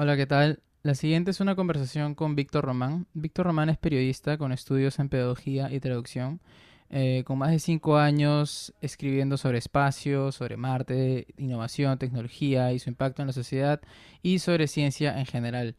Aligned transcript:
Hola, 0.00 0.16
¿qué 0.16 0.26
tal? 0.26 0.62
La 0.84 0.94
siguiente 0.94 1.32
es 1.32 1.40
una 1.40 1.56
conversación 1.56 2.14
con 2.14 2.36
Víctor 2.36 2.64
Román. 2.64 3.08
Víctor 3.14 3.46
Román 3.46 3.68
es 3.68 3.78
periodista 3.78 4.38
con 4.38 4.52
estudios 4.52 5.00
en 5.00 5.08
pedagogía 5.08 5.72
y 5.72 5.80
traducción, 5.80 6.40
eh, 6.88 7.24
con 7.26 7.36
más 7.36 7.50
de 7.50 7.58
cinco 7.58 7.98
años 7.98 8.72
escribiendo 8.80 9.36
sobre 9.36 9.58
espacio, 9.58 10.30
sobre 10.30 10.56
Marte, 10.56 11.26
innovación, 11.36 11.98
tecnología 11.98 12.72
y 12.72 12.78
su 12.78 12.90
impacto 12.90 13.22
en 13.22 13.26
la 13.26 13.32
sociedad 13.32 13.80
y 14.22 14.38
sobre 14.38 14.68
ciencia 14.68 15.18
en 15.18 15.26
general. 15.26 15.74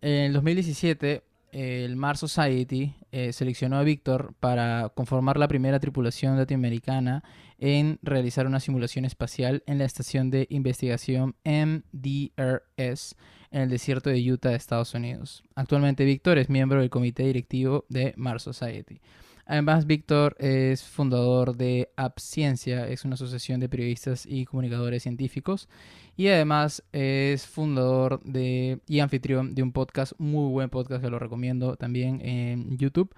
En 0.00 0.32
2017, 0.32 1.24
el 1.50 1.96
Mars 1.96 2.20
Society 2.20 2.94
eh, 3.10 3.32
seleccionó 3.32 3.78
a 3.78 3.82
Víctor 3.82 4.34
para 4.38 4.90
conformar 4.90 5.38
la 5.38 5.48
primera 5.48 5.80
tripulación 5.80 6.36
latinoamericana 6.36 7.24
en 7.58 7.98
realizar 8.02 8.46
una 8.46 8.60
simulación 8.60 9.04
espacial 9.06 9.64
en 9.66 9.78
la 9.78 9.86
estación 9.86 10.30
de 10.30 10.46
investigación 10.50 11.34
MDRS 11.44 13.16
en 13.56 13.62
el 13.62 13.70
desierto 13.70 14.10
de 14.10 14.32
Utah, 14.32 14.54
Estados 14.54 14.92
Unidos. 14.92 15.42
Actualmente 15.54 16.04
Víctor 16.04 16.36
es 16.36 16.50
miembro 16.50 16.78
del 16.78 16.90
comité 16.90 17.22
directivo 17.22 17.86
de 17.88 18.12
Mars 18.18 18.42
Society. 18.42 19.00
Además, 19.46 19.86
Víctor 19.86 20.36
es 20.38 20.82
fundador 20.82 21.56
de 21.56 21.88
AppCiencia, 21.96 22.86
es 22.86 23.06
una 23.06 23.14
asociación 23.14 23.58
de 23.58 23.70
periodistas 23.70 24.26
y 24.26 24.44
comunicadores 24.44 25.04
científicos. 25.04 25.70
Y 26.18 26.28
además 26.28 26.82
es 26.92 27.46
fundador 27.46 28.20
de, 28.24 28.80
y 28.86 29.00
anfitrión 29.00 29.54
de 29.54 29.62
un 29.62 29.72
podcast, 29.72 30.12
muy 30.18 30.50
buen 30.50 30.68
podcast 30.68 31.02
que 31.02 31.08
lo 31.08 31.18
recomiendo 31.18 31.76
también 31.76 32.20
en 32.20 32.76
YouTube, 32.76 33.14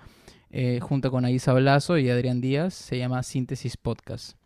eh, 0.50 0.78
junto 0.80 1.10
con 1.10 1.24
Aisa 1.24 1.52
Balazo 1.52 1.98
y 1.98 2.10
Adrián 2.10 2.40
Díaz. 2.40 2.74
Se 2.74 2.96
llama 2.96 3.24
Síntesis 3.24 3.76
Podcast. 3.76 4.38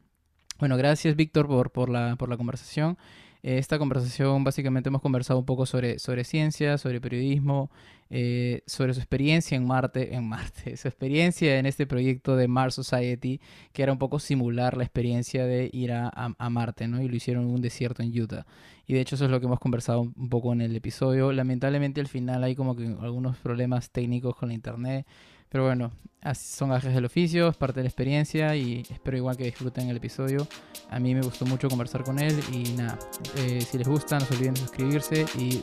Bueno, 0.58 0.78
gracias 0.78 1.16
Víctor 1.16 1.48
por 1.70 1.90
la 1.90 2.16
conversación. 2.16 2.96
Esta 3.42 3.76
conversación 3.76 4.44
básicamente 4.44 4.88
hemos 4.88 5.02
conversado 5.02 5.40
un 5.40 5.44
poco 5.44 5.66
sobre, 5.66 5.98
sobre 5.98 6.22
ciencia, 6.22 6.78
sobre 6.78 7.00
periodismo, 7.00 7.72
eh, 8.08 8.62
sobre 8.66 8.94
su 8.94 9.00
experiencia 9.00 9.56
en 9.56 9.66
Marte, 9.66 10.14
en 10.14 10.28
Marte, 10.28 10.76
su 10.76 10.86
experiencia 10.86 11.58
en 11.58 11.66
este 11.66 11.84
proyecto 11.84 12.36
de 12.36 12.46
Mars 12.46 12.76
Society, 12.76 13.40
que 13.72 13.82
era 13.82 13.90
un 13.90 13.98
poco 13.98 14.20
simular 14.20 14.76
la 14.76 14.84
experiencia 14.84 15.44
de 15.44 15.68
ir 15.72 15.90
a, 15.90 16.08
a, 16.14 16.50
Marte, 16.50 16.86
¿no? 16.86 17.02
Y 17.02 17.08
lo 17.08 17.16
hicieron 17.16 17.48
en 17.48 17.54
un 17.54 17.60
desierto 17.60 18.04
en 18.04 18.16
Utah. 18.20 18.46
Y 18.86 18.94
de 18.94 19.00
hecho 19.00 19.16
eso 19.16 19.24
es 19.24 19.30
lo 19.32 19.40
que 19.40 19.46
hemos 19.46 19.58
conversado 19.58 20.02
un 20.02 20.28
poco 20.28 20.52
en 20.52 20.60
el 20.60 20.76
episodio. 20.76 21.32
Lamentablemente 21.32 22.00
al 22.00 22.08
final 22.08 22.44
hay 22.44 22.54
como 22.54 22.76
que 22.76 22.84
algunos 23.00 23.38
problemas 23.38 23.90
técnicos 23.90 24.36
con 24.36 24.50
la 24.50 24.54
internet. 24.54 25.04
Pero 25.52 25.66
bueno, 25.66 25.92
son 26.34 26.70
gajes 26.70 26.94
del 26.94 27.04
oficio, 27.04 27.48
es 27.48 27.56
parte 27.56 27.80
de 27.80 27.84
la 27.84 27.88
experiencia 27.90 28.56
y 28.56 28.86
espero 28.88 29.18
igual 29.18 29.36
que 29.36 29.44
disfruten 29.44 29.90
el 29.90 29.98
episodio. 29.98 30.48
A 30.88 30.98
mí 30.98 31.14
me 31.14 31.20
gustó 31.20 31.44
mucho 31.44 31.68
conversar 31.68 32.04
con 32.04 32.18
él 32.18 32.40
y 32.50 32.72
nada, 32.72 32.98
eh, 33.36 33.60
si 33.60 33.76
les 33.76 33.86
gusta 33.86 34.18
no 34.18 34.24
se 34.24 34.34
olviden 34.34 34.54
de 34.54 34.60
suscribirse 34.60 35.26
y 35.38 35.56
eh, 35.56 35.62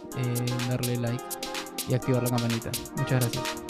darle 0.70 0.96
like 0.98 1.24
y 1.90 1.96
activar 1.96 2.22
la 2.22 2.30
campanita. 2.30 2.70
Muchas 2.98 3.20
gracias. 3.20 3.69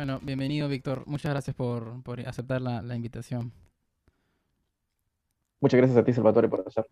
Bueno, 0.00 0.18
bienvenido, 0.22 0.66
Víctor. 0.66 1.02
Muchas 1.04 1.30
gracias 1.30 1.54
por, 1.54 2.02
por 2.02 2.20
aceptar 2.20 2.62
la, 2.62 2.80
la, 2.80 2.96
invitación. 2.96 3.52
Muchas 5.60 5.76
gracias 5.76 5.98
a 5.98 6.02
ti, 6.02 6.14
Salvatore, 6.14 6.48
por 6.48 6.64
hacer. 6.66 6.86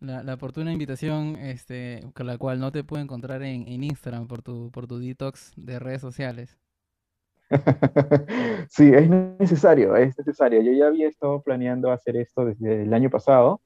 La, 0.00 0.24
la 0.24 0.34
oportuna 0.34 0.72
invitación, 0.72 1.36
este, 1.36 2.10
con 2.12 2.26
la 2.26 2.38
cual 2.38 2.58
no 2.58 2.72
te 2.72 2.82
puedo 2.82 3.04
encontrar 3.04 3.44
en, 3.44 3.68
en 3.68 3.84
Instagram 3.84 4.26
por 4.26 4.42
tu, 4.42 4.68
por 4.72 4.88
tu 4.88 4.98
detox 4.98 5.52
de 5.54 5.78
redes 5.78 6.00
sociales. 6.00 6.58
sí, 8.68 8.90
es 8.92 9.08
necesario, 9.08 9.94
es 9.94 10.18
necesario. 10.18 10.60
Yo 10.60 10.72
ya 10.72 10.88
había 10.88 11.06
estado 11.06 11.40
planeando 11.42 11.92
hacer 11.92 12.16
esto 12.16 12.46
desde 12.46 12.82
el 12.82 12.92
año 12.92 13.10
pasado. 13.10 13.60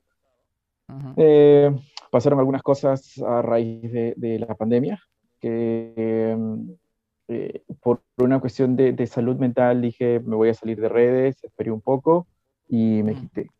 Eh, 1.16 1.74
pasaron 2.10 2.38
algunas 2.38 2.62
cosas 2.62 3.18
a 3.26 3.40
raíz 3.40 3.90
de, 3.90 4.12
de 4.18 4.40
la 4.40 4.54
pandemia 4.54 5.00
que 5.40 5.94
em, 5.96 6.76
eh, 7.28 7.62
por 7.80 8.02
una 8.18 8.40
cuestión 8.40 8.76
de, 8.76 8.92
de, 8.92 9.06
salud 9.06 9.36
mental 9.36 9.80
dije, 9.80 10.20
me 10.20 10.36
voy 10.36 10.50
a 10.50 10.54
salir 10.54 10.80
de 10.80 10.88
redes, 10.88 11.42
esperé 11.42 11.70
un 11.70 11.80
poco 11.80 12.26
y 12.68 13.02
me 13.02 13.14
quité. 13.14 13.50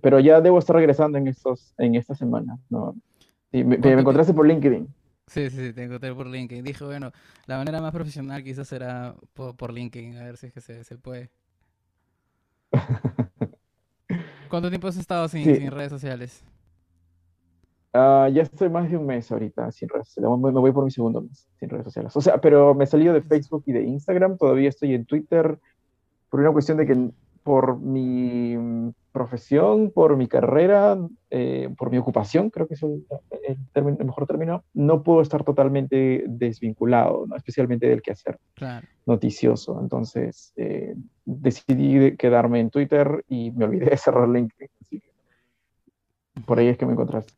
Pero 0.00 0.20
ya 0.20 0.40
debo 0.40 0.58
estar 0.58 0.76
regresando 0.76 1.18
en, 1.18 1.26
estos, 1.26 1.74
en 1.78 1.94
esta 1.96 2.14
semana. 2.14 2.58
¿no? 2.70 2.94
Sí, 3.50 3.64
me, 3.64 3.76
me, 3.78 3.92
encontraste 3.92 4.32
por 4.32 4.46
LinkedIn. 4.46 4.88
Sí, 5.26 5.50
sí, 5.50 5.72
te 5.72 5.84
encontré 5.84 6.14
por 6.14 6.26
LinkedIn. 6.26 6.64
Dije, 6.64 6.84
bueno, 6.84 7.10
la 7.46 7.58
manera 7.58 7.80
más 7.80 7.92
profesional 7.92 8.42
quizás 8.42 8.68
será 8.68 9.14
por, 9.32 9.56
por 9.56 9.72
LinkedIn, 9.72 10.16
a 10.18 10.24
ver 10.24 10.36
si 10.36 10.46
es 10.46 10.52
que 10.52 10.60
se, 10.60 10.84
se 10.84 10.96
puede. 10.98 11.30
¿Cuánto 14.48 14.68
tiempo 14.68 14.88
has 14.88 14.96
estado 14.96 15.28
sin, 15.28 15.44
sí. 15.44 15.56
sin 15.56 15.70
redes 15.70 15.90
sociales? 15.90 16.44
Uh, 17.94 18.26
ya 18.32 18.42
estoy 18.42 18.70
más 18.70 18.90
de 18.90 18.96
un 18.96 19.04
mes 19.04 19.30
ahorita 19.30 19.70
sin 19.70 19.88
redes 19.88 20.08
sociales. 20.08 20.30
Me 20.40 20.50
voy 20.50 20.72
por 20.72 20.84
mi 20.84 20.90
segundo 20.90 21.20
mes 21.20 21.46
sin 21.60 21.68
redes 21.68 21.84
sociales. 21.84 22.16
O 22.16 22.22
sea, 22.22 22.40
pero 22.40 22.74
me 22.74 22.86
salido 22.86 23.12
de 23.12 23.20
Facebook 23.20 23.64
y 23.66 23.72
de 23.72 23.82
Instagram. 23.82 24.38
Todavía 24.38 24.70
estoy 24.70 24.94
en 24.94 25.04
Twitter 25.04 25.58
por 26.30 26.40
una 26.40 26.52
cuestión 26.52 26.78
de 26.78 26.86
que 26.86 27.10
por 27.42 27.78
mi 27.78 28.56
profesión, 29.12 29.90
por 29.90 30.16
mi 30.16 30.26
carrera, 30.26 30.96
eh, 31.28 31.68
por 31.76 31.90
mi 31.90 31.98
ocupación, 31.98 32.48
creo 32.48 32.66
que 32.66 32.74
es 32.74 32.82
el, 32.82 33.04
el, 33.46 33.58
término, 33.72 33.98
el, 34.00 34.06
mejor 34.06 34.26
término, 34.26 34.64
no 34.72 35.02
puedo 35.02 35.20
estar 35.20 35.44
totalmente 35.44 36.24
desvinculado, 36.26 37.26
¿no? 37.26 37.36
especialmente 37.36 37.88
del 37.88 38.00
quehacer 38.00 38.38
claro. 38.54 38.86
noticioso. 39.04 39.78
Entonces 39.80 40.54
eh, 40.56 40.94
decidí 41.26 42.16
quedarme 42.16 42.60
en 42.60 42.70
Twitter 42.70 43.22
y 43.28 43.50
me 43.50 43.66
olvidé 43.66 43.90
de 43.90 43.96
cerrar 43.98 44.28
LinkedIn. 44.28 44.70
Así 44.80 45.00
que 45.00 45.12
por 46.46 46.58
ahí 46.58 46.68
es 46.68 46.78
que 46.78 46.86
me 46.86 46.92
encontraste. 46.92 47.34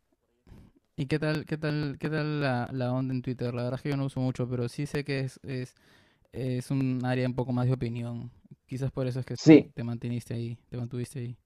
¿Y 0.96 1.06
qué 1.06 1.18
tal, 1.18 1.44
qué 1.44 1.58
tal, 1.58 1.96
qué 1.98 2.08
tal 2.08 2.40
la, 2.40 2.68
la, 2.72 2.92
onda 2.92 3.12
en 3.12 3.22
Twitter? 3.22 3.52
La 3.52 3.64
verdad 3.64 3.78
es 3.78 3.82
que 3.82 3.90
yo 3.90 3.96
no 3.96 4.04
uso 4.04 4.20
mucho, 4.20 4.48
pero 4.48 4.68
sí 4.68 4.86
sé 4.86 5.02
que 5.04 5.20
es, 5.20 5.40
es, 5.42 5.74
es 6.32 6.70
un 6.70 7.04
área 7.04 7.26
un 7.26 7.34
poco 7.34 7.52
más 7.52 7.66
de 7.66 7.72
opinión. 7.72 8.30
Quizás 8.66 8.92
por 8.92 9.06
eso 9.06 9.20
es 9.20 9.26
que 9.26 9.36
sí. 9.36 9.70
te 9.74 9.82
mantuviste 9.82 10.34
ahí, 10.34 10.56
te 10.70 10.76
mantuviste 10.76 11.18
ahí. 11.18 11.36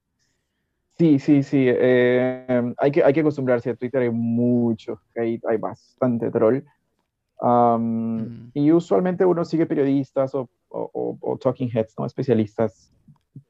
Sí, 0.99 1.17
sí, 1.17 1.41
sí. 1.41 1.65
Eh, 1.67 2.73
hay, 2.77 2.91
que, 2.91 3.03
hay 3.03 3.13
que 3.13 3.21
acostumbrarse 3.21 3.71
a 3.71 3.75
Twitter, 3.75 4.01
hay 4.01 4.11
mucho, 4.11 5.01
hay, 5.15 5.39
hay 5.47 5.57
bastante 5.57 6.29
troll. 6.29 6.63
Um, 7.41 8.19
mm. 8.19 8.51
Y 8.53 8.71
usualmente 8.71 9.25
uno 9.25 9.45
sigue 9.45 9.65
periodistas 9.65 10.35
o, 10.35 10.47
o, 10.67 11.17
o 11.19 11.37
talking 11.37 11.71
heads, 11.73 11.95
¿no? 11.97 12.05
especialistas 12.05 12.91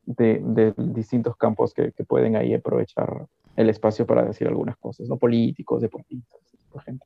de, 0.09 0.41
de 0.43 0.73
distintos 0.77 1.35
campos 1.37 1.73
que, 1.73 1.91
que 1.91 2.03
pueden 2.03 2.35
ahí 2.35 2.53
aprovechar 2.53 3.27
el 3.55 3.69
espacio 3.69 4.05
para 4.05 4.23
decir 4.23 4.47
algunas 4.47 4.77
cosas, 4.77 5.07
¿no? 5.07 5.17
Políticos, 5.17 5.81
deportistas, 5.81 6.39
por 6.71 6.81
gente. 6.81 7.05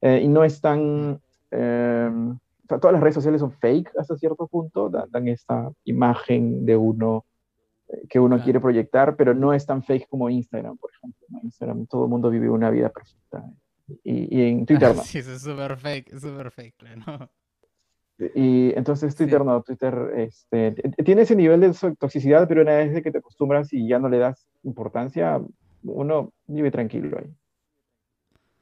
Eh, 0.00 0.20
y 0.24 0.28
no 0.28 0.42
es 0.44 0.60
tan... 0.60 1.20
Eh, 1.50 2.10
o 2.10 2.66
sea, 2.66 2.78
todas 2.80 2.92
las 2.92 3.02
redes 3.02 3.14
sociales 3.14 3.40
son 3.40 3.52
fake 3.52 3.92
hasta 3.98 4.16
cierto 4.16 4.46
punto, 4.46 4.88
dan, 4.88 5.10
dan 5.10 5.28
esta 5.28 5.70
imagen 5.84 6.64
de 6.64 6.76
uno 6.76 7.24
eh, 7.88 8.06
que 8.08 8.18
uno 8.18 8.36
claro. 8.36 8.44
quiere 8.44 8.60
proyectar, 8.60 9.14
pero 9.16 9.34
no 9.34 9.52
es 9.52 9.66
tan 9.66 9.82
fake 9.82 10.08
como 10.08 10.30
Instagram, 10.30 10.76
por 10.78 10.90
ejemplo. 10.90 11.26
¿no? 11.28 11.40
Instagram, 11.42 11.86
todo 11.86 12.04
el 12.04 12.10
mundo 12.10 12.30
vive 12.30 12.48
una 12.48 12.70
vida 12.70 12.88
perfecta. 12.88 13.44
Y, 14.02 14.36
y 14.36 14.48
en 14.48 14.66
Twitter 14.66 14.96
no. 14.96 15.02
Sí, 15.02 15.18
es 15.18 15.42
súper 15.42 15.76
fake, 15.76 16.18
súper 16.18 16.50
fake, 16.50 16.76
claro. 16.76 17.30
Y 18.18 18.72
entonces 18.76 19.14
Twitter 19.16 19.40
sí. 19.40 19.46
no, 19.46 19.62
Twitter 19.62 20.12
este, 20.16 20.72
tiene 21.04 21.22
ese 21.22 21.34
nivel 21.34 21.60
de 21.60 21.74
toxicidad, 21.98 22.46
pero 22.46 22.62
una 22.62 22.76
vez 22.76 23.02
que 23.02 23.10
te 23.10 23.18
acostumbras 23.18 23.72
y 23.72 23.88
ya 23.88 23.98
no 23.98 24.08
le 24.08 24.18
das 24.18 24.46
importancia, 24.62 25.40
uno 25.82 26.32
vive 26.46 26.70
tranquilo 26.70 27.18
ahí. 27.18 27.30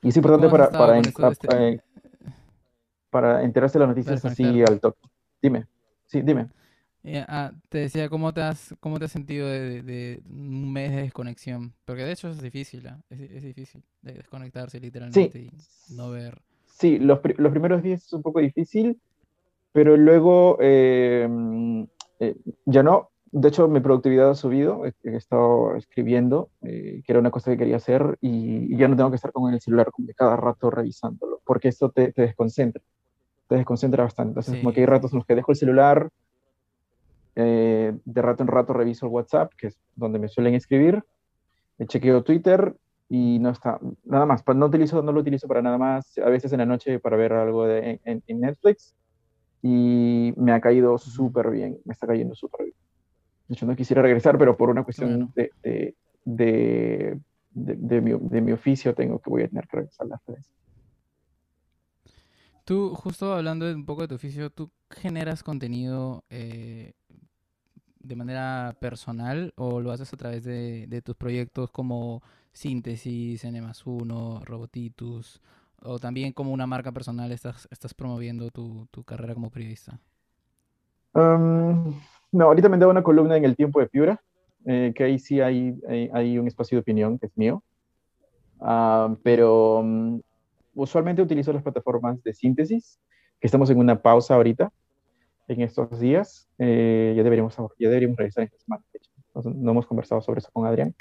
Y 0.02 0.08
es 0.08 0.16
importante 0.16 0.48
para, 0.48 0.70
para, 0.70 1.00
para, 1.12 1.30
este... 1.30 1.82
para, 3.10 3.42
enterarse 3.44 3.78
de 3.78 3.80
las 3.80 3.88
noticias 3.90 4.24
así 4.24 4.62
al 4.62 4.80
toque. 4.80 5.00
Dime, 5.40 5.66
sí, 6.06 6.22
dime. 6.22 6.48
Yeah, 7.02 7.26
ah, 7.28 7.52
te 7.68 7.78
decía, 7.78 8.08
¿cómo 8.08 8.32
te 8.32 8.42
has, 8.42 8.74
cómo 8.78 8.98
te 8.98 9.06
has 9.06 9.12
sentido 9.12 9.48
de, 9.48 9.82
de, 9.82 10.22
un 10.30 10.72
mes 10.72 10.92
de 10.92 11.02
desconexión? 11.02 11.74
Porque 11.84 12.04
de 12.04 12.12
hecho 12.12 12.30
es 12.30 12.40
difícil, 12.40 12.86
¿eh? 12.86 12.94
es, 13.10 13.20
es, 13.20 13.42
difícil 13.42 13.82
de 14.02 14.14
desconectarse 14.14 14.78
literalmente 14.78 15.38
sí. 15.40 15.50
y 15.90 15.94
no 15.96 16.10
ver. 16.10 16.40
Sí, 16.66 17.00
los, 17.00 17.18
los, 17.38 17.50
primeros 17.50 17.82
días 17.82 18.04
es 18.04 18.12
un 18.12 18.22
poco 18.22 18.38
difícil, 18.38 19.00
pero 19.72 19.96
luego 19.96 20.58
eh, 20.60 21.28
eh, 22.20 22.36
ya 22.66 22.82
no, 22.82 23.12
de 23.32 23.48
hecho, 23.48 23.66
mi 23.66 23.80
productividad 23.80 24.30
ha 24.30 24.34
subido, 24.34 24.84
he, 24.84 24.92
he 25.04 25.16
estado 25.16 25.74
escribiendo, 25.76 26.50
eh, 26.60 27.02
que 27.04 27.12
era 27.12 27.18
una 27.18 27.30
cosa 27.30 27.50
que 27.50 27.56
quería 27.56 27.76
hacer, 27.76 28.18
y, 28.20 28.74
y, 28.74 28.76
ya 28.76 28.88
no 28.88 28.96
tengo 28.96 29.08
que 29.08 29.16
estar 29.16 29.32
con 29.32 29.52
el 29.52 29.60
celular 29.60 29.90
como 29.90 30.06
que 30.06 30.12
cada 30.12 30.36
rato 30.36 30.70
revisándolo, 30.70 31.40
porque 31.46 31.68
esto 31.68 31.90
te, 31.90 32.12
te 32.12 32.22
desconcentra, 32.22 32.82
te 33.48 33.56
desconcentra 33.56 34.04
bastante. 34.04 34.32
Entonces, 34.32 34.54
sí. 34.54 34.60
como 34.60 34.74
que 34.74 34.80
hay 34.80 34.86
ratos 34.86 35.12
en 35.12 35.20
los 35.20 35.26
que 35.26 35.34
dejo 35.34 35.50
el 35.50 35.56
celular, 35.56 36.10
eh, 37.34 37.96
de 38.04 38.22
rato 38.22 38.42
en 38.42 38.48
rato 38.48 38.74
reviso 38.74 39.06
el 39.06 39.12
WhatsApp, 39.12 39.50
que 39.56 39.68
es 39.68 39.78
donde 39.96 40.18
me 40.18 40.28
suelen 40.28 40.52
escribir, 40.52 41.02
me 41.78 41.86
chequeo 41.86 42.22
Twitter, 42.24 42.76
y 43.08 43.38
no 43.38 43.48
está, 43.48 43.80
nada 44.04 44.26
más, 44.26 44.44
no, 44.54 44.66
utilizo, 44.66 45.02
no 45.02 45.10
lo 45.10 45.20
utilizo 45.20 45.48
para 45.48 45.62
nada 45.62 45.78
más, 45.78 46.18
a 46.18 46.28
veces 46.28 46.52
en 46.52 46.58
la 46.58 46.66
noche 46.66 46.98
para 46.98 47.16
ver 47.16 47.32
algo 47.32 47.66
de, 47.66 47.98
en, 48.04 48.22
Netflix 48.40 48.94
y 49.62 50.34
me 50.36 50.52
ha 50.52 50.60
caído 50.60 50.98
súper 50.98 51.50
bien, 51.50 51.78
me 51.84 51.92
está 51.92 52.06
cayendo 52.06 52.34
súper 52.34 52.66
bien. 52.66 52.76
De 53.48 53.54
hecho, 53.54 53.66
no 53.66 53.76
quisiera 53.76 54.02
regresar, 54.02 54.36
pero 54.36 54.56
por 54.56 54.70
una 54.70 54.82
cuestión 54.82 55.32
de, 55.34 55.52
de, 55.62 55.94
de, 56.24 57.20
de, 57.52 58.00
mi, 58.00 58.12
de 58.12 58.40
mi 58.40 58.52
oficio 58.52 58.94
tengo 58.94 59.20
que 59.20 59.30
voy 59.30 59.42
a 59.42 59.48
tener 59.48 59.66
que 59.68 59.76
regresar 59.76 60.06
las 60.08 60.22
tres. 60.24 60.50
Tú, 62.64 62.94
justo 62.94 63.34
hablando 63.34 63.66
un 63.72 63.84
poco 63.84 64.02
de 64.02 64.08
tu 64.08 64.14
oficio, 64.14 64.50
¿tú 64.50 64.70
generas 64.90 65.42
contenido 65.42 66.24
eh, 66.30 66.92
de 67.98 68.16
manera 68.16 68.76
personal 68.80 69.52
o 69.56 69.80
lo 69.80 69.90
haces 69.90 70.12
a 70.12 70.16
través 70.16 70.44
de, 70.44 71.02
tus 71.04 71.16
proyectos 71.16 71.70
como 71.70 72.22
Síntesis, 72.52 73.44
N 73.44 73.62
1, 73.84 74.42
Robotitus, 74.44 75.40
o 75.84 75.98
también 75.98 76.32
como 76.32 76.52
una 76.52 76.66
marca 76.66 76.92
personal 76.92 77.30
estás, 77.32 77.68
estás 77.70 77.94
promoviendo 77.94 78.50
tu, 78.50 78.88
carrera 79.04 79.34
como 79.34 79.50
periodista? 79.50 79.98
no, 81.14 82.44
ahorita 82.44 82.68
me 82.70 82.78
dado 82.78 82.90
una 82.90 83.02
columna 83.02 83.36
en 83.36 83.44
El 83.44 83.56
Tiempo 83.56 83.80
de 83.80 83.86
Piura, 83.86 84.22
eh, 84.64 84.92
que 84.94 85.04
ahí 85.04 85.18
sí 85.18 85.40
hay, 85.40 85.78
hay, 86.12 86.38
un 86.38 86.46
espacio 86.46 86.76
de 86.76 86.80
opinión 86.80 87.18
que 87.18 87.26
es 87.26 87.36
mío, 87.36 87.62
ah, 88.60 89.14
pero 89.22 89.82
mm, 89.84 90.20
usualmente 90.74 91.20
utilizo 91.20 91.52
las 91.52 91.62
plataformas 91.62 92.22
de 92.22 92.32
síntesis, 92.32 92.98
que 93.40 93.46
estamos 93.46 93.68
en 93.70 93.78
una 93.78 94.00
pausa 94.00 94.34
ahorita, 94.34 94.72
en 95.48 95.60
estos 95.60 95.98
días. 95.98 96.48
Eh, 96.58 97.14
ya, 97.16 97.22
deberíamos, 97.22 97.56
ya 97.56 97.88
deberíamos 97.88 98.16
regresar 98.16 98.44
esta 98.44 98.58
semana, 98.58 98.84
No, 99.54 99.70
hemos 99.72 99.86
conversado 99.86 100.22
sobre 100.22 100.38
eso 100.38 100.50
con 100.52 100.66
Adrián. 100.66 100.94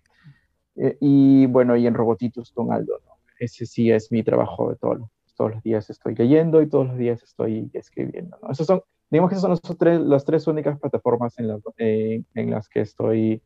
Eh, 0.76 0.98
y 1.00 1.46
bueno, 1.48 1.76
y 1.76 1.86
en 1.88 1.94
Robotitos 1.94 2.52
con 2.52 2.72
Aldo, 2.72 3.00
Ese 3.42 3.66
sí 3.66 3.90
es 3.90 4.12
mi 4.12 4.22
trabajo 4.22 4.70
de 4.70 4.76
todos 4.76 5.00
los, 5.00 5.10
todos 5.36 5.52
los 5.52 5.64
días 5.64 5.90
estoy 5.90 6.14
leyendo 6.16 6.62
y 6.62 6.70
todos 6.70 6.88
los 6.88 6.98
días 6.98 7.24
estoy 7.24 7.70
escribiendo, 7.74 8.38
¿no? 8.42 8.52
Esos 8.52 8.68
son, 8.68 8.82
digamos 9.10 9.30
que 9.30 9.36
esas 9.36 9.42
son 9.42 9.52
los 9.52 9.78
tres, 9.78 10.00
las 10.00 10.26
tres 10.26 10.46
únicas 10.46 10.80
plataformas 10.80 11.38
en, 11.40 11.50
eh, 11.78 12.24
en 12.36 12.52
las 12.52 12.70
que 12.70 12.82
estoy 12.82 13.42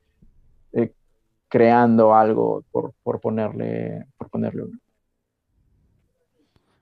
creando 1.48 2.14
algo 2.14 2.66
por, 2.70 2.94
por, 3.02 3.22
ponerle, 3.22 4.06
por 4.18 4.30
ponerle 4.30 4.64
uno. 4.64 4.78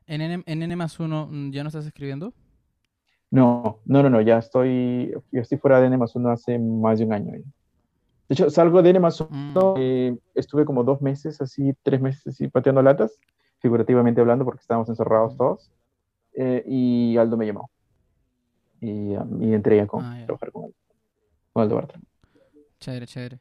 ¿En 0.08 0.22
N, 0.22 0.44
en 0.48 0.64
N 0.64 0.76
más 0.76 1.00
uno 1.00 1.28
mm, 1.30 1.52
ya 1.52 1.62
no 1.62 1.68
estás 1.68 1.86
escribiendo? 1.86 2.34
No, 3.30 3.80
no, 3.86 4.02
no, 4.02 4.10
no, 4.10 4.22
ya 4.22 4.40
estoy, 4.40 5.14
yo 5.32 5.42
estoy 5.42 5.60
fuera 5.60 5.80
de 5.80 5.88
N 5.88 5.98
más 5.98 6.16
uno 6.16 6.30
hace 6.30 6.58
más 6.58 6.98
de 6.98 7.06
un 7.06 7.14
año. 7.14 7.34
De 8.30 8.34
hecho, 8.34 8.50
salgo 8.50 8.82
de 8.82 8.90
N 8.92 9.00
más 9.00 9.22
uno, 9.22 9.76
mm. 9.76 9.80
eh, 9.80 10.18
estuve 10.36 10.66
como 10.66 10.84
dos 10.84 11.02
meses, 11.02 11.42
así, 11.42 11.74
tres 11.84 12.02
meses, 12.02 12.28
así, 12.28 12.48
pateando 12.48 12.82
latas, 12.82 13.20
figurativamente 13.60 14.22
hablando, 14.22 14.46
porque 14.46 14.62
estábamos 14.62 14.90
encerrados 14.90 15.34
mm. 15.34 15.38
todos, 15.38 15.72
eh, 16.34 16.64
y 16.66 17.18
Aldo 17.18 17.38
me 17.38 17.46
llamó. 17.46 17.70
Y, 18.80 19.16
um, 19.16 19.42
y 19.42 19.54
entré 19.54 19.80
a 19.82 19.88
con, 19.88 20.04
ah, 20.04 20.24
trabajar 20.26 20.52
con 20.52 20.64
Aldo, 20.66 20.76
con 21.54 21.64
Aldo 21.64 21.76
Bartra. 21.76 22.00
Chévere, 22.80 23.08
chévere. 23.08 23.40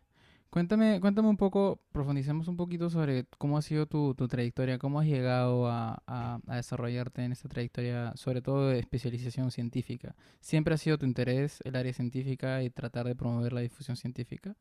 Cuéntame, 0.52 1.00
cuéntame 1.00 1.30
un 1.30 1.38
poco, 1.38 1.78
profundicemos 1.92 2.46
un 2.46 2.58
poquito 2.58 2.90
sobre 2.90 3.24
cómo 3.38 3.56
ha 3.56 3.62
sido 3.62 3.86
tu, 3.86 4.12
trayectoria, 4.14 4.76
cómo 4.76 5.00
has 5.00 5.06
llegado 5.06 5.66
a, 5.66 6.42
desarrollarte 6.44 7.24
en 7.24 7.32
esta 7.32 7.48
trayectoria, 7.48 8.12
sobre 8.16 8.42
todo 8.42 8.68
de 8.68 8.78
especialización 8.78 9.50
científica. 9.50 10.14
¿Siempre 10.40 10.74
ha 10.74 10.76
sido 10.76 10.98
tu 10.98 11.06
interés 11.06 11.62
el 11.64 11.74
área 11.74 11.94
científica 11.94 12.62
y 12.62 12.68
tratar 12.68 13.06
de 13.06 13.14
promover 13.14 13.54
la 13.54 13.62
difusión 13.62 13.96
científica? 13.96 14.54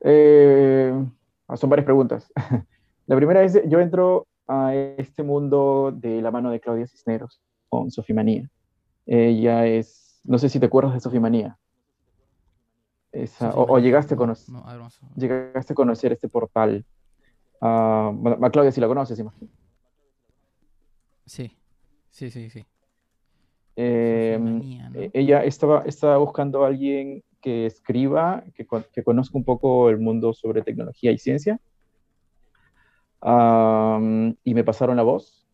Eh, 0.00 0.92
son 1.54 1.70
varias 1.70 1.86
preguntas. 1.86 2.30
la 3.06 3.16
primera 3.16 3.42
es, 3.42 3.58
yo 3.70 3.80
entro 3.80 4.26
a 4.46 4.74
este 4.74 5.22
mundo 5.22 5.94
de 5.96 6.20
la 6.20 6.30
mano 6.30 6.50
de 6.50 6.60
Claudia 6.60 6.86
Cisneros 6.86 7.40
con 7.70 7.90
Sofimanía. 7.90 8.50
Ella 9.06 9.66
es, 9.66 10.20
no 10.24 10.36
sé 10.36 10.50
si 10.50 10.60
te 10.60 10.66
acuerdas 10.66 10.92
de 10.92 11.00
Sofimanía 11.00 11.56
o, 13.54 13.78
llegaste, 13.78 14.14
a 14.14 14.16
conocer, 14.16 14.54
llegaste 15.16 15.72
a 15.72 15.76
conocer 15.76 16.12
este 16.12 16.28
portal. 16.28 16.84
Uh, 17.60 18.12
bueno, 18.12 18.50
Claudia 18.50 18.72
si 18.72 18.80
la 18.80 18.88
conoces, 18.88 19.18
imagino. 19.18 19.50
Sí, 21.24 21.56
sí, 22.10 22.30
sí, 22.30 22.50
sí. 22.50 22.64
Em, 23.76 24.60
e, 24.94 25.10
ella 25.12 25.44
estaba, 25.44 25.82
estaba 25.84 26.16
buscando 26.18 26.64
a 26.64 26.68
alguien 26.68 27.22
que 27.40 27.66
escriba, 27.66 28.42
que, 28.54 28.66
que 28.92 29.02
conozca 29.02 29.36
un 29.36 29.44
poco 29.44 29.90
el 29.90 29.98
mundo 29.98 30.32
sobre 30.32 30.62
tecnología 30.62 31.12
y 31.12 31.18
ciencia. 31.18 31.60
y 33.22 34.54
me 34.54 34.64
pasaron 34.64 34.96
la 34.96 35.02
voz. 35.02 35.46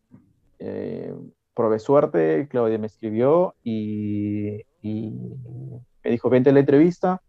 Eh, 0.59 1.13
probé 1.53 1.79
suerte, 1.79 2.47
Claudia 2.49 2.77
me 2.77 2.87
escribió 2.87 3.55
y, 3.63 4.61
y, 4.81 5.11
me 6.03 6.11
dijo, 6.11 6.29
vente 6.29 6.49
a 6.49 6.53
la 6.53 6.61
entrevista 6.61 7.21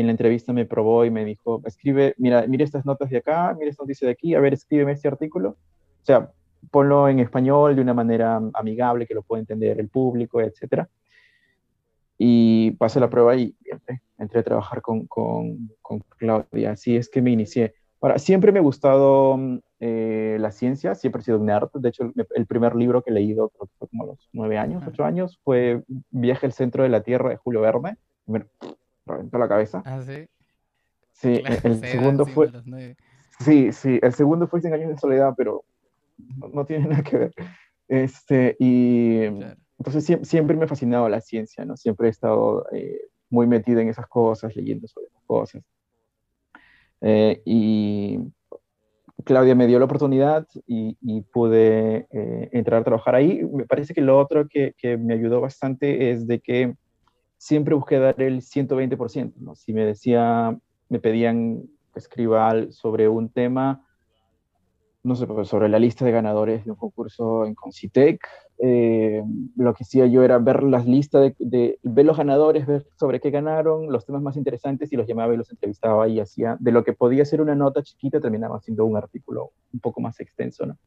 en 0.00 0.06
la 0.06 0.12
entrevista 0.12 0.52
me 0.52 0.64
probó 0.64 1.04
y 1.04 1.10
me 1.10 1.24
dijo, 1.24 1.62
escribe, 1.64 2.14
mira, 2.18 2.44
mira 2.48 2.64
estas 2.64 2.84
notas 2.84 3.10
de 3.10 3.18
acá, 3.18 3.54
mira 3.58 3.70
esta 3.70 3.84
noticia 3.84 4.06
de 4.06 4.12
aquí, 4.12 4.34
a 4.34 4.40
ver, 4.40 4.52
escríbeme 4.54 4.92
este 4.92 5.08
artículo. 5.08 5.50
O 5.50 6.04
sea, 6.04 6.30
ponlo 6.70 7.08
en 7.08 7.20
español 7.20 7.76
de 7.76 7.82
una 7.82 7.94
manera 7.94 8.40
amigable 8.54 9.06
que 9.06 9.14
lo 9.14 9.22
pueda 9.22 9.40
entender 9.40 9.78
el 9.78 9.88
público, 9.88 10.40
etc. 10.40 10.86
Y 12.18 12.72
pasé 12.72 13.00
la 13.00 13.10
prueba 13.10 13.36
y 13.36 13.54
entré, 14.18 14.40
a 14.40 14.42
trabajar 14.42 14.82
con, 14.82 15.06
con, 15.06 15.70
con, 15.80 16.00
Claudia. 16.16 16.72
Así 16.72 16.96
es 16.96 17.08
que 17.08 17.22
me 17.22 17.30
inicié. 17.30 17.74
Ahora, 18.00 18.18
siempre 18.18 18.52
me 18.52 18.58
ha 18.58 18.62
gustado 18.62 19.38
eh, 19.80 20.36
la 20.40 20.50
ciencia, 20.50 20.94
siempre 20.94 21.22
he 21.22 21.24
sido 21.24 21.38
un 21.38 21.46
nerd. 21.46 21.70
De 21.74 21.88
hecho, 21.88 22.12
el, 22.34 22.46
primer 22.46 22.74
libro 22.74 23.02
que 23.02 23.10
he 23.10 23.14
leído, 23.14 23.48
creo 23.50 23.66
que 23.66 23.72
fue 23.78 23.88
como 23.88 24.04
a 24.04 24.06
los 24.08 24.28
nueve 24.32 24.58
años, 24.58 24.84
ocho 24.86 25.04
años, 25.04 25.40
fue 25.42 25.82
Viaje 26.10 26.46
al 26.46 26.52
centro 26.52 26.82
de 26.82 26.90
la 26.90 27.02
Tierra 27.02 27.30
de 27.30 27.36
Julio 27.36 27.62
Verne. 27.62 27.96
Bueno, 28.26 28.46
reventó 29.06 29.38
la 29.38 29.48
cabeza. 29.48 29.82
Ah, 29.84 30.02
sí. 30.02 30.26
Sí, 31.12 31.42
el, 31.62 31.80
segundo 31.80 32.26
fue. 32.26 32.50
Sí, 33.40 33.72
sí, 33.72 33.98
el 34.02 34.12
segundo 34.12 34.46
fue 34.46 34.60
100 34.60 34.74
años 34.74 34.88
de 34.90 34.98
soledad, 34.98 35.34
pero 35.36 35.64
no, 36.52 36.64
tiene 36.64 36.86
nada 36.88 37.02
que 37.02 37.16
ver. 37.16 37.34
Este, 37.88 38.56
y 38.58 39.24
entonces 39.78 40.18
siempre, 40.22 40.56
me 40.56 40.64
ha 40.64 40.68
fascinado 40.68 41.08
la 41.08 41.20
ciencia, 41.20 41.64
¿no? 41.64 41.76
Siempre 41.76 42.08
he 42.08 42.10
estado 42.10 42.66
eh, 42.72 43.00
muy 43.30 43.46
metido 43.46 43.80
en 43.80 43.88
esas 43.88 44.06
cosas, 44.06 44.54
leyendo 44.56 44.88
sobre 44.88 45.06
esas 45.06 45.22
cosas. 45.26 45.62
Eh, 47.00 47.42
y 47.44 48.18
Claudia 49.24 49.54
me 49.54 49.66
dio 49.66 49.78
la 49.78 49.84
oportunidad 49.84 50.46
y, 50.66 51.22
pude 51.32 52.06
eh, 52.10 52.48
entrar 52.52 52.80
a 52.80 52.84
trabajar 52.84 53.14
ahí. 53.14 53.42
Me 53.44 53.66
parece 53.66 53.94
que 53.94 54.00
lo 54.00 54.18
otro 54.18 54.48
que, 54.48 54.74
que, 54.76 54.96
me 54.96 55.14
ayudó 55.14 55.40
bastante 55.40 56.10
es 56.10 56.26
de 56.26 56.40
que 56.40 56.74
siempre 57.44 57.74
busqué 57.74 57.98
dar 57.98 58.22
el 58.22 58.40
120%, 58.40 59.34
¿no? 59.36 59.54
Si 59.54 59.74
me 59.74 59.84
decía, 59.84 60.58
me 60.88 60.98
pedían 60.98 61.64
que 61.92 61.98
escriba 61.98 62.54
sobre 62.70 63.06
un 63.06 63.28
tema, 63.28 63.86
no 65.02 65.14
sé, 65.14 65.26
pues, 65.26 65.48
sobre 65.48 65.68
la 65.68 65.78
lista 65.78 66.06
de 66.06 66.10
ganadores 66.10 66.64
de 66.64 66.70
un 66.70 66.78
concurso 66.78 67.44
en 67.44 67.54
Concitec, 67.54 68.26
eh, 68.60 69.22
lo 69.56 69.74
que 69.74 69.84
hacía 69.84 70.06
yo 70.06 70.22
era 70.22 70.38
ver 70.38 70.62
las 70.62 70.86
listas, 70.86 71.34
de, 71.38 71.78
ver 71.82 72.06
los 72.06 72.16
ganadores, 72.16 72.66
ver 72.66 72.86
sobre 72.98 73.20
qué 73.20 73.30
ganaron, 73.30 73.92
los 73.92 74.06
temas 74.06 74.22
más 74.22 74.38
interesantes 74.38 74.90
y 74.90 74.96
los 74.96 75.06
llamaba 75.06 75.34
y 75.34 75.36
los 75.36 75.50
entrevistaba 75.50 76.08
y 76.08 76.20
hacía, 76.20 76.56
de 76.60 76.72
lo 76.72 76.82
que 76.82 76.94
podía 76.94 77.26
ser 77.26 77.42
una 77.42 77.54
nota 77.54 77.82
chiquita, 77.82 78.22
terminaba 78.22 78.58
siendo 78.62 78.86
un 78.86 78.96
artículo 78.96 79.50
un 79.70 79.80
poco 79.80 80.00
más 80.00 80.18
extenso, 80.18 80.64
¿no? 80.64 80.78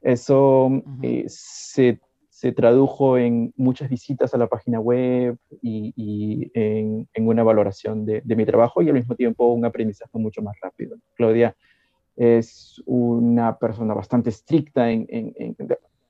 Eso 0.00 0.70
eh, 1.02 1.24
se 1.28 2.00
se 2.44 2.52
tradujo 2.52 3.16
en 3.16 3.54
muchas 3.56 3.88
visitas 3.88 4.34
a 4.34 4.36
la 4.36 4.48
página 4.48 4.78
web 4.78 5.38
y, 5.62 6.50
en, 6.52 7.08
una 7.16 7.42
valoración 7.42 8.04
de, 8.04 8.22
mi 8.36 8.44
trabajo 8.44 8.82
y 8.82 8.88
al 8.88 8.96
mismo 8.96 9.14
tiempo 9.14 9.46
un 9.46 9.64
aprendizaje 9.64 10.18
mucho 10.18 10.42
más 10.42 10.54
rápido. 10.60 10.98
Claudia 11.14 11.56
es 12.16 12.82
una 12.84 13.56
persona 13.56 13.94
bastante 13.94 14.28
estricta 14.28 14.90
en... 14.90 15.06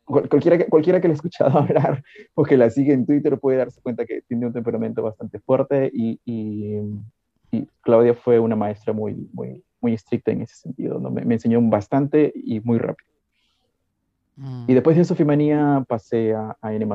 cualquiera, 0.04 0.58
que, 0.58 0.66
cualquiera 0.66 1.00
que 1.00 1.06
le 1.06 1.12
ha 1.12 1.14
escuchado 1.14 1.56
hablar 1.60 2.02
o 2.34 2.42
que 2.42 2.56
la 2.56 2.68
sigue 2.68 2.94
en 2.94 3.06
Twitter 3.06 3.38
puede 3.38 3.58
darse 3.58 3.80
cuenta 3.80 4.04
que 4.04 4.22
tiene 4.22 4.48
un 4.48 4.52
temperamento 4.52 5.04
bastante 5.04 5.38
fuerte 5.38 5.88
y, 5.94 6.18
Claudia 7.82 8.14
fue 8.14 8.40
una 8.40 8.56
maestra 8.56 8.92
muy, 8.92 9.28
muy, 9.32 9.62
muy 9.80 9.94
estricta 9.94 10.32
en 10.32 10.42
ese 10.42 10.56
sentido. 10.56 10.98
¿no? 10.98 11.12
me 11.12 11.34
enseñó 11.34 11.60
bastante 11.62 12.32
y 12.34 12.58
muy 12.58 12.78
rápido. 12.78 13.13
Y 14.36 14.40
mm. 14.40 14.66
después 14.66 14.96
de 14.96 15.04
Sofimanía 15.04 15.84
pasé 15.88 16.34
a, 16.34 16.56
a 16.60 16.72
N 16.72 16.88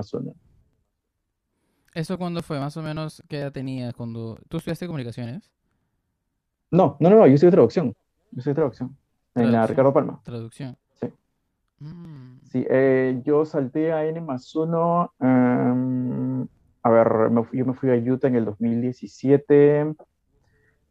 ¿Eso 1.93 2.17
cuándo 2.17 2.41
fue? 2.41 2.59
Más 2.59 2.75
o 2.77 2.81
menos, 2.81 3.23
¿qué 3.27 3.39
edad 3.39 3.51
tenías 3.51 3.93
cuando... 3.93 4.37
¿Tú 4.47 4.57
estudiaste 4.57 4.87
comunicaciones? 4.87 5.49
No, 6.71 6.97
no, 6.99 7.09
no, 7.09 7.25
yo 7.27 7.33
estudié 7.33 7.51
traducción. 7.51 7.95
Yo 8.31 8.37
estudié 8.37 8.55
traducción. 8.55 8.95
En 9.35 9.51
la 9.51 9.65
Ricardo 9.65 9.93
Palma. 9.93 10.21
Traducción. 10.23 10.77
Sí. 10.99 11.07
Mm. 11.79 12.39
Sí, 12.43 12.65
eh, 12.69 13.21
yo 13.25 13.45
salté 13.45 13.91
a 13.91 14.05
N 14.05 14.21
más 14.21 14.55
1. 14.55 15.13
Em, 15.19 16.47
a 16.83 16.89
ver, 16.89 17.07
yo 17.53 17.65
me 17.65 17.73
fui 17.73 17.89
a 17.89 17.95
Utah 17.95 18.27
en 18.27 18.35
el 18.35 18.45
2017. 18.45 19.95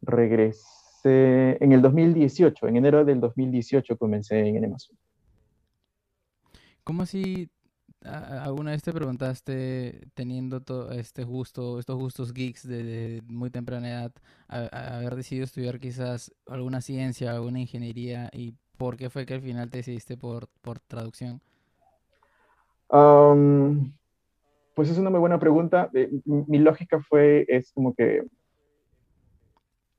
Regresé 0.01 1.57
en 1.63 1.71
el 1.71 1.81
2018, 1.81 2.67
en 2.67 2.77
enero 2.77 3.05
del 3.05 3.19
2018 3.19 3.97
comencé 3.97 4.39
en 4.47 4.65
Amazon. 4.65 4.97
¿Cómo 6.89 7.03
así 7.03 7.51
¿Alguna 8.03 8.71
vez 8.71 8.81
te 8.81 8.91
preguntaste, 8.91 10.07
teniendo 10.15 10.59
todo 10.61 10.91
este 10.91 11.23
gusto, 11.23 11.77
estos 11.77 11.95
gustos 11.99 12.33
geeks 12.33 12.67
de, 12.67 13.21
muy 13.27 13.51
temprana 13.51 13.89
edad, 13.89 14.11
haber 14.47 15.15
decidido 15.15 15.43
estudiar 15.43 15.79
quizás 15.79 16.33
alguna 16.47 16.81
ciencia, 16.81 17.31
alguna 17.31 17.59
ingeniería 17.59 18.31
y 18.33 18.55
por 18.77 18.97
qué 18.97 19.11
fue 19.11 19.27
que 19.27 19.35
al 19.35 19.41
final 19.41 19.69
te 19.69 19.77
decidiste 19.77 20.17
por, 20.17 20.47
por 20.61 20.79
traducción? 20.79 21.39
pues 24.73 24.89
es 24.89 24.97
una 24.97 25.11
muy 25.11 25.19
buena 25.19 25.39
pregunta. 25.39 25.91
Eh, 25.93 26.09
mi 26.25 26.57
lógica 26.57 26.99
fue, 27.07 27.45
es 27.47 27.71
como 27.71 27.93
que, 27.93 28.23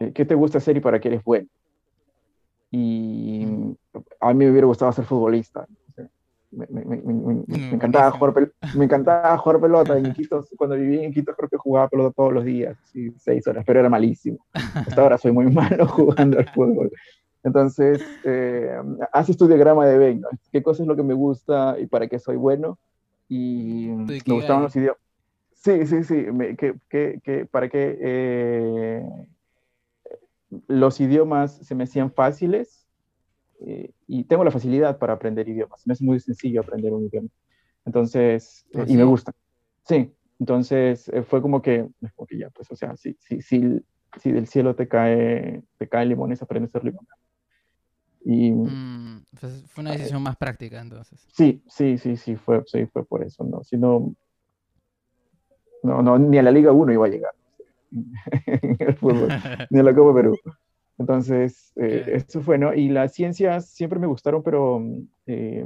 eh, 0.01 0.13
¿qué 0.13 0.25
te 0.25 0.35
gusta 0.35 0.59
hacer 0.59 0.77
y 0.77 0.81
para 0.81 1.01
qué 1.01 1.07
eres 1.07 1.23
bueno? 1.23 1.47
Y 2.73 3.45
a 4.19 4.35
mí 4.35 4.45
me 4.45 4.51
hubiera 4.51 4.67
gustado 4.67 4.91
ser 4.91 5.05
futbolista 5.05 5.69
me, 6.51 6.67
me, 6.69 6.85
me, 6.85 7.45
me 7.47 7.75
encantaba, 7.75 8.11
jugar 8.11 8.53
me 8.77 8.85
encantaba 8.85 9.39
jugar 9.39 9.61
pelota. 9.61 9.97
En 9.97 10.13
Quito, 10.13 10.45
cuando 10.57 10.77
viví 10.77 11.05
en 11.05 11.13
Quito, 11.13 11.35
creo 11.35 11.49
que 11.49 11.57
jugaba 11.57 11.89
pelota 11.89 12.15
todos 12.17 12.33
los 12.33 12.45
días, 12.45 12.77
seis 13.17 13.47
horas, 13.47 13.65
pero 13.67 13.81
era 13.81 13.89
malísimo. 13.89 14.39
Hasta 14.53 15.01
ahora 15.01 15.19
soy 15.19 15.33
muy 15.33 15.47
malo 15.53 15.87
jugando 15.87 16.39
al 16.39 16.49
fútbol. 16.49 16.91
Entonces, 17.43 18.03
eh, 18.25 18.77
haces 19.13 19.37
tu 19.37 19.47
diagrama 19.47 19.87
de 19.87 19.97
Venn, 19.97 20.23
¿Qué 20.53 20.63
cosa 20.63 20.83
es 20.83 20.89
lo 20.89 20.97
que 20.97 21.03
me 21.03 21.15
gusta 21.15 21.77
y 21.79 21.87
para 21.87 22.07
qué 22.07 22.19
soy 22.19 22.37
bueno? 22.37 22.79
Y 23.29 23.89
me 23.89 24.21
gustaban 24.27 24.65
los 24.65 24.77
idiomas. 24.77 24.99
Sí, 25.55 25.87
sí, 25.87 26.05
sí, 26.05 26.27
que, 26.59 26.75
que, 26.89 27.21
que, 27.23 27.47
para 27.47 27.69
qué 27.69 27.99
eh, 28.01 29.05
los 30.67 31.01
idiomas 31.01 31.53
se 31.53 31.75
me 31.75 31.85
hacían 31.85 32.11
fáciles 32.11 32.87
eh, 33.67 33.93
y 34.07 34.25
tengo 34.25 34.45
la 34.45 34.51
facilidad 34.51 34.99
para 34.99 35.15
aprender 35.15 35.49
idiomas. 35.49 35.87
Me 35.87 35.95
es 35.95 36.03
muy 36.03 36.19
sencillo 36.21 36.61
aprender 36.61 36.93
un 36.93 37.07
idioma. 37.07 37.29
Entonces, 37.85 38.67
eh, 38.73 38.85
y 38.87 38.97
me 38.97 39.05
gusta. 39.05 39.33
Sí, 39.85 40.13
entonces 40.39 41.09
eh, 41.09 41.23
fue 41.23 41.43
como 41.43 41.61
que, 41.61 41.89
que 42.29 42.39
ya, 42.39 42.51
pues, 42.51 42.71
o 42.71 42.77
sea, 42.77 42.97
si, 42.97 43.17
si, 43.21 43.43
si, 43.43 43.83
si 44.19 44.33
del 44.33 44.47
cielo 44.47 44.75
te 44.75 44.89
cae, 44.89 45.63
te 45.79 45.89
caen 45.89 46.09
limones, 46.09 46.43
aprendes 46.43 46.71
a 46.71 46.79
ser 46.79 46.85
limón. 46.85 47.07
Y, 48.23 48.51
mm, 48.51 49.25
pues, 49.41 49.65
fue 49.69 49.83
una 49.83 49.93
decisión 49.93 50.23
más 50.23 50.37
práctica 50.37 50.81
entonces. 50.81 51.27
Sí, 51.33 51.63
sí, 51.69 51.99
sí, 51.99 52.17
sí, 52.17 52.37
fue, 52.37 52.63
sí, 52.67 52.87
fue 52.87 53.05
por 53.05 53.23
eso, 53.23 53.45
¿no? 53.45 53.63
Si 53.65 53.77
no, 53.77 54.15
no, 55.83 56.03
no, 56.03 56.19
ni 56.19 56.39
a 56.39 56.43
la 56.43 56.51
Liga 56.51 56.73
1 56.73 56.93
iba 56.93 57.07
a 57.07 57.11
llegar 57.11 57.35
en 57.91 58.77
el 58.79 58.95
fútbol, 58.97 59.29
ni 59.71 59.81
a 59.81 59.83
la 59.83 59.95
Copa 59.95 60.15
Perú. 60.15 60.37
Entonces, 61.01 61.73
eh, 61.77 62.13
eso 62.29 62.43
fue, 62.43 62.59
¿no? 62.59 62.75
Y 62.75 62.91
las 62.91 63.15
ciencias 63.15 63.71
siempre 63.71 63.99
me 63.99 64.07
gustaron, 64.07 64.43
pero 64.43 64.85
eh, 65.27 65.65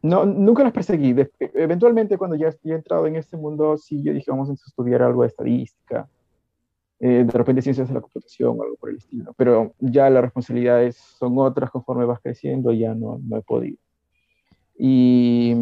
no, 0.00 0.24
nunca 0.24 0.64
las 0.64 0.72
perseguí. 0.72 1.14
eventualmente, 1.38 2.16
cuando 2.16 2.34
ya 2.34 2.48
he 2.48 2.72
entrado 2.72 3.06
en 3.06 3.16
este 3.16 3.36
mundo, 3.36 3.76
sí, 3.76 4.02
yo 4.02 4.14
dije, 4.14 4.30
vamos 4.30 4.48
a 4.48 4.54
estudiar 4.54 5.02
algo 5.02 5.20
de 5.20 5.28
estadística, 5.28 6.08
eh, 6.98 7.24
de 7.26 7.32
repente 7.32 7.60
ciencias 7.60 7.88
de 7.88 7.92
la 7.92 8.00
computación 8.00 8.58
o 8.58 8.62
algo 8.62 8.76
por 8.76 8.88
el 8.88 8.96
estilo. 8.96 9.34
Pero 9.36 9.74
ya 9.80 10.08
las 10.08 10.22
responsabilidades 10.22 10.96
son 10.96 11.36
otras 11.36 11.70
conforme 11.70 12.06
vas 12.06 12.20
creciendo, 12.22 12.72
ya 12.72 12.94
no, 12.94 13.20
no 13.22 13.36
he 13.36 13.42
podido. 13.42 13.76
Y, 14.78 15.54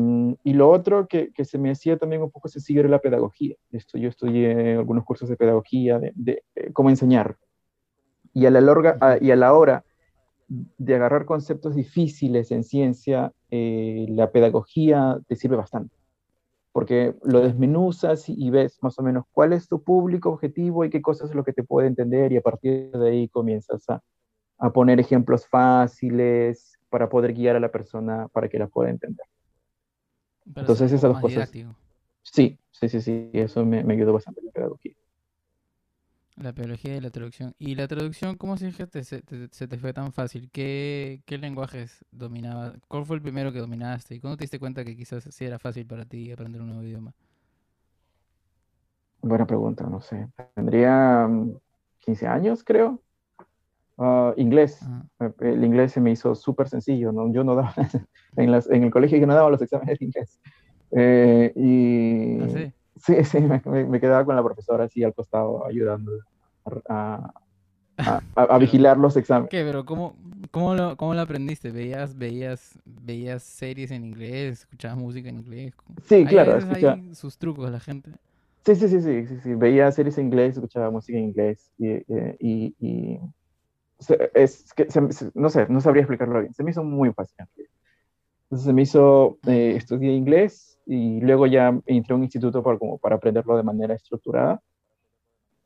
y, 0.44 0.52
lo 0.52 0.70
otro 0.70 1.08
que, 1.08 1.32
que, 1.32 1.44
se 1.44 1.58
me 1.58 1.72
hacía 1.72 1.98
también 1.98 2.22
un 2.22 2.30
poco 2.30 2.46
sencillo 2.46 2.80
era 2.80 2.88
la 2.88 3.00
pedagogía. 3.00 3.56
Esto, 3.72 3.98
yo 3.98 4.08
estudié 4.08 4.76
algunos 4.76 5.04
cursos 5.04 5.28
de 5.28 5.36
pedagogía, 5.36 5.98
de, 5.98 6.12
de 6.14 6.72
cómo 6.72 6.88
enseñar, 6.88 7.36
y 8.34 8.46
a 8.46 8.50
la, 8.50 8.60
larga, 8.60 8.98
y 9.20 9.30
a 9.30 9.36
la 9.36 9.52
hora 9.52 9.84
de 10.48 10.94
agarrar 10.94 11.24
conceptos 11.24 11.74
difíciles 11.74 12.50
en 12.50 12.64
ciencia, 12.64 13.32
eh, 13.50 14.06
la 14.10 14.30
pedagogía 14.30 15.18
te 15.26 15.36
sirve 15.36 15.56
bastante, 15.56 15.94
porque 16.72 17.14
lo 17.22 17.40
desmenuzas 17.40 18.28
y 18.28 18.50
ves 18.50 18.78
más 18.82 18.98
o 18.98 19.02
menos 19.02 19.24
cuál 19.32 19.52
es 19.52 19.68
tu 19.68 19.82
público 19.82 20.30
objetivo 20.30 20.84
y 20.84 20.90
qué 20.90 21.00
cosas 21.00 21.30
es 21.30 21.36
lo 21.36 21.44
que 21.44 21.52
te 21.52 21.64
puede 21.64 21.88
entender 21.88 22.32
y 22.32 22.36
a 22.36 22.42
partir 22.42 22.90
de 22.90 23.10
ahí 23.10 23.28
comienzas 23.28 23.88
a, 23.88 24.02
a 24.58 24.72
poner 24.72 25.00
ejemplos 25.00 25.46
fáciles 25.46 26.78
para 26.90 27.08
poder 27.08 27.32
guiar 27.32 27.56
a 27.56 27.60
la 27.60 27.70
persona 27.70 28.28
para 28.28 28.48
que 28.48 28.58
la 28.58 28.68
pueda 28.68 28.90
entender. 28.90 29.26
Entonces 30.54 30.92
esas 30.92 31.02
dos 31.02 31.20
cosas. 31.20 31.50
Sí, 32.22 32.58
sí, 32.70 32.88
sí, 32.88 33.00
sí, 33.00 33.30
eso 33.32 33.64
me, 33.64 33.82
me 33.82 33.94
ayudó 33.94 34.12
bastante 34.12 34.42
la 34.42 34.52
pedagogía. 34.52 34.92
La 36.36 36.52
biología 36.52 36.96
y 36.96 37.00
la 37.00 37.10
traducción. 37.10 37.54
¿Y 37.58 37.74
la 37.74 37.86
traducción 37.86 38.36
cómo 38.36 38.56
se, 38.56 38.72
te, 38.72 39.04
se, 39.04 39.20
te, 39.22 39.78
fue 39.78 39.92
tan 39.92 40.12
fácil? 40.12 40.50
¿Qué, 40.50 41.20
¿Qué 41.26 41.36
lenguajes 41.36 42.04
dominabas? 42.10 42.74
¿Cuál 42.88 43.04
fue 43.04 43.16
el 43.16 43.22
primero 43.22 43.52
que 43.52 43.58
dominaste? 43.58 44.14
¿Y 44.14 44.20
cuándo 44.20 44.38
te 44.38 44.44
diste 44.44 44.58
cuenta 44.58 44.84
que 44.84 44.96
quizás 44.96 45.24
sí 45.30 45.44
era 45.44 45.58
fácil 45.58 45.86
para 45.86 46.06
ti 46.06 46.32
aprender 46.32 46.62
un 46.62 46.68
nuevo 46.68 46.82
idioma? 46.82 47.12
Buena 49.20 49.46
pregunta, 49.46 49.86
no 49.86 50.00
sé. 50.00 50.26
Tendría 50.54 51.28
15 52.00 52.26
mm, 52.26 52.30
años, 52.30 52.64
creo. 52.64 53.00
Ah, 53.98 54.32
inglés. 54.36 54.80
El 55.38 55.64
inglés 55.64 55.92
se 55.92 56.00
me 56.00 56.10
hizo 56.10 56.34
súper 56.34 56.68
sencillo. 56.68 57.12
¿no? 57.12 57.32
Yo 57.32 57.44
no 57.44 57.54
daba, 57.54 57.74
en, 58.36 58.50
las, 58.50 58.68
en 58.70 58.84
el 58.84 58.90
colegio 58.90 59.18
yo 59.18 59.26
no 59.26 59.34
daba 59.34 59.50
los 59.50 59.62
exámenes 59.62 59.98
de 59.98 60.04
inglés. 60.06 60.40
Eh, 60.92 61.52
y... 61.54 62.41
¿Ah, 63.02 63.14
sí? 63.14 63.24
Sí, 63.24 63.24
sí, 63.24 63.40
me, 63.40 64.00
quedaba 64.00 64.24
con 64.24 64.36
la 64.36 64.42
profesora 64.42 64.84
así 64.84 65.02
al 65.02 65.14
costado 65.14 65.66
ayudando 65.66 66.12
a, 66.88 67.32
a, 68.36 68.58
vigilar 68.58 68.96
los 68.96 69.16
exámenes. 69.16 69.50
¿Qué? 69.50 69.64
Pero 69.64 69.84
¿cómo, 69.84 70.16
cómo, 70.50 70.74
lo, 70.74 70.96
cómo 70.96 71.14
lo 71.14 71.20
aprendiste? 71.20 71.70
¿Veías, 71.70 72.16
veías, 72.16 72.78
¿Veías 72.84 73.42
series 73.42 73.90
en 73.90 74.04
inglés? 74.04 74.60
¿Escuchabas 74.60 74.98
música 74.98 75.28
en 75.28 75.40
inglés? 75.40 75.74
Sí, 76.04 76.24
claro. 76.24 76.58
Hay 76.70 77.14
sus 77.14 77.36
trucos 77.38 77.70
la 77.70 77.80
gente. 77.80 78.10
Sí, 78.64 78.76
sí, 78.76 78.88
sí, 78.88 79.00
sí, 79.00 79.26
sí, 79.26 79.40
sí, 79.42 79.54
Veía 79.54 79.90
series 79.90 80.18
en 80.18 80.26
inglés, 80.26 80.54
escuchaba 80.54 80.88
música 80.88 81.18
en 81.18 81.24
inglés 81.24 81.72
y, 81.78 81.94
y, 82.38 82.76
y, 82.78 83.18
es 84.34 84.72
que 84.74 84.86
no 85.34 85.50
sé, 85.50 85.66
no 85.68 85.80
sabría 85.80 86.02
explicarlo 86.02 86.40
bien. 86.40 86.54
Se 86.54 86.62
me 86.62 86.70
hizo 86.70 86.84
muy 86.84 87.12
fácil. 87.12 87.36
Entonces 88.44 88.66
se 88.66 88.72
me 88.72 88.82
hizo, 88.82 89.38
eh, 89.46 89.74
estudié 89.76 90.12
inglés, 90.12 90.71
y 90.86 91.20
luego 91.20 91.46
ya 91.46 91.78
entré 91.86 92.12
a 92.12 92.16
un 92.16 92.22
instituto 92.22 92.62
para, 92.62 92.78
como 92.78 92.98
para 92.98 93.16
aprenderlo 93.16 93.56
de 93.56 93.62
manera 93.62 93.94
estructurada. 93.94 94.60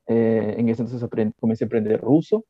Eh, 0.07 0.55
en 0.59 0.69
ese 0.69 0.83
entonces 0.83 1.33
comencé 1.39 1.65
a 1.65 1.67
aprender 1.67 2.01
ruso. 2.01 2.45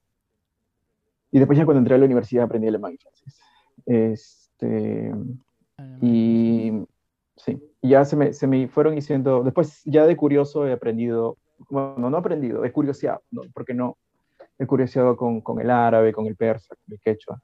Y 1.31 1.39
después 1.39 1.59
ya 1.59 1.65
cuando 1.65 1.81
entré 1.81 1.95
a 1.95 1.99
la 1.99 2.05
universidad 2.05 2.45
aprendí 2.45 2.69
alemán 2.69 2.95
y 2.95 2.99
francés. 2.99 3.41
Este, 3.87 5.15
y 6.01 6.73
sí, 7.37 7.63
ya 7.83 8.05
se 8.05 8.17
me, 8.17 8.33
se 8.33 8.47
me 8.47 8.69
fueron 8.69 8.95
diciendo, 8.95 9.43
después 9.43 9.83
ya 9.85 10.07
de 10.07 10.17
curioso 10.17 10.67
he 10.67 10.73
aprendido, 10.73 11.37
bueno, 11.69 12.11
no 12.11 12.17
he 12.17 12.21
aprendido, 12.21 12.65
he 12.65 12.73
curioseado, 12.73 13.23
¿no? 13.31 13.43
porque 13.53 13.75
no, 13.75 13.97
he 14.59 14.67
curioseado 14.67 15.17
con, 15.17 15.41
con 15.41 15.61
el 15.61 15.71
árabe, 15.71 16.13
con 16.13 16.27
el 16.27 16.37
persa, 16.37 16.75
con 16.75 16.95
el 16.95 17.01
quechua 17.01 17.41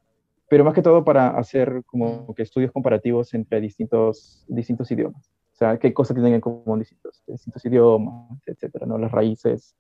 pero 0.53 0.65
más 0.65 0.75
que 0.75 0.83
todo 0.83 1.03
para 1.03 1.31
hacer 1.39 1.83
como 1.87 2.35
que 2.35 2.43
estudios 2.43 2.71
comparativos 2.73 3.33
entre 3.33 3.59
distintos, 3.59 4.45
distintos 4.49 4.91
idiomas. 4.91 5.31
O 5.51 5.57
sea, 5.57 5.79
qué 5.79 5.95
cosas 5.95 6.15
tienen 6.15 6.35
en 6.35 6.43
común 6.43 6.79
distintos, 6.79 7.23
distintos 7.27 7.65
idiomas, 7.65 8.39
etcétera, 8.45 8.85
¿no? 8.85 8.99
Las 8.99 9.11
raíces 9.11 9.75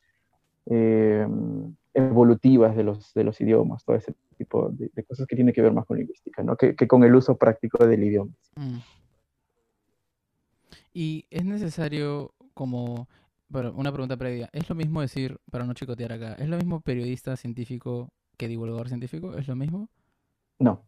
eh, 0.64 1.28
evolutivas 1.92 2.74
de 2.74 2.84
los, 2.84 3.12
de 3.12 3.22
los 3.22 3.38
idiomas, 3.42 3.84
todo 3.84 3.96
ese 3.96 4.14
tipo 4.38 4.70
de, 4.70 5.04
cosas 5.04 5.26
que 5.26 5.36
tienen 5.36 5.52
que 5.52 5.60
ver 5.60 5.74
más 5.74 5.84
con 5.84 5.98
lingüística, 5.98 6.42
¿no? 6.42 6.56
Que, 6.56 6.74
que 6.74 6.88
con 6.88 7.04
el 7.04 7.14
uso 7.14 7.36
práctico 7.36 7.86
del 7.86 8.04
idioma. 8.04 8.32
Mm. 8.56 8.78
Y 10.94 11.26
es 11.28 11.44
necesario 11.44 12.32
como, 12.54 13.10
bueno, 13.50 13.74
una 13.76 13.92
pregunta 13.92 14.16
previa, 14.16 14.48
¿es 14.54 14.70
lo 14.70 14.74
mismo 14.74 15.02
decir, 15.02 15.38
para 15.50 15.66
no 15.66 15.74
chicotear 15.74 16.14
acá, 16.14 16.32
¿es 16.32 16.48
lo 16.48 16.56
mismo 16.56 16.80
periodista 16.80 17.36
científico 17.36 18.08
que 18.38 18.48
divulgador 18.48 18.88
científico? 18.88 19.36
¿Es 19.36 19.46
lo 19.46 19.54
mismo? 19.54 19.90
No. 20.62 20.84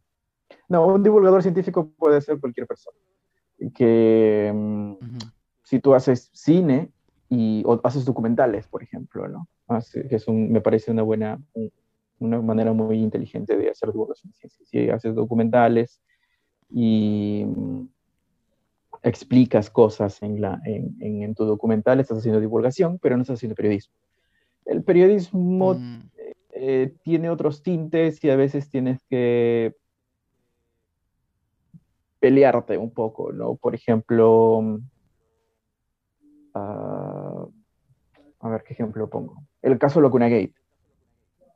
No, 0.69 0.87
un 0.87 1.03
divulgador 1.03 1.43
científico 1.43 1.91
puede 1.99 2.21
ser 2.21 2.39
cualquier 2.39 2.67
persona. 2.67 2.97
Que 3.75 4.53
mm, 4.55 4.95
si 5.63 5.81
tú 5.81 5.95
haces 5.95 6.31
cine 6.33 6.91
y, 7.29 7.63
o 7.67 7.81
haces 7.83 8.05
documentales, 8.05 8.69
por 8.69 8.83
ejemplo, 8.83 9.29
¿no? 9.29 9.49
que 10.09 10.17
es 10.17 10.29
un, 10.29 10.53
me 10.53 10.61
parece 10.61 10.93
una 10.93 11.03
buena, 11.03 11.41
una 12.19 12.41
manera 12.41 12.73
muy 12.73 13.01
inteligente 13.01 13.57
de 13.57 13.71
hacer 13.71 13.91
divulgación 13.91 14.31
de 14.31 14.37
ciencia. 14.39 14.65
Si 14.67 14.91
haces 14.91 15.15
documentales 15.15 16.01
y 16.71 17.45
mm, 17.47 17.89
explicas 19.03 19.71
cosas 19.71 20.23
en, 20.23 20.41
la, 20.41 20.61
en, 20.65 20.97
en, 21.01 21.35
tu 21.35 21.45
documental, 21.45 21.99
estás 21.99 22.19
haciendo 22.19 22.41
divulgación, 22.41 22.99
pero 22.99 23.17
no 23.17 23.23
estás 23.23 23.39
haciendo 23.39 23.57
periodismo. 23.57 23.95
El 24.67 24.83
periodismo 24.83 25.75
mm. 25.75 26.11
Eh, 26.57 26.95
tiene 27.03 27.31
otros 27.31 27.63
tintes 27.63 28.23
y 28.23 28.31
a 28.31 28.37
veces 28.37 28.71
tienes 28.71 29.03
que 29.11 29.75
pelearte 32.21 32.79
un 32.79 32.93
poco, 32.93 33.33
¿no? 33.33 33.57
Por 33.57 33.75
ejemplo, 33.75 34.81
ah, 36.55 37.47
a 38.41 38.49
ver 38.49 38.63
qué 38.63 38.73
ejemplo 38.75 39.11
pongo. 39.11 39.43
El 39.63 39.79
caso 39.79 40.01
Locuna 40.01 40.29
Gate. 40.29 40.55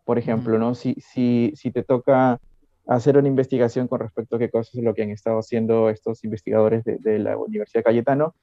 por 0.05 0.19
ejemplo, 0.19 0.59
¿no? 0.59 0.75
Si, 0.75 0.95
si, 0.95 1.52
si 1.55 1.71
te 1.71 1.85
toca 1.85 2.40
hacer 2.88 3.19
una 3.19 3.28
investigación 3.28 3.87
con 3.87 4.00
respecto 4.00 4.37
a 4.37 4.38
qué 4.38 4.50
cosas 4.50 4.75
es 4.75 4.83
lo 4.83 4.95
que 4.95 5.02
han 5.02 5.11
estado 5.11 5.38
haciendo 5.38 5.90
estos 5.90 6.25
investigadores 6.25 6.83
de, 6.85 7.19
la 7.19 7.37
Universidad 7.37 7.81
de 7.81 7.85
Cayetano, 7.85 8.35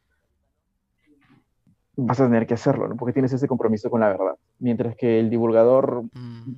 vas 1.95 2.19
a 2.19 2.25
tener 2.25 2.45
que 2.45 2.55
hacerlo, 2.55 2.87
¿no? 2.87 2.95
Porque 2.95 3.13
tienes 3.13 3.33
ese 3.33 3.47
compromiso 3.47 3.89
con 3.89 4.01
la 4.01 4.09
verdad. 4.09 4.35
Mientras 4.59 4.95
que 4.95 5.19
el 5.19 5.29
divulgador 5.29 6.03
mm. 6.13 6.55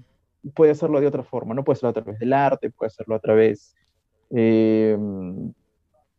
puede 0.53 0.71
hacerlo 0.71 0.99
de 0.99 1.07
otra 1.07 1.23
forma, 1.23 1.53
¿no? 1.53 1.63
Puede 1.63 1.77
hacerlo 1.77 1.89
a 1.89 1.93
través 1.93 2.19
del 2.19 2.33
arte, 2.33 2.69
puede 2.69 2.87
hacerlo 2.87 3.15
a 3.15 3.19
través 3.19 3.75
eh, 4.29 4.97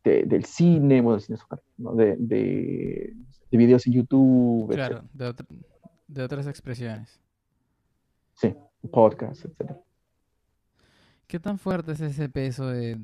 del 0.05 0.45
cine, 0.45 1.03
de, 1.03 2.17
de, 2.19 3.15
videos 3.51 3.87
en 3.87 3.93
YouTube. 3.93 4.73
Claro, 4.73 5.03
de, 5.13 6.23
otras 6.23 6.47
expresiones. 6.47 7.21
Sí, 8.35 8.55
podcast, 8.91 9.45
etc. 9.45 9.73
¿Qué 11.27 11.39
tan 11.39 11.59
fuerte 11.59 11.93
es 11.93 12.01
ese 12.01 12.31
peso 12.31 12.69
de, 12.69 12.95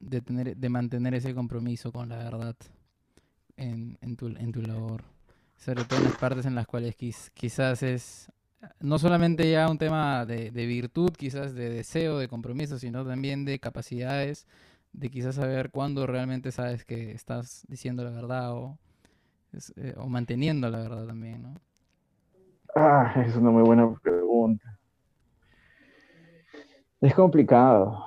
de, 0.00 0.20
tener, 0.22 0.56
de 0.56 0.68
mantener 0.68 1.14
ese 1.14 1.34
compromiso 1.34 1.92
con 1.92 2.08
la 2.08 2.16
verdad 2.16 2.56
en, 3.56 3.98
en, 4.00 4.16
tu, 4.16 4.26
en 4.28 4.52
tu 4.52 4.62
labor? 4.62 5.02
Sobre 5.56 5.84
todo 5.84 5.98
en 6.00 6.06
las 6.06 6.16
partes 6.16 6.46
en 6.46 6.54
las 6.54 6.66
cuales 6.66 6.96
quizás 6.96 7.82
es 7.82 8.32
no 8.80 8.98
solamente 8.98 9.50
ya 9.50 9.68
un 9.68 9.78
tema 9.78 10.24
de, 10.26 10.50
de, 10.50 10.66
virtud, 10.66 11.10
quizás 11.16 11.54
de 11.54 11.70
deseo, 11.70 12.18
de 12.18 12.28
compromiso, 12.28 12.78
sino 12.78 13.04
también 13.04 13.44
de 13.44 13.58
capacidades, 13.58 14.46
de 14.92 15.10
quizás 15.10 15.36
saber 15.36 15.70
cuándo 15.70 16.06
realmente 16.06 16.52
sabes 16.52 16.84
que 16.84 17.12
estás 17.12 17.66
diciendo 17.68 18.04
la 18.04 18.10
verdad 18.10 18.52
o, 18.52 18.78
eh, 19.76 19.94
o 19.96 20.08
manteniendo 20.08 20.68
la 20.70 20.78
verdad 20.78 21.06
también, 21.06 21.42
¿no? 21.42 21.54
Ah, 22.74 23.12
es 23.26 23.36
una 23.36 23.50
muy 23.50 23.62
buena 23.62 23.92
pregunta. 24.02 24.78
Es 27.00 27.14
complicado. 27.14 28.04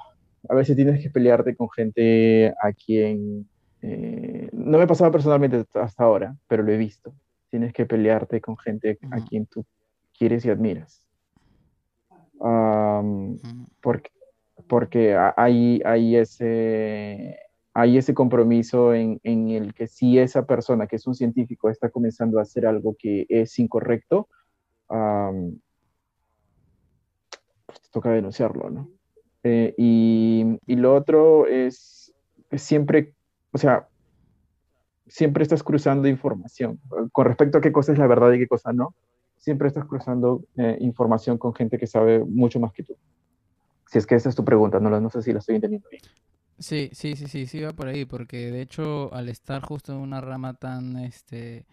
A 0.48 0.56
veces 0.56 0.76
tienes 0.76 1.02
que 1.02 1.10
pelearte 1.10 1.56
con 1.56 1.70
gente 1.70 2.50
a 2.62 2.72
quien... 2.74 3.48
Eh, 3.82 4.45
no 4.66 4.80
me 4.80 4.86
ha 4.86 4.88
pasado 4.88 5.12
personalmente 5.12 5.64
hasta 5.76 6.04
ahora, 6.04 6.36
pero 6.48 6.64
lo 6.64 6.72
he 6.72 6.78
visto. 6.78 7.14
Tienes 7.52 7.72
que 7.72 7.86
pelearte 7.86 8.42
con 8.42 8.58
gente 8.58 8.98
a 9.12 9.24
quien 9.24 9.46
tú 9.46 9.64
quieres 10.18 10.44
y 10.44 10.50
admiras. 10.50 11.06
porque, 13.82 14.10
porque 14.68 15.16
hay, 15.38 15.82
hay, 15.86 16.16
ese, 16.16 17.38
hay 17.76 17.98
ese 17.98 18.16
compromiso 18.16 18.96
en, 18.96 19.20
en, 19.24 19.52
el 19.52 19.76
que 19.76 19.88
si 19.88 20.18
esa 20.18 20.48
persona, 20.48 20.88
que 20.88 20.96
es 20.96 21.06
un 21.06 21.14
científico, 21.14 21.70
está 21.70 21.90
comenzando 21.90 22.40
a 22.40 22.42
hacer 22.42 22.66
algo 22.66 22.96
que 22.98 23.28
es 23.30 23.60
incorrecto, 23.60 24.30
pues 24.88 25.62
te 27.82 27.90
toca 27.92 28.10
denunciarlo, 28.10 28.72
¿no? 28.72 28.90
Eh, 29.44 29.76
y, 29.78 30.58
y, 30.66 30.76
lo 30.76 30.96
otro 30.96 31.46
es, 31.46 32.12
siempre, 32.52 33.14
o 33.52 33.60
sea, 33.60 33.88
siempre 35.08 35.44
estás 35.44 35.64
cruzando 35.64 36.08
información 36.08 36.80
con 37.12 37.26
respecto 37.26 37.58
a 37.58 37.62
qué 37.62 37.72
cosa 37.72 37.92
es 37.92 38.00
la 38.00 38.08
verdad 38.08 38.32
y 38.32 38.40
qué 38.40 38.48
cosa 38.48 38.74
no 38.74 38.96
siempre 39.46 39.68
estás 39.68 39.86
cruzando 39.86 40.44
eh, 40.58 40.78
información 40.82 41.38
con 41.38 41.54
gente 41.54 41.78
que 41.78 41.86
sabe 41.86 42.26
mucho 42.26 42.60
más 42.60 42.74
que 42.74 42.82
tú. 42.82 42.98
Si 43.92 44.00
es 44.00 44.08
que 44.08 44.16
esa 44.16 44.30
es 44.30 44.36
tu 44.36 44.44
pregunta, 44.44 44.80
no, 44.80 44.90
no 45.00 45.10
sé 45.12 45.22
si 45.22 45.32
la 45.32 45.38
estoy 45.38 45.56
entendiendo 45.56 45.88
bien. 45.88 46.02
Sí, 46.58 46.90
sí, 46.94 47.16
sí, 47.16 47.28
sí, 47.28 47.46
sí 47.46 47.62
va 47.62 47.72
por 47.72 47.88
ahí, 47.88 48.06
porque 48.06 48.50
de 48.50 48.62
hecho 48.62 49.14
al 49.14 49.30
estar 49.30 49.62
justo 49.62 49.92
en 49.94 50.00
una 50.00 50.20
rama 50.20 50.56
tan, 50.56 50.98
este, 50.98 51.68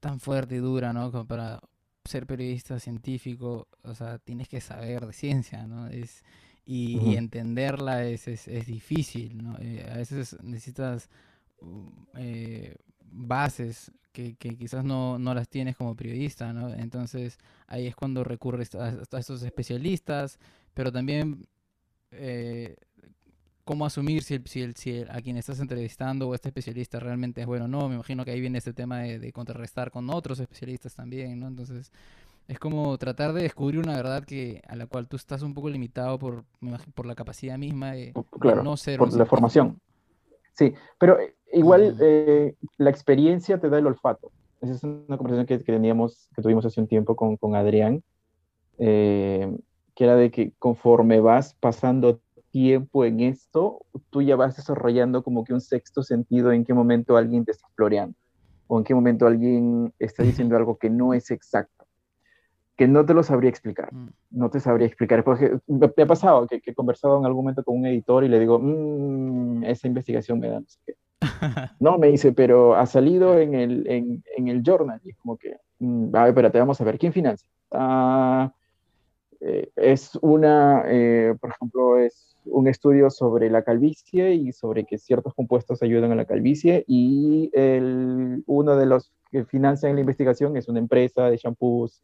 tan 0.00 0.20
fuerte 0.20 0.54
y 0.54 0.58
dura, 0.58 0.94
¿no? 0.94 1.12
Como 1.12 1.26
para 1.26 1.60
ser 2.02 2.26
periodista 2.26 2.78
científico, 2.78 3.68
o 3.82 3.94
sea, 3.94 4.18
tienes 4.18 4.48
que 4.48 4.62
saber 4.62 5.06
de 5.06 5.12
ciencia, 5.12 5.66
¿no? 5.66 5.88
Es, 5.88 6.24
y, 6.64 7.16
entenderla 7.16 8.06
es, 8.06 8.26
es, 8.26 8.48
es, 8.48 8.66
difícil, 8.66 9.42
¿no? 9.42 9.58
Eh, 9.58 9.86
a 9.92 9.98
veces 9.98 10.38
necesitas 10.42 11.10
eh, 12.16 12.76
bases 13.10 13.92
que, 14.12 14.34
quizás 14.36 14.84
no, 14.84 15.18
las 15.18 15.48
tienes 15.48 15.76
como 15.76 15.96
periodista, 15.96 16.52
¿no? 16.52 16.68
Entonces 16.68 17.38
ahí 17.66 17.86
es 17.86 17.96
cuando 17.96 18.24
recurres 18.24 18.74
a, 18.74 18.88
a 19.10 19.18
estos 19.18 19.42
especialistas, 19.42 20.38
pero 20.74 20.92
también 20.92 21.46
eh, 22.12 22.76
cómo 23.64 23.86
asumir 23.86 24.22
si, 24.22 24.40
si, 24.44 24.72
si 24.72 25.04
a 25.08 25.20
quien 25.22 25.36
estás 25.36 25.60
entrevistando 25.60 26.28
o 26.28 26.34
este 26.34 26.48
especialista 26.48 26.98
realmente 27.00 27.40
es 27.40 27.46
bueno 27.46 27.66
o 27.66 27.68
no. 27.68 27.88
Me 27.88 27.94
imagino 27.94 28.24
que 28.24 28.32
ahí 28.32 28.40
viene 28.40 28.58
este 28.58 28.72
tema 28.72 29.00
de, 29.00 29.32
contrarrestar 29.32 29.90
con 29.90 30.10
otros 30.10 30.40
especialistas 30.40 30.94
también, 30.94 31.38
¿no? 31.38 31.48
Entonces 31.48 31.92
es 32.48 32.58
como 32.58 32.98
tratar 32.98 33.32
de 33.32 33.42
descubrir 33.42 33.80
una 33.80 33.96
verdad 33.96 34.24
que 34.24 34.62
a 34.66 34.74
la 34.74 34.86
cual 34.86 35.08
tú 35.08 35.16
estás 35.16 35.42
un 35.42 35.54
poco 35.54 35.70
limitado 35.70 36.18
por, 36.18 36.44
por 36.94 37.06
la 37.06 37.14
capacidad 37.14 37.56
misma 37.56 37.92
de, 37.92 38.12
no 38.62 38.76
ser 38.76 38.98
por 38.98 39.12
la 39.16 39.26
formación. 39.26 39.78
Sí, 40.54 40.74
pero 40.98 41.18
igual 41.52 41.96
eh, 42.00 42.54
la 42.78 42.90
experiencia 42.90 43.58
te 43.58 43.68
da 43.68 43.78
el 43.78 43.86
olfato. 43.86 44.30
Esa 44.60 44.74
es 44.74 44.84
una 44.84 45.16
conversación 45.16 45.46
que, 45.46 45.58
teníamos, 45.58 46.28
que 46.34 46.42
tuvimos 46.42 46.64
hace 46.64 46.80
un 46.80 46.86
tiempo 46.86 47.16
con, 47.16 47.36
con 47.36 47.56
Adrián, 47.56 48.02
eh, 48.78 49.56
que 49.94 50.04
era 50.04 50.16
de 50.16 50.30
que 50.30 50.52
conforme 50.58 51.20
vas 51.20 51.54
pasando 51.54 52.20
tiempo 52.50 53.04
en 53.04 53.20
esto, 53.20 53.84
tú 54.10 54.22
ya 54.22 54.36
vas 54.36 54.56
desarrollando 54.56 55.22
como 55.22 55.42
que 55.44 55.54
un 55.54 55.60
sexto 55.60 56.02
sentido 56.02 56.52
en 56.52 56.64
qué 56.64 56.74
momento 56.74 57.16
alguien 57.16 57.44
te 57.44 57.52
está 57.52 57.66
floreando 57.74 58.16
o 58.68 58.78
en 58.78 58.84
qué 58.84 58.94
momento 58.94 59.26
alguien 59.26 59.92
está 59.98 60.22
diciendo 60.22 60.56
algo 60.56 60.78
que 60.78 60.88
no 60.88 61.12
es 61.12 61.30
exacto, 61.30 61.81
que 62.76 62.88
no 62.88 63.04
te 63.04 63.14
lo 63.14 63.22
sabría 63.22 63.50
explicar, 63.50 63.92
mm. 63.92 64.08
no 64.30 64.50
te 64.50 64.60
sabría 64.60 64.86
explicar. 64.86 65.24
Porque 65.24 65.58
me, 65.66 65.86
ha 65.86 66.06
pasado 66.06 66.46
que, 66.46 66.62
he 66.64 66.74
conversado 66.74 67.18
en 67.18 67.26
algún 67.26 67.44
momento 67.44 67.64
con 67.64 67.78
un 67.78 67.86
editor 67.86 68.24
y 68.24 68.28
le 68.28 68.40
digo, 68.40 68.58
mmm, 68.58 69.64
esa 69.64 69.86
investigación 69.86 70.40
me 70.40 70.48
da 70.48 70.60
no 70.60 70.66
sé 70.66 70.78
qué. 70.86 70.94
No, 71.80 71.98
me 71.98 72.08
dice, 72.08 72.32
pero 72.32 72.74
ha 72.74 72.86
salido 72.86 73.38
en 73.38 73.54
el, 73.54 73.86
en, 73.88 74.24
en 74.36 74.48
el 74.48 74.62
journal. 74.62 75.00
Y 75.04 75.10
es 75.10 75.16
como 75.16 75.36
que, 75.36 75.56
mm, 75.78 76.14
a 76.14 76.20
ver, 76.20 76.28
espérate, 76.30 76.58
vamos 76.58 76.80
a 76.80 76.84
ver, 76.84 76.98
¿quién 76.98 77.12
financia? 77.12 77.48
Ah, 77.70 78.52
eh, 79.44 79.70
es 79.74 80.16
una, 80.22 80.84
eh, 80.86 81.34
por 81.40 81.50
ejemplo, 81.50 81.98
es 81.98 82.36
un 82.44 82.68
estudio 82.68 83.10
sobre 83.10 83.50
la 83.50 83.62
calvicie 83.62 84.34
y 84.34 84.52
sobre 84.52 84.84
que 84.84 84.98
ciertos 84.98 85.34
compuestos 85.34 85.82
ayudan 85.82 86.12
a 86.12 86.14
la 86.14 86.26
calvicie 86.26 86.84
y 86.86 87.50
el, 87.52 88.44
uno 88.46 88.76
de 88.76 88.86
los 88.86 89.12
que 89.32 89.44
financian 89.44 89.94
la 89.94 90.00
investigación 90.00 90.56
es 90.56 90.68
una 90.68 90.78
empresa 90.78 91.28
de 91.28 91.38
shampoos 91.38 92.02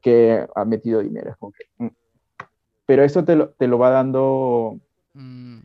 que 0.00 0.46
ha 0.54 0.64
metido 0.64 1.00
dinero. 1.00 1.36
Mm. 1.78 1.88
Pero 2.86 3.04
eso 3.04 3.24
te 3.24 3.36
lo, 3.36 3.50
te 3.50 3.66
lo 3.66 3.78
va 3.78 3.90
dando... 3.90 4.78
Mm 5.14 5.58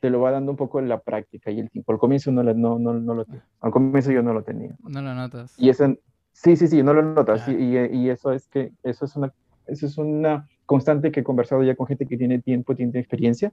te 0.00 0.10
lo 0.10 0.20
va 0.20 0.30
dando 0.30 0.50
un 0.50 0.56
poco 0.56 0.80
en 0.80 0.88
la 0.88 1.00
práctica 1.00 1.50
y 1.50 1.60
el 1.60 1.70
tiempo. 1.70 1.92
Al 1.92 1.98
comienzo 1.98 2.32
no, 2.32 2.42
no, 2.42 2.78
no, 2.78 2.94
no 2.94 3.14
lo. 3.14 3.26
Al 3.60 3.70
comienzo 3.70 4.10
yo 4.10 4.22
no 4.22 4.32
lo 4.32 4.42
tenía. 4.42 4.74
No 4.82 5.02
lo 5.02 5.14
notas. 5.14 5.54
Y 5.58 5.68
eso, 5.68 5.94
sí, 6.32 6.56
sí, 6.56 6.66
sí, 6.66 6.82
no 6.82 6.94
lo 6.94 7.02
notas. 7.02 7.46
Y, 7.48 7.52
y, 7.52 8.08
eso 8.08 8.32
es 8.32 8.48
que 8.48 8.72
eso 8.82 9.04
es 9.04 9.14
una 9.14 9.32
eso 9.66 9.86
es 9.86 9.98
una 9.98 10.48
constante 10.66 11.12
que 11.12 11.20
he 11.20 11.24
conversado 11.24 11.62
ya 11.62 11.76
con 11.76 11.86
gente 11.86 12.06
que 12.06 12.16
tiene 12.16 12.40
tiempo, 12.40 12.74
tiene 12.74 12.98
experiencia. 12.98 13.52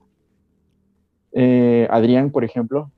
Eh, 1.34 1.88
Adrián, 1.91 2.32
por 2.32 2.43
ejemplo, 2.43 2.91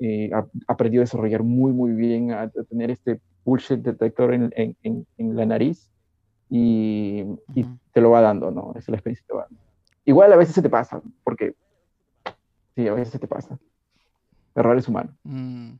eh, 0.00 0.30
ha, 0.34 0.46
aprendido 0.66 1.02
a 1.02 1.04
desarrollar 1.04 1.44
muy, 1.44 1.72
muy 1.72 1.92
bien, 1.92 2.32
a, 2.32 2.50
tener 2.68 2.90
este 2.90 3.20
bullshit 3.44 3.78
detector 3.78 4.34
en, 4.34 4.52
en, 4.56 5.06
en, 5.16 5.36
la 5.36 5.46
nariz 5.46 5.88
y, 6.50 7.24
y, 7.54 7.64
te 7.92 8.00
lo 8.00 8.10
va 8.10 8.20
dando, 8.20 8.50
¿no? 8.50 8.70
Esa 8.70 8.78
es 8.78 8.88
la 8.88 8.96
experiencia 8.96 9.24
que 9.24 9.32
te 9.32 9.36
va 9.36 9.42
dando. 9.42 9.60
Igual 10.04 10.32
a 10.32 10.36
veces 10.36 10.54
se 10.54 10.62
te 10.62 10.70
pasa, 10.70 11.00
porque 11.24 11.54
Sí, 12.78 12.86
a 12.86 12.94
veces 12.94 13.20
te 13.20 13.26
pasa. 13.26 13.58
Errores 14.54 14.86
humanos. 14.86 15.12
Mm. 15.24 15.72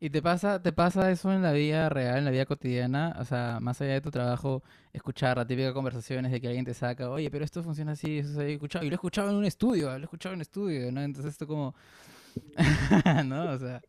¿Y 0.00 0.08
te 0.08 0.22
pasa, 0.22 0.62
te 0.62 0.72
pasa 0.72 1.10
eso 1.10 1.30
en 1.30 1.42
la 1.42 1.52
vida 1.52 1.90
real, 1.90 2.16
en 2.16 2.24
la 2.24 2.30
vida 2.30 2.46
cotidiana? 2.46 3.14
O 3.20 3.24
sea, 3.26 3.58
más 3.60 3.82
allá 3.82 3.92
de 3.92 4.00
tu 4.00 4.10
trabajo, 4.10 4.62
escuchar 4.94 5.36
la 5.36 5.46
típica 5.46 5.74
conversaciones 5.74 6.32
de 6.32 6.40
que 6.40 6.46
alguien 6.46 6.64
te 6.64 6.72
saca, 6.72 7.10
oye, 7.10 7.30
pero 7.30 7.44
esto 7.44 7.62
funciona 7.62 7.92
así, 7.92 8.20
eso 8.20 8.32
se 8.32 8.40
ha 8.40 8.46
escuchado. 8.46 8.82
Y 8.86 8.88
lo 8.88 8.94
he 8.94 8.96
escuchado 8.96 9.28
en 9.28 9.36
un 9.36 9.44
estudio, 9.44 9.90
lo 9.90 9.98
he 9.98 10.02
escuchado 10.04 10.32
en 10.32 10.38
un 10.38 10.40
estudio, 10.40 10.90
¿no? 10.90 11.02
Entonces 11.02 11.32
esto 11.32 11.46
como... 11.46 11.74
¿No? 13.26 13.50
O 13.50 13.58
sea... 13.58 13.82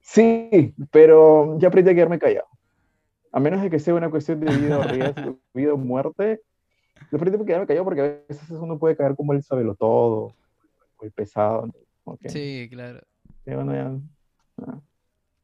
Sí, 0.00 0.76
pero 0.92 1.58
ya 1.58 1.66
aprendí 1.66 1.90
a 1.90 1.94
quedarme 1.94 2.20
callado. 2.20 2.46
A 3.32 3.40
menos 3.40 3.62
de 3.62 3.70
que 3.70 3.78
sea 3.78 3.94
una 3.94 4.10
cuestión 4.10 4.40
de 4.40 4.56
vida 4.56 4.78
o 4.78 4.82
riesgo, 4.82 5.38
vida 5.54 5.74
o 5.74 5.76
muerte, 5.76 6.42
de 7.10 7.18
frente 7.18 7.38
me 7.38 7.66
cayó 7.66 7.84
porque 7.84 8.00
a 8.00 8.04
veces 8.28 8.50
uno 8.50 8.78
puede 8.78 8.96
caer 8.96 9.16
como 9.16 9.32
el 9.32 9.42
sabelo 9.42 9.74
todo, 9.74 10.34
muy 11.00 11.10
pesado. 11.10 11.68
Sí, 12.26 12.68
claro. 12.70 13.00
bueno, 13.44 13.74
ya, 13.74 13.98
ah, 14.66 14.80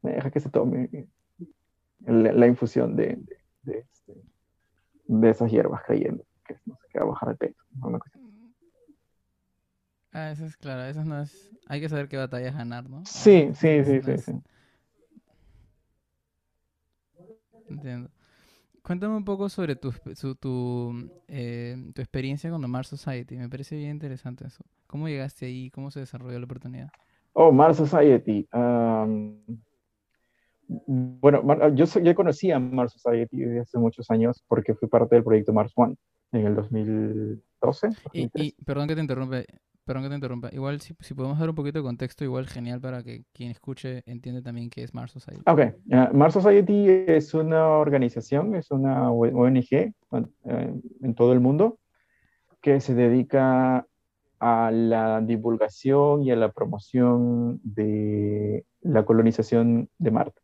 me 0.01 0.13
deja 0.13 0.31
que 0.31 0.39
se 0.39 0.49
tome 0.49 1.07
la, 2.05 2.47
infusión 2.47 2.95
de, 2.95 3.17
de, 3.63 3.79
este, 3.79 4.13
de, 5.05 5.29
esas 5.29 5.51
hierbas 5.51 5.83
cayendo, 5.83 6.23
que 6.45 6.57
no 6.65 6.75
se 6.75 6.87
queda 6.89 7.05
bajar 7.05 7.29
el 7.29 7.37
peso. 7.37 7.63
Ah, 10.11 10.31
eso 10.31 10.45
es 10.45 10.57
claro, 10.57 10.83
eso 10.85 11.03
no 11.03 11.21
es. 11.21 11.51
Hay 11.67 11.79
que 11.79 11.89
saber 11.89 12.07
qué 12.07 12.17
batallas 12.17 12.55
ganar, 12.55 12.89
¿no? 12.89 13.05
Sí, 13.05 13.51
sí, 13.53 13.83
sí, 13.83 14.01
sí, 14.01 14.17
sí. 14.17 14.31
Entiendo. 17.69 18.09
Cuéntame 18.81 19.17
un 19.17 19.25
poco 19.25 19.49
sobre 19.49 19.75
tu, 19.75 19.91
tu, 20.39 21.11
eh, 21.27 21.75
tu 21.93 22.01
experiencia 22.01 22.49
con 22.49 22.69
Mars 22.69 22.87
Society. 22.87 23.35
Me 23.35 23.49
parece 23.49 23.75
bien 23.75 23.91
interesante 23.91 24.47
eso. 24.47 24.63
¿Cómo 24.87 25.09
llegaste 25.09 25.45
ahí? 25.45 25.69
¿Cómo 25.71 25.91
se 25.91 25.99
desarrolló 25.99 26.39
la 26.39 26.45
oportunidad? 26.45 26.89
Oh, 27.33 27.51
Mars 27.51 27.77
Society. 27.77 28.47
bueno, 30.67 31.69
yo, 31.75 31.85
yo 31.85 32.15
conocí 32.15 32.51
a 32.51 32.59
Mars 32.59 32.93
Society 32.93 33.37
desde 33.37 33.59
hace 33.59 33.77
muchos 33.77 34.09
años 34.09 34.43
porque 34.47 34.73
fui 34.73 34.87
parte 34.87 35.15
del 35.15 35.23
proyecto 35.23 35.51
Mars 35.51 35.73
One 35.75 35.95
en 36.31 36.45
el 36.45 36.55
2012. 36.55 37.89
Y, 38.13 38.51
perdón 38.63 38.87
que 38.87 38.95
te 38.95 39.01
interrumpe, 39.01 39.45
Perdón 39.87 40.03
que 40.03 40.09
te 40.09 40.15
interrumpa. 40.15 40.49
Igual, 40.51 40.81
si, 40.81 40.93
si, 40.99 41.13
podemos 41.13 41.39
dar 41.39 41.49
un 41.49 41.55
poquito 41.55 41.79
de 41.79 41.83
contexto, 41.83 42.25
igual 42.25 42.45
genial 42.45 42.81
para 42.81 43.03
que 43.03 43.23
quien 43.31 43.51
escuche 43.51 44.03
entienda 44.05 44.41
también 44.41 44.69
qué 44.69 44.83
es 44.83 44.93
Mars 44.93 45.13
Society. 45.13 45.43
Ok. 45.45 45.61
Mars 46.13 46.33
Society 46.33 46.87
es 46.89 47.33
una 47.33 47.69
organización, 47.69 48.53
es 48.55 48.69
una 48.69 49.09
ONG 49.09 49.67
eh, 49.71 49.93
en 51.01 51.15
todo 51.15 51.31
el 51.31 51.39
mundo 51.39 51.79
que 52.59 52.81
se 52.81 52.95
dedica 52.95 53.87
a 54.39 54.71
la 54.71 55.21
divulgación 55.21 56.23
y 56.23 56.31
a 56.31 56.35
la 56.35 56.51
promoción 56.51 57.61
de 57.63 58.65
la 58.81 59.05
colonización 59.05 59.89
de 59.97 60.11
Marte. 60.11 60.41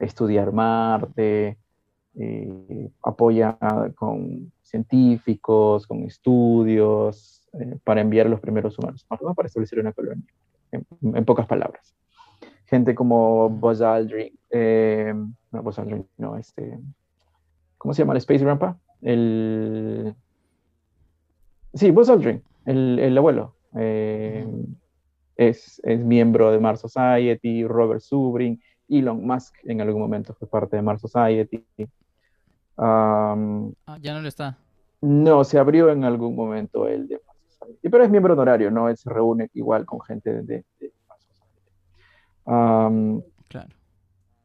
Estudiar 0.00 0.52
Marte, 0.52 1.58
eh, 2.18 2.90
apoya 3.02 3.58
con 3.94 4.52
científicos, 4.62 5.86
con 5.86 6.02
estudios, 6.04 7.46
eh, 7.52 7.78
para 7.84 8.00
enviar 8.00 8.26
a 8.26 8.30
los 8.30 8.40
primeros 8.40 8.78
humanos 8.78 9.06
para 9.34 9.46
establecer 9.46 9.78
una 9.78 9.92
colonia, 9.92 10.24
en, 10.72 11.24
pocas 11.24 11.46
palabras. 11.46 11.94
Gente 12.66 12.94
como 12.94 13.48
Buzz 13.48 13.80
Aldrin, 13.80 14.32
eh, 14.50 15.14
no 15.52 15.62
Buzz 15.62 15.78
Aldrin, 15.78 16.06
no, 16.18 16.36
este, 16.36 16.78
¿cómo 17.78 17.94
se 17.94 18.02
llama 18.02 18.14
el 18.14 18.18
Space 18.18 18.44
Grandpa? 18.44 18.78
El, 19.02 20.14
sí, 21.74 21.90
Buzz 21.90 22.10
Aldrin, 22.10 22.42
el, 22.64 22.98
el 22.98 23.16
abuelo. 23.16 23.54
Eh, 23.78 24.46
es, 25.36 25.80
es, 25.84 26.00
miembro 26.00 26.50
de 26.50 26.58
Mars 26.58 26.80
Society, 26.80 27.64
Robert 27.64 28.00
Zubrin, 28.00 28.60
Elon 28.88 29.26
Musk 29.26 29.54
en 29.64 29.80
algún 29.80 30.00
momento 30.00 30.34
fue 30.34 30.48
parte 30.48 30.76
de 30.76 30.82
Mars 30.82 31.00
Society. 31.00 31.64
Ah, 32.78 33.36
ya 34.00 34.14
no 34.14 34.20
lo 34.20 34.28
está. 34.28 34.58
No, 35.00 35.44
se 35.44 35.58
abrió 35.58 35.90
en 35.90 36.04
algún 36.04 36.34
momento 36.34 36.88
el 36.88 37.08
de 37.08 37.20
pero 37.82 38.04
es 38.04 38.10
miembro 38.10 38.34
honorario, 38.34 38.70
¿no? 38.70 38.88
Él 38.88 38.96
se 38.96 39.10
reúne 39.10 39.50
igual 39.54 39.84
con 39.86 40.00
gente 40.00 40.42
de... 40.42 40.64
claro. 42.44 43.74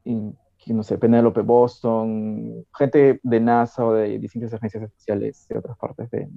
Y, 0.03 0.73
no 0.73 0.83
sé, 0.83 0.97
Penélope 0.97 1.41
Boston, 1.41 2.65
gente 2.77 3.19
de 3.23 3.39
NASA 3.39 3.85
o 3.85 3.93
de 3.93 4.19
distintas 4.19 4.53
agencias 4.53 4.83
espaciales 4.83 5.47
de 5.47 5.57
otras 5.57 5.77
partes 5.77 6.09
de, 6.11 6.27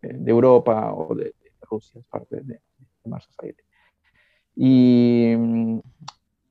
de, 0.00 0.30
Europa 0.30 0.92
o 0.94 1.14
de, 1.14 1.34
Rusia, 1.70 2.00
es 2.00 2.06
parte 2.06 2.40
de, 2.40 2.60
Mars 3.04 3.26
Society. 3.26 3.62
Y 4.56 5.34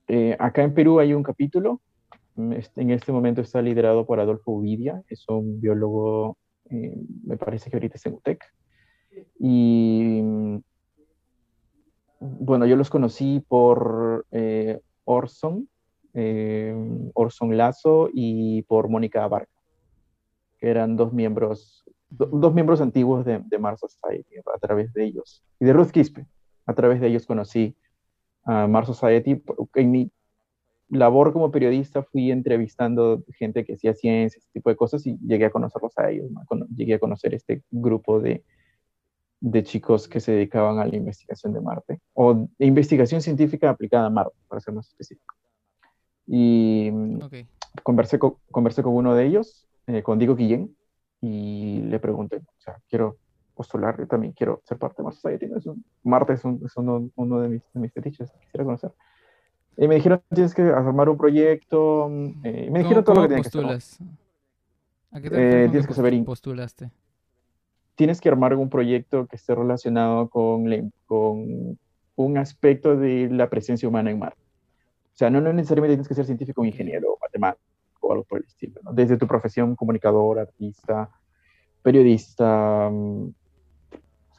eh, 0.07 0.35
acá 0.39 0.63
en 0.63 0.73
Perú 0.73 0.99
hay 0.99 1.13
un 1.13 1.23
capítulo, 1.23 1.81
en 2.37 2.91
este 2.91 3.11
momento 3.11 3.41
está 3.41 3.61
liderado 3.61 4.05
por 4.05 4.19
Adolfo 4.19 4.51
Uvidia, 4.51 5.03
es 5.09 5.27
un 5.27 5.59
biólogo, 5.59 6.37
eh, 6.69 6.95
me 7.25 7.37
parece 7.37 7.69
que 7.69 7.77
ahorita 7.77 7.95
es 7.95 8.05
en 8.05 8.13
UTEC, 8.13 8.43
y 9.39 10.21
bueno, 12.19 12.65
yo 12.65 12.75
los 12.75 12.89
conocí 12.89 13.43
por 13.47 14.25
eh, 14.31 14.79
Orson, 15.05 15.67
eh, 16.13 16.75
Orson 17.13 17.57
Lazo 17.57 18.09
y 18.13 18.63
por 18.63 18.89
Mónica 18.89 19.23
Abarca, 19.23 19.51
que 20.59 20.69
eran 20.69 20.95
dos 20.95 21.13
miembros, 21.13 21.83
dos 22.09 22.53
miembros 22.53 22.81
antiguos 22.81 23.25
de, 23.25 23.39
de 23.45 23.59
Mars 23.59 23.79
Society, 23.79 24.35
a 24.53 24.59
través 24.59 24.93
de 24.93 25.05
ellos. 25.05 25.43
Y 25.59 25.65
de 25.65 25.73
Ruth 25.73 25.91
Quispe, 25.91 26.25
a 26.65 26.73
través 26.73 27.01
de 27.01 27.07
ellos 27.07 27.25
conocí 27.25 27.75
a 28.43 28.67
Mars 28.67 28.87
Society. 28.87 29.43
En 29.75 29.91
mi 29.91 30.11
labor 30.89 31.33
como 31.33 31.51
periodista 31.51 32.03
fui 32.03 32.31
entrevistando 32.31 33.23
gente 33.37 33.65
que 33.65 33.73
hacía 33.73 33.93
ciencia, 33.93 34.39
ese 34.39 34.49
tipo 34.53 34.69
de 34.69 34.75
cosas, 34.75 35.05
y 35.05 35.17
llegué 35.19 35.45
a 35.45 35.51
conocerlos 35.51 35.97
a 35.97 36.09
ellos. 36.09 36.29
Llegué 36.75 36.95
a 36.95 36.99
conocer 36.99 37.33
este 37.33 37.63
grupo 37.71 38.19
de, 38.19 38.43
de 39.39 39.63
chicos 39.63 40.07
que 40.07 40.19
se 40.19 40.31
dedicaban 40.31 40.79
a 40.79 40.85
la 40.85 40.95
investigación 40.95 41.53
de 41.53 41.61
Marte, 41.61 41.99
o 42.13 42.47
investigación 42.59 43.21
científica 43.21 43.69
aplicada 43.69 44.07
a 44.07 44.09
Marte, 44.09 44.35
para 44.47 44.61
ser 44.61 44.73
más 44.73 44.87
específico. 44.87 45.35
Y 46.25 46.91
conversé, 47.83 48.19
con, 48.19 48.35
conversé 48.51 48.83
con 48.83 48.93
uno 48.93 49.15
de 49.15 49.25
ellos, 49.25 49.67
eh, 49.87 50.03
con 50.03 50.19
Diego 50.19 50.35
Guillén, 50.35 50.75
y 51.21 51.81
le 51.81 51.99
pregunté, 51.99 52.37
o 52.37 52.61
sea, 52.61 52.79
quiero 52.89 53.17
postular, 53.55 53.97
yo 53.97 54.07
también 54.07 54.33
quiero 54.33 54.61
ser 54.65 54.77
parte 54.77 54.97
de 55.01 55.05
Mars 55.05 55.19
Society, 55.19 55.47
Marte 56.03 56.33
es, 56.33 56.45
uno, 56.45 57.41
de 57.41 57.49
mis, 57.49 57.63
de 57.73 57.79
mis 57.79 57.91
fetiches, 57.91 58.31
quisiera 58.39 58.63
conocer. 58.63 58.91
Y 59.77 59.87
me 59.87 59.95
dijeron, 59.95 60.21
tienes 60.33 60.55
que 60.55 60.63
armar 60.63 61.07
un 61.07 61.17
proyecto, 61.17 62.09
eh, 62.43 62.65
y 62.67 62.71
me 62.71 62.79
dijeron 62.79 63.03
todo 63.03 63.15
lo 63.15 63.21
que 63.21 63.27
tienes 63.27 63.49
que 63.49 63.59
hacer. 63.59 64.07
¿A 65.11 65.21
qué 65.21 65.29
te 65.29 65.65
eh, 65.65 65.69
tienes 65.69 65.87
que 65.87 65.93
saber 65.93 66.23
postulaste? 66.25 66.91
tienes 67.97 68.21
que 68.21 68.29
armar 68.29 68.53
un 68.53 68.69
proyecto 68.69 69.25
que 69.25 69.35
esté 69.35 69.55
relacionado 69.55 70.29
con, 70.29 70.65
con 71.07 71.77
un 72.15 72.37
aspecto 72.37 72.95
de 72.95 73.27
la 73.29 73.49
presencia 73.49 73.89
humana 73.89 74.11
en 74.11 74.19
Marte. 74.19 74.41
O 75.13 75.17
sea, 75.17 75.31
no, 75.31 75.41
no 75.41 75.51
necesariamente 75.51 75.95
tienes 75.95 76.07
que 76.07 76.13
ser 76.13 76.25
científico, 76.25 76.63
ingeniero, 76.63 77.17
matemático 77.19 77.59
o 78.01 78.11
algo 78.11 78.23
por 78.23 78.37
el 78.37 78.45
estilo. 78.45 78.79
Desde 78.93 79.17
tu 79.17 79.25
profesión, 79.25 79.75
comunicador, 79.75 80.37
artista, 80.37 81.09
periodista, 81.81 82.87
mm, 82.91 83.33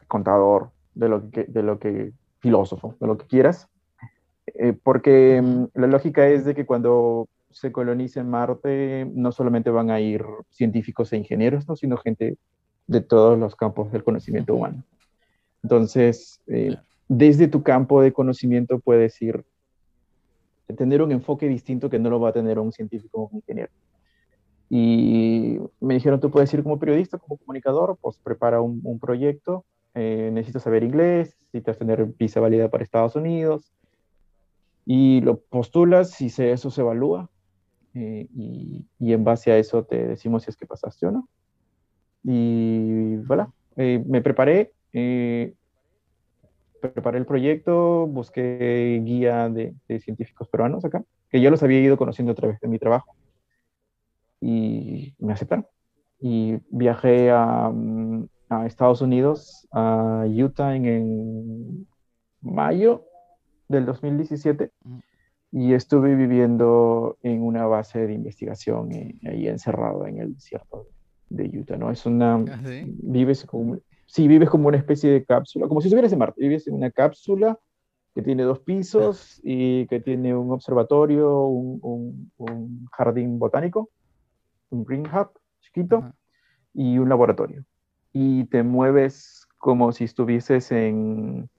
contador, 0.06 0.70
de 0.94 1.08
lo 1.08 1.28
que, 1.28 1.44
de 1.44 1.62
lo 1.64 1.80
que 1.80 2.12
filósofo, 2.38 2.94
de 3.00 3.06
lo 3.08 3.18
que 3.18 3.26
quieras. 3.26 3.68
Eh, 4.54 4.72
porque 4.82 5.40
mm, 5.42 5.64
la 5.74 5.86
lógica 5.86 6.28
es 6.28 6.44
de 6.44 6.54
que 6.54 6.66
cuando 6.66 7.28
se 7.50 7.72
colonice 7.72 8.22
Marte, 8.22 9.10
no 9.14 9.32
solamente 9.32 9.70
van 9.70 9.90
a 9.90 10.00
ir 10.00 10.24
científicos 10.50 11.12
e 11.12 11.16
ingenieros, 11.16 11.66
¿no? 11.68 11.76
sino 11.76 11.96
gente 11.96 12.36
de 12.86 13.00
todos 13.00 13.38
los 13.38 13.56
campos 13.56 13.90
del 13.92 14.04
conocimiento 14.04 14.54
humano. 14.54 14.84
Entonces, 15.62 16.40
eh, 16.46 16.76
desde 17.08 17.48
tu 17.48 17.62
campo 17.62 18.00
de 18.02 18.12
conocimiento 18.12 18.78
puedes 18.78 19.20
ir, 19.22 19.44
tener 20.76 21.02
un 21.02 21.12
enfoque 21.12 21.48
distinto 21.48 21.88
que 21.88 21.98
no 21.98 22.10
lo 22.10 22.20
va 22.20 22.30
a 22.30 22.32
tener 22.32 22.58
un 22.58 22.72
científico 22.72 23.22
o 23.22 23.28
un 23.28 23.36
ingeniero. 23.36 23.70
Y 24.70 25.58
me 25.80 25.94
dijeron, 25.94 26.20
tú 26.20 26.30
puedes 26.30 26.52
ir 26.52 26.62
como 26.62 26.78
periodista, 26.78 27.16
como 27.16 27.38
comunicador, 27.38 27.96
pues 28.00 28.18
prepara 28.18 28.60
un, 28.60 28.98
proyecto, 29.00 29.64
eh, 29.94 30.30
necesitas 30.32 30.62
saber 30.62 30.82
inglés, 30.82 31.34
necesitas 31.52 31.78
tener 31.78 32.04
visa 32.18 32.40
válida 32.40 32.68
para 32.68 32.84
Estados 32.84 33.16
Unidos, 33.16 33.72
y 34.90 35.20
lo 35.20 35.38
postulas 35.38 36.18
y 36.22 36.30
se, 36.30 36.50
eso 36.50 36.70
se 36.70 36.80
evalúa, 36.80 37.28
eh, 37.92 38.26
y, 38.34 38.86
y, 38.98 39.12
en 39.12 39.22
base 39.22 39.52
a 39.52 39.58
eso 39.58 39.84
te 39.84 40.08
decimos 40.08 40.44
si 40.44 40.50
es 40.50 40.56
que 40.56 40.64
pasaste 40.64 41.06
o 41.06 41.10
no. 41.10 41.28
Y 42.24 43.16
voilà, 43.16 43.52
eh, 43.76 44.02
me 44.06 44.22
preparé, 44.22 44.72
eh, 44.94 45.52
preparé 46.80 47.18
el 47.18 47.26
proyecto, 47.26 48.06
busqué 48.06 49.02
guía 49.04 49.50
de, 49.50 49.74
científicos 50.00 50.48
peruanos 50.48 50.86
acá, 50.86 51.04
que 51.28 51.42
ya 51.42 51.50
los 51.50 51.62
había 51.62 51.80
ido 51.80 51.98
conociendo 51.98 52.32
a 52.32 52.36
través 52.36 52.58
de 52.58 52.68
mi 52.68 52.78
trabajo. 52.78 53.14
Y 54.40 55.14
me 55.18 55.34
aceptaron. 55.34 55.66
Y 56.18 56.60
viajé 56.70 57.30
a, 57.30 57.70
mm, 57.70 58.26
a 58.48 58.64
Estados 58.64 59.02
Unidos, 59.02 59.68
a 59.70 60.24
Utah 60.26 60.74
en, 60.74 61.86
mayo 62.40 63.07
del 63.68 63.86
2017 63.86 64.72
y 65.52 65.72
estuve 65.72 66.14
viviendo 66.14 67.18
en 67.22 67.42
una 67.42 67.66
base 67.66 68.06
de 68.06 68.12
investigación 68.12 68.92
eh, 68.92 69.18
ahí 69.26 69.48
encerrado 69.48 70.06
en 70.06 70.18
el 70.18 70.34
desierto 70.34 70.86
de 71.30 71.44
Utah, 71.58 71.76
¿no? 71.76 71.90
Es 71.90 72.04
una... 72.06 72.34
Ah, 72.34 72.60
vives 72.84 73.44
como... 73.44 73.78
Sí, 74.06 74.26
vives 74.26 74.48
como 74.48 74.68
una 74.68 74.78
especie 74.78 75.10
de 75.10 75.24
cápsula, 75.24 75.68
como 75.68 75.80
si 75.80 75.88
estuvieras 75.88 76.12
en 76.12 76.18
Marte. 76.18 76.40
Vives 76.40 76.66
en 76.66 76.74
una 76.74 76.90
cápsula 76.90 77.58
que 78.14 78.22
tiene 78.22 78.42
dos 78.42 78.60
pisos 78.60 79.38
y 79.44 79.86
que 79.86 80.00
tiene 80.00 80.34
un 80.34 80.50
observatorio, 80.50 81.42
un, 81.44 82.30
jardín 82.90 83.38
botánico, 83.38 83.90
un 84.70 84.84
green 84.84 85.06
hub 85.06 85.30
chiquito 85.60 86.12
y 86.72 86.98
un 86.98 87.08
laboratorio. 87.08 87.64
Y 88.12 88.44
te 88.46 88.62
mueves 88.62 89.46
como 89.58 89.92
si 89.92 90.04
estuvieses 90.04 90.72
en, 90.72 91.50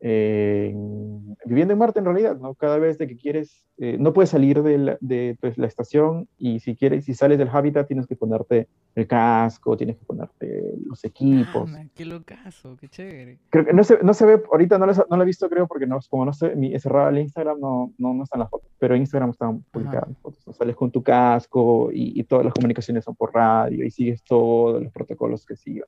viviendo 0.00 1.72
en 1.72 1.78
Marte 1.78 1.98
en 1.98 2.06
realidad, 2.06 2.38
¿no? 2.38 2.54
Cada 2.54 2.78
vez 2.78 2.96
de 2.96 3.06
que 3.06 3.16
quieres, 3.16 3.66
eh, 3.76 3.96
no 3.98 4.14
puedes 4.14 4.30
salir 4.30 4.62
de, 4.62 4.78
la, 4.78 4.98
de 5.00 5.36
pues, 5.40 5.58
la, 5.58 5.66
estación 5.66 6.26
y 6.38 6.60
si 6.60 6.74
quieres, 6.74 7.04
si 7.04 7.12
sales 7.12 7.38
del 7.38 7.48
hábitat 7.48 7.86
tienes 7.86 8.06
que 8.06 8.16
ponerte 8.16 8.68
el 8.94 9.06
casco, 9.06 9.76
tienes 9.76 9.96
que 9.98 10.04
ponerte 10.06 10.74
los 10.86 11.04
equipos. 11.04 11.70
Ah, 11.74 11.84
qué 11.94 12.06
locazo, 12.06 12.76
qué 12.80 12.88
chévere. 12.88 13.38
Creo 13.50 13.66
que 13.66 13.74
no 13.74 13.84
se, 13.84 14.02
no 14.02 14.14
se 14.14 14.24
ve, 14.24 14.42
ahorita 14.50 14.78
no, 14.78 14.86
no 14.86 15.16
lo 15.16 15.22
he 15.22 15.26
visto 15.26 15.50
creo 15.50 15.66
porque 15.66 15.86
no, 15.86 15.98
como 16.08 16.24
no 16.24 16.32
sé, 16.32 16.56
mi, 16.56 16.78
cerrado 16.78 17.10
el 17.10 17.18
Instagram 17.18 17.60
no, 17.60 17.92
no, 17.98 18.14
no 18.14 18.22
están 18.24 18.40
las 18.40 18.48
fotos, 18.48 18.70
pero 18.78 18.94
en 18.94 19.02
Instagram 19.02 19.30
están 19.30 19.60
publicadas 19.70 20.08
las 20.08 20.18
fotos. 20.18 20.56
Sales 20.56 20.76
con 20.76 20.90
tu 20.90 21.02
casco 21.02 21.90
y, 21.92 22.18
y, 22.18 22.24
todas 22.24 22.44
las 22.44 22.54
comunicaciones 22.54 23.04
son 23.04 23.14
por 23.16 23.34
radio 23.34 23.84
y 23.84 23.90
sigues 23.90 24.22
todos 24.24 24.82
los 24.82 24.92
protocolos 24.92 25.44
que 25.44 25.56
siguen, 25.56 25.84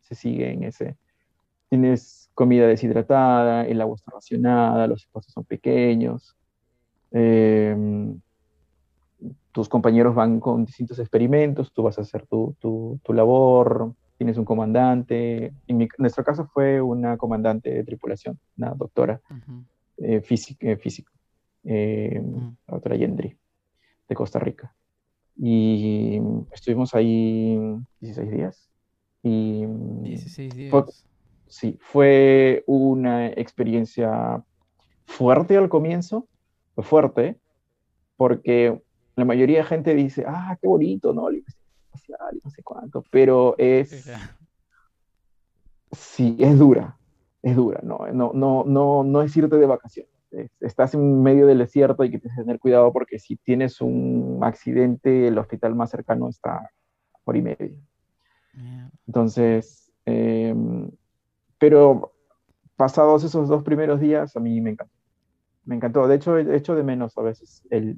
se 0.00 0.14
siguen 0.14 0.62
ese. 0.62 0.96
Tienes 1.68 2.21
comida 2.34 2.66
deshidratada, 2.66 3.66
el 3.66 3.80
agua 3.80 3.96
está 3.96 4.12
racionada, 4.12 4.86
los 4.86 5.02
espacios 5.02 5.32
son 5.32 5.44
pequeños. 5.44 6.36
Em, 7.10 8.20
tus 9.52 9.68
compañeros 9.68 10.14
van 10.14 10.40
con 10.40 10.64
distintos 10.64 10.98
experimentos, 10.98 11.72
tú 11.72 11.82
vas 11.82 11.98
a 11.98 12.02
hacer 12.02 12.26
tu, 12.26 12.56
tu, 12.58 12.98
tu 13.02 13.12
labor, 13.12 13.92
tienes 14.16 14.38
un 14.38 14.44
comandante. 14.44 15.52
En, 15.66 15.88
nuestro 15.98 16.24
caso 16.24 16.46
fue 16.46 16.80
una 16.80 17.16
comandante 17.16 17.70
de 17.70 17.84
tripulación, 17.84 18.38
una 18.56 18.70
doctora 18.70 19.20
eh, 19.98 20.20
física, 20.22 20.66
eh, 20.66 20.76
físico, 20.76 21.12
em, 21.64 22.54
la 22.66 22.74
doctora 22.74 22.96
Yendri, 22.96 23.36
de 24.08 24.14
Costa 24.14 24.38
Rica. 24.38 24.74
Y 25.36 26.20
estuvimos 26.52 26.94
ahí 26.94 27.58
16 28.00 28.30
días. 28.30 28.68
Y 29.22 29.66
16 29.66 30.54
días 30.54 31.06
sí, 31.52 31.76
fue 31.82 32.64
una 32.66 33.28
experiencia 33.28 34.42
fuerte 35.04 35.58
al 35.58 35.68
comienzo, 35.68 36.26
fue 36.74 36.82
fuerte, 36.82 37.38
porque 38.16 38.80
la 39.16 39.26
mayoría 39.26 39.58
de 39.58 39.64
gente 39.64 39.94
dice, 39.94 40.24
ah, 40.26 40.56
qué 40.62 40.66
bonito, 40.66 41.12
¿no? 41.12 41.28
espacial, 41.28 42.40
no 42.42 42.50
sé 42.50 42.62
cuánto, 42.62 43.04
pero 43.10 43.54
es... 43.58 44.10
Sí, 45.90 46.38
es 46.40 46.58
dura, 46.58 46.96
es 47.42 47.54
dura, 47.54 47.80
no, 47.82 48.06
no, 48.14 48.32
no, 48.32 48.64
no, 48.64 49.04
no 49.04 49.22
es 49.22 49.36
irte 49.36 49.56
de 49.56 49.66
vacaciones. 49.66 50.10
Estás 50.58 50.94
en 50.94 51.22
medio 51.22 51.46
del 51.46 51.58
desierto 51.58 52.02
y 52.02 52.10
que 52.10 52.18
tienes 52.18 52.38
que 52.38 52.44
tener 52.44 52.60
cuidado 52.60 52.90
porque 52.94 53.18
si 53.18 53.36
tienes 53.36 53.82
un 53.82 54.38
accidente, 54.40 55.28
el 55.28 55.36
hospital 55.36 55.74
más 55.74 55.90
cercano 55.90 56.30
está 56.30 56.70
por 57.24 57.36
y 57.36 57.42
medio. 57.42 57.76
Entonces, 59.06 59.92
eh, 60.06 60.54
pero 61.62 62.12
pasados 62.74 63.22
esos 63.22 63.48
dos 63.48 63.62
primeros 63.62 64.00
días, 64.00 64.34
a 64.34 64.40
mí 64.40 64.60
me 64.60 64.70
encantó. 64.70 64.92
Me 65.64 65.76
encantó. 65.76 66.08
De 66.08 66.16
hecho, 66.16 66.36
he 66.36 66.56
hecho 66.56 66.74
de 66.74 66.82
menos 66.82 67.16
a 67.16 67.22
veces 67.22 67.62
el, 67.70 67.96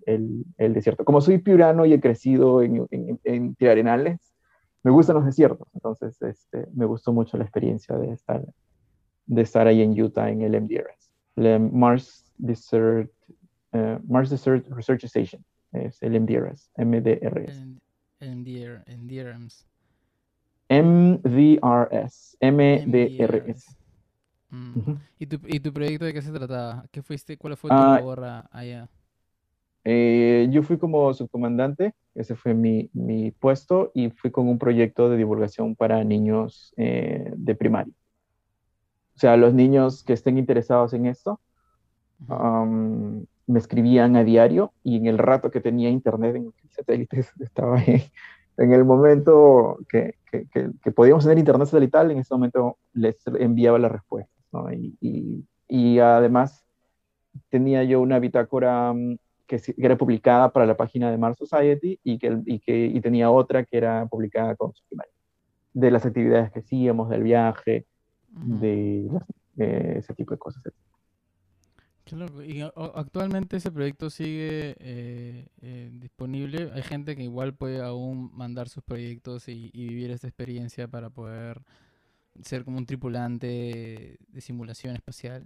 desierto. 0.59 1.07
Como 1.07 1.23
soy 1.23 1.39
piurano 1.39 1.87
y 1.87 1.95
he 1.95 2.01
crecido 2.01 2.61
en, 2.61 2.87
en, 2.91 3.19
en 3.25 3.57
Arenales, 3.67 4.35
me 4.83 4.91
gustan 4.91 5.17
los 5.17 5.25
desiertos. 5.25 5.67
Entonces, 5.73 6.21
este, 6.21 6.67
me 6.75 6.85
gustó 6.85 7.15
mucho 7.15 7.39
la 7.39 7.45
experiencia 7.45 7.97
de 7.97 8.13
estar, 8.13 8.45
de 9.25 9.49
ahí 9.67 9.81
en 9.81 9.99
Utah, 9.99 10.29
en 10.29 10.43
el 10.43 10.61
MDRS. 10.61 11.73
Mars 11.73 12.31
Desert, 12.37 13.11
uh, 13.73 13.99
Mars 14.07 14.29
Desert 14.29 14.69
Research 14.69 15.05
Station. 15.05 15.43
Es 15.73 16.03
el 16.03 16.21
MDRS. 16.21 16.71
MDRS. 16.77 17.65
MDRS. 18.21 19.67
MDRS. 20.69 22.37
MDRS. 22.41 23.77
Mm. 24.51 24.93
¿Y, 25.19 25.27
tu, 25.27 25.41
¿Y, 25.47 25.61
tu, 25.61 25.73
proyecto 25.73 26.05
de 26.05 26.13
qué 26.13 26.23
se 26.23 26.33
trataba? 26.33 26.85
¿Qué 26.91 27.03
fuiste? 27.03 27.37
¿Cuál 27.37 27.57
fue 27.57 27.71
tu 27.71 27.77
ah, 27.77 27.97
labor 27.97 28.25
allá? 28.51 28.89
Eh, 29.85 30.49
yo 30.51 30.63
fui 30.63 30.79
como 30.79 31.13
subcomandante, 31.13 31.95
ese 32.15 32.35
fue 32.35 32.55
mi, 32.55 32.89
mi, 32.93 33.33
puesto, 33.33 33.91
y 33.95 34.11
fui 34.11 34.31
con 34.31 34.49
un 34.49 34.59
proyecto 34.59 35.11
de 35.11 35.17
divulgación 35.17 35.75
para 35.75 36.03
niños 36.05 36.73
eh, 36.77 37.31
de 37.37 37.55
primaria. 37.55 37.93
O 39.17 39.19
sea, 39.19 39.37
los 39.37 39.53
niños 39.55 40.03
que 40.03 40.13
estén 40.13 40.39
interesados 40.39 40.93
en 40.95 41.07
esto 41.07 41.41
me 43.47 43.59
escribían 43.59 44.17
a 44.17 44.25
diario 44.25 44.73
y 44.83 44.97
en 44.97 45.07
el 45.07 45.19
rato 45.19 45.51
que 45.51 45.61
tenía 45.61 45.91
internet 45.91 46.37
en 46.37 46.53
satélites 46.71 47.33
estaba 47.41 47.79
ahí 47.79 48.11
en 48.57 48.73
el 48.73 48.85
momento 48.85 49.79
que, 49.89 50.15
que, 50.31 50.47
que, 50.83 50.93
podíamos 50.93 51.25
tener 51.25 51.39
internet 51.39 51.67
satelital, 51.67 52.11
en 52.11 52.19
ese 52.19 52.35
momento 52.35 52.79
les 52.93 53.17
enviaba 53.39 53.79
las 53.79 53.93
respuestas. 53.93 54.45
¿no? 54.53 54.73
Y, 54.73 54.97
y, 55.01 55.45
y, 55.69 55.99
además 55.99 56.65
tenía 57.51 57.83
yo 57.85 58.01
una 58.01 58.19
bitácora 58.19 58.93
mm, 58.93 59.17
que, 59.47 59.61
era 59.77 59.97
publicada 59.97 60.53
para 60.53 60.67
la 60.67 60.77
página 60.77 61.11
de 61.11 61.19
Mars 61.19 61.39
Society 61.39 61.99
y, 62.05 62.19
que, 62.19 62.39
y, 62.47 62.61
que, 62.61 62.87
y 62.87 63.01
tenía 63.01 63.31
otra 63.31 63.65
que 63.65 63.77
era 63.77 64.07
publicada 64.07 64.55
con 64.57 64.73
de 65.73 65.91
las 65.91 66.07
actividades 66.07 66.53
que 66.53 66.61
hacíamos, 66.61 67.09
del 67.11 67.25
viaje, 67.25 67.85
de, 68.31 69.11
de, 69.55 69.99
ese 69.99 70.15
tipo 70.15 70.33
de 70.33 70.39
cosas. 70.39 70.63
Y 72.47 72.61
actualmente 72.61 73.57
ese 73.57 73.73
proyecto 73.73 74.09
sigue 74.11 74.77
eh, 74.79 75.49
eh, 75.63 75.91
disponible. 75.93 76.71
Hay 76.75 76.83
gente 76.83 77.17
que 77.17 77.23
igual 77.23 77.55
puede 77.55 77.83
aún 77.83 78.31
mandar 78.35 78.69
sus 78.69 78.83
proyectos 78.83 79.49
y, 79.49 79.71
vivir 79.73 80.11
esta 80.11 80.29
experiencia 80.29 80.87
para 80.89 81.11
poder 81.11 81.63
ser 82.43 82.65
como 82.65 82.79
un 82.79 82.87
tripulante 82.87 84.19
de 84.29 84.41
simulación 84.41 84.95
espacial. 84.95 85.45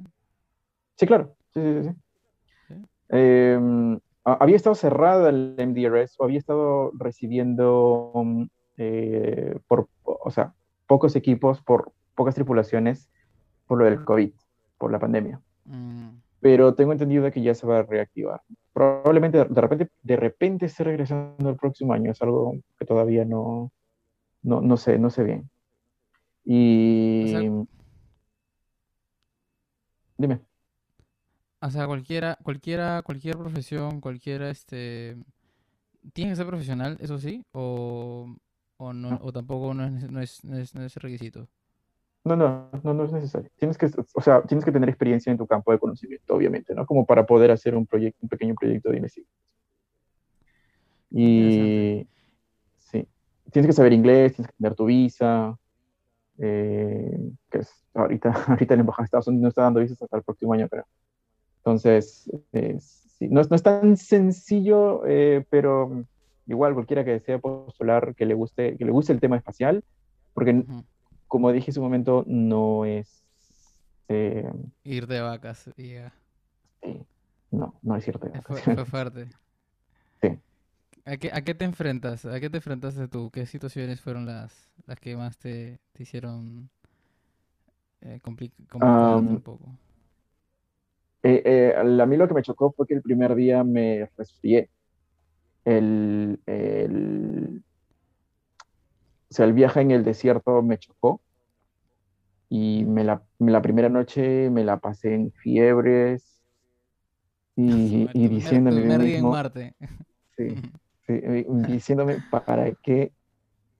Sí, 0.96 1.07
claro. 1.07 1.35
Sí, 1.54 1.61
sí, 1.61 1.88
sí. 1.88 2.74
Em, 3.11 3.98
había 4.24 4.57
estado 4.57 4.74
cerrada 4.74 5.31
el 5.31 5.54
MDRS 5.57 6.16
o 6.18 6.24
había 6.24 6.38
estado 6.38 6.90
recibiendo 6.94 8.12
mm, 8.14 8.42
eh, 8.76 9.59
por, 9.66 9.88
o 10.02 10.31
sea, 10.31 10.54
pocos 10.87 11.16
equipos 11.16 11.62
por 11.62 11.92
pocas 12.14 12.35
tripulaciones 12.35 13.09
por 13.66 13.78
lo 13.78 13.85
del 13.87 14.04
COVID, 14.04 14.33
por 14.76 14.92
la 14.92 14.98
pandemia. 14.98 15.40
Mm 15.64 16.28
pero 16.40 16.74
tengo 16.74 16.92
entendido 16.92 17.31
que 17.31 17.42
ya 17.42 17.55
se 17.55 17.66
va 17.66 17.79
a 17.79 17.83
reactivar. 17.83 18.42
Probablemente 18.72 19.44
de 19.44 19.61
repente, 19.61 19.90
de 20.03 20.16
repente 20.16 20.66
esté 20.66 20.85
regresando 20.85 21.51
el 21.51 21.57
próximo 21.57 21.92
año, 21.92 22.12
es 22.12 22.22
algo 22.22 22.55
que 22.79 22.85
todavía 22.85 23.24
no, 23.24 23.72
no, 24.42 24.61
no 24.61 24.77
sé, 24.77 24.98
no 24.98 25.11
sé 25.11 25.24
bien. 25.24 25.51
Y... 26.44 27.35
Dime. 30.16 30.40
O 31.61 31.70
sea, 31.70 31.87
cualquiera, 31.87 32.38
cualquiera, 32.42 33.03
cualquier 33.03 33.37
profesión, 33.37 34.01
cualquiera, 34.01 34.51
este... 34.51 35.16
¿Tiene 36.12 36.31
que 36.31 36.37
ser 36.37 36.46
profesional, 36.46 36.96
eso 37.01 37.18
sí? 37.18 37.44
¿O, 37.53 38.35
o, 38.77 38.92
no, 38.92 39.18
o 39.20 39.33
tampoco 39.33 39.74
no 39.74 39.85
es, 39.85 40.11
no 40.11 40.20
es, 40.20 40.44
no 40.44 40.57
es, 40.57 40.74
no 40.74 40.85
es 40.85 40.94
requisito? 40.96 41.48
No, 42.24 42.37
no, 42.37 42.70
no, 42.83 42.94
no 42.94 43.04
es 43.04 43.12
necesario. 43.12 43.50
Tienes 43.57 43.78
que, 43.78 43.87
o 44.14 44.20
sea, 44.20 44.42
tienes 44.42 44.64
que 44.64 44.72
tener 44.72 44.88
experiencia 44.88 45.31
en 45.31 45.38
tu 45.38 45.46
campo 45.46 45.72
de 45.72 45.78
conocimiento, 45.78 46.35
obviamente, 46.35 46.74
¿no? 46.74 46.85
Como 46.85 47.07
para 47.07 47.24
poder 47.24 47.50
hacer 47.50 47.74
un 47.74 47.87
proyecto, 47.87 48.18
un 48.22 48.28
pequeño 48.28 48.54
proyecto 48.54 48.90
de 48.90 48.96
investigación. 48.96 49.38
Y 51.11 52.07
sí, 52.78 53.09
tienes 53.50 53.66
que 53.66 53.72
saber 53.72 53.92
inglés, 53.92 54.35
tienes 54.35 54.50
que 54.50 54.57
tener 54.59 54.74
tu 54.74 54.85
visa, 54.87 55.57
eh, 56.38 57.18
que 57.50 57.59
es 57.59 57.72
ahorita, 57.94 58.31
ahorita 58.48 58.74
la 58.74 58.81
embajada 58.81 59.04
de 59.04 59.07
Estados 59.07 59.28
Unidos 59.28 59.42
no 59.42 59.48
está 59.48 59.62
dando 59.62 59.81
visas 59.81 60.00
hasta 60.02 60.16
el 60.16 60.22
próximo 60.22 60.52
año, 60.52 60.68
pero 60.70 60.85
entonces, 61.59 62.31
sí, 63.18 63.28
no, 63.28 63.42
no, 63.42 63.57
es 63.57 63.62
tan 63.62 63.96
sencillo, 63.96 65.02
eh, 65.07 65.44
pero 65.50 66.04
igual 66.46 66.74
cualquiera 66.74 67.04
que 67.04 67.12
desee 67.12 67.38
postular 67.38 68.14
que 68.14 68.24
le 68.24 68.35
guste, 68.35 68.76
que 68.76 68.85
le 68.85 68.90
guste 68.90 69.12
el 69.12 69.20
tema 69.20 69.37
espacial, 69.37 69.85
porque 70.33 70.64
como 71.29 71.53
dije 71.53 71.71
en 71.71 71.75
su 71.75 71.83
momento, 71.83 72.25
no 72.27 72.85
es... 72.85 73.25
Eh, 74.09 74.51
ir 74.85 75.07
de 75.07 75.21
vacas, 75.21 75.71
no, 77.51 77.75
no 77.83 77.97
es 77.97 78.09
ir 78.09 78.19
de 78.19 78.29
vacas. 78.31 78.61
Fue, 78.62 78.85
fuerte. 78.87 79.29
Sí. 80.21 80.38
¿A 81.05 81.17
qué, 81.17 81.31
¿A 81.33 81.43
qué, 81.43 81.55
te 81.55 81.64
enfrentas? 81.64 82.25
¿A 82.25 82.41
qué 82.41 82.51
te 82.51 82.59
enfrentaste 82.59 83.09
tú? 83.09 83.31
¿Qué 83.31 83.47
situaciones 83.47 84.01
fueron 84.01 84.27
las, 84.27 84.71
las 84.87 84.99
que 84.99 85.17
más 85.17 85.38
te, 85.38 85.79
te 85.93 86.03
hicieron 86.03 86.71
eh, 88.01 88.21
un 88.25 89.41
poco? 89.43 89.79
Eh, 91.23 91.43
eh, 91.45 91.75
a 91.77 92.07
mí 92.07 92.17
lo 92.17 92.29
que 92.29 92.35
me 92.35 92.43
chocó 92.43 92.73
fue 92.73 92.87
que 92.87 92.95
el 92.95 93.03
primer 93.03 93.35
día 93.35 93.64
me 93.64 94.09
resfrié. 94.17 94.71
El, 95.64 96.41
el, 96.47 97.62
o 99.31 99.35
sea, 99.35 99.45
el 99.47 99.53
viaje 99.53 99.81
en 99.81 99.91
el 99.91 100.05
desierto 100.05 100.62
me 100.62 100.79
chocó 100.79 101.21
y 102.49 102.85
me 102.87 103.05
la, 103.05 103.23
la 103.38 103.61
primera 103.61 103.88
noche 103.88 104.49
me 104.51 104.64
la 104.64 104.79
pasé 104.79 105.14
en 105.14 105.33
fiebres 105.33 106.43
y, 107.57 108.09
y 108.14 108.29
diciéndome 108.29 108.99
mismo, 108.99 109.31
Marte. 109.31 109.75
Sí, 110.37 110.49
sí, 111.07 111.12
diciéndome 111.69 112.19
para 112.31 112.73
qué 112.83 113.12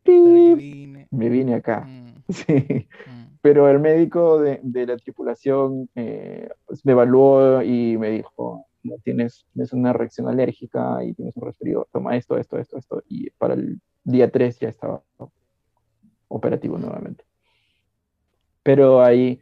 me 0.07 1.29
vine 1.29 1.55
acá. 1.55 1.81
Mm. 1.81 2.09
Sí. 2.31 2.87
Mm. 3.07 3.39
pero 3.41 3.71
el 3.71 3.79
médico 3.79 4.39
de, 4.39 4.61
la 4.87 4.99
tripulación 4.99 5.89
eh, 5.95 6.51
pues, 6.67 6.85
me 6.85 6.93
evaluó 6.93 7.63
y 7.63 7.97
me 7.97 8.11
dijo, 8.11 8.67
tienes, 9.03 9.47
tienes, 9.55 9.73
una 9.73 9.95
reacción 9.95 10.29
alérgica 10.29 11.03
y 11.03 11.15
tienes 11.15 11.35
un 11.37 11.47
resfriado, 11.47 11.89
toma 11.91 12.17
esto, 12.17 12.37
esto, 12.37 12.59
esto, 12.59 12.77
esto. 12.77 13.03
Y 13.09 13.31
para 13.31 13.55
el 13.55 13.81
día 14.05 14.31
3 14.31 14.59
ya 14.59 14.69
estaba 14.69 15.03
operativo 16.29 16.79
nuevamente. 16.79 17.25
Pero 18.63 19.03
ahí 19.03 19.41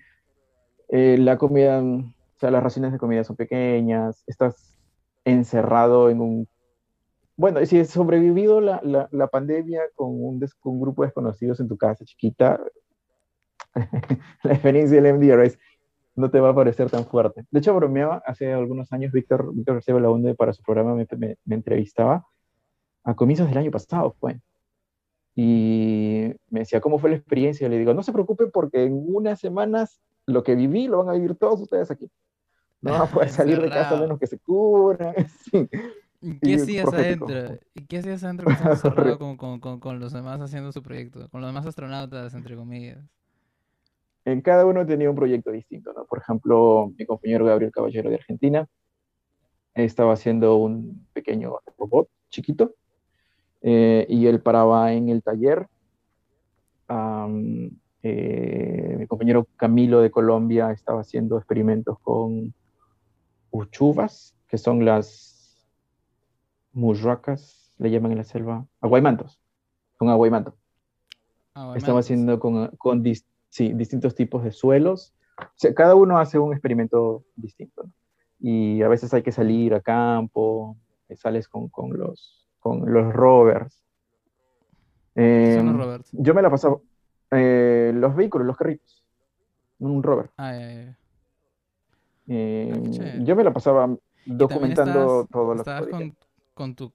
eh, 0.88 1.16
la 1.18 1.36
comida, 1.36 1.82
o 1.82 2.12
sea, 2.38 2.50
las 2.50 2.62
raciones 2.62 2.92
de 2.92 2.98
comida 2.98 3.24
son 3.24 3.36
pequeñas, 3.36 4.22
estás 4.26 4.78
encerrado 5.24 6.10
en 6.10 6.20
un... 6.20 6.48
Bueno, 7.36 7.64
si 7.66 7.78
has 7.78 7.90
sobrevivido 7.90 8.60
la, 8.60 8.80
la, 9.10 9.26
pandemia 9.26 9.82
con 9.94 10.08
un, 10.08 10.40
grupo 10.80 11.02
de 11.02 11.08
desconocidos 11.08 11.60
en 11.60 11.68
tu 11.68 11.76
casa 11.76 12.04
chiquita, 12.04 12.58
la 14.42 14.52
experiencia 14.52 15.02
del 15.02 15.14
MDRS 15.14 15.58
no 16.14 16.30
te 16.30 16.40
va 16.40 16.50
a 16.50 16.54
parecer 16.54 16.90
tan 16.90 17.04
fuerte. 17.04 17.44
De 17.50 17.58
hecho, 17.58 17.74
bromeaba, 17.74 18.22
hace 18.24 18.52
algunos 18.52 18.90
años 18.92 19.12
Víctor, 19.12 19.54
Víctor 19.54 19.74
García 19.76 19.94
Belaunde 19.94 20.34
para 20.34 20.54
su 20.54 20.62
programa 20.62 20.94
me, 20.94 21.36
entrevistaba 21.50 22.26
a 23.04 23.14
comienzos 23.14 23.48
del 23.48 23.58
año 23.58 23.70
pasado, 23.70 24.16
fue. 24.18 24.40
Y 25.36 26.32
me 26.48 26.60
decía, 26.60 26.80
¿cómo 26.80 26.98
fue 26.98 27.10
la 27.10 27.16
experiencia? 27.16 27.68
Le 27.68 27.78
digo, 27.78 27.94
no 27.94 28.02
se 28.02 28.12
preocupe 28.12 28.46
porque 28.46 28.84
en 28.84 29.04
unas 29.06 29.38
semanas 29.38 30.00
lo 30.24 30.42
que 30.42 30.56
viví 30.56 30.88
lo 30.88 30.98
van 30.98 31.10
a 31.10 31.18
vivir 31.18 31.36
todos 31.36 31.60
ustedes 31.60 31.90
aquí. 31.90 32.10
No 32.80 32.92
van 32.92 33.02
a 33.02 33.06
poder 33.06 33.28
salir 33.30 33.60
de 33.60 33.68
casa 33.68 33.96
a 33.96 34.00
menos 34.00 34.18
que 34.18 34.26
se 34.26 34.38
cubran. 34.38 35.14
¿Qué 36.42 36.54
hacías 36.54 36.92
adentro? 36.92 37.58
¿Qué 37.86 37.98
hacías 37.98 38.24
adentro 38.24 38.46
con, 39.18 39.36
con, 39.36 39.60
con, 39.60 39.78
con, 39.78 40.00
los 40.00 40.12
demás 40.12 40.40
haciendo 40.40 40.72
su 40.72 40.82
proyecto? 40.82 41.28
Con 41.28 41.42
los 41.42 41.50
demás 41.50 41.66
astronautas, 41.66 42.34
entre 42.34 42.56
comillas 42.56 42.98
en 44.26 44.40
cada 44.42 44.66
uno 44.66 44.84
tenía 44.84 45.08
un 45.08 45.16
proyecto 45.16 45.52
distinto, 45.52 45.92
¿no? 45.92 46.04
Por 46.04 46.18
ejemplo, 46.18 46.92
mi 46.98 47.06
compañero 47.06 47.46
Gabriel 47.46 47.70
Caballero 47.70 48.10
de 48.10 48.16
Argentina 48.16 48.68
estaba 49.72 50.14
haciendo 50.14 50.56
un 50.56 51.06
pequeño 51.12 51.60
robot 51.78 52.08
chiquito 52.28 52.74
eh, 53.62 54.06
y 54.08 54.26
él 54.26 54.40
paraba 54.40 54.92
en 54.92 55.08
el 55.08 55.22
taller. 55.22 55.68
Eh, 58.02 58.96
mi 58.98 59.06
compañero 59.08 59.48
Camilo 59.56 60.00
de 60.00 60.12
Colombia 60.12 60.70
estaba 60.70 61.00
haciendo 61.00 61.38
experimentos 61.38 61.98
con 62.00 62.54
uchuvas, 63.50 64.36
que 64.46 64.58
son 64.58 64.84
las 64.84 65.66
murracas, 66.72 67.72
le 67.78 67.90
llaman 67.90 68.12
en 68.12 68.18
la 68.18 68.24
selva, 68.24 68.64
aguaymantos, 68.80 69.40
con 69.96 70.08
aguaymanto. 70.08 70.56
Estaba 71.74 72.00
haciendo 72.00 72.38
con, 72.38 72.68
con 72.76 73.02
sí, 73.48 73.72
distintos 73.72 74.14
tipos 74.14 74.44
de 74.44 74.52
suelos. 74.52 75.14
cada 75.74 75.94
uno 75.94 76.18
hace 76.18 76.38
un 76.38 76.52
experimento 76.52 77.24
distinto. 77.34 77.90
Y 78.38 78.82
a 78.82 78.88
veces 78.88 79.12
hay 79.14 79.22
que 79.22 79.32
salir 79.32 79.74
a 79.74 79.80
campo, 79.80 80.76
eh, 81.08 81.16
sales 81.16 81.48
con, 81.48 81.68
con 81.70 81.98
los, 81.98 82.45
con 82.66 82.92
los. 82.92 83.76
Eh, 85.14 85.54
son 85.56 85.66
los 85.66 85.76
rovers? 85.76 86.10
Yo 86.12 86.34
me 86.34 86.42
la 86.42 86.50
pasaba. 86.50 86.78
Eh, 87.30 87.92
los 87.94 88.14
vehículos, 88.14 88.46
los 88.46 88.56
carritos. 88.56 89.04
Un 89.78 90.02
rover. 90.02 90.30
Ah, 90.38 90.52
eh, 92.28 92.72
yo 93.20 93.36
me 93.36 93.44
la 93.44 93.52
pasaba 93.52 93.94
documentando 94.24 95.26
todo 95.30 95.54
lo 95.54 95.62
que 95.62 95.90
con, 95.90 96.16
con, 96.54 96.74
tu, 96.74 96.92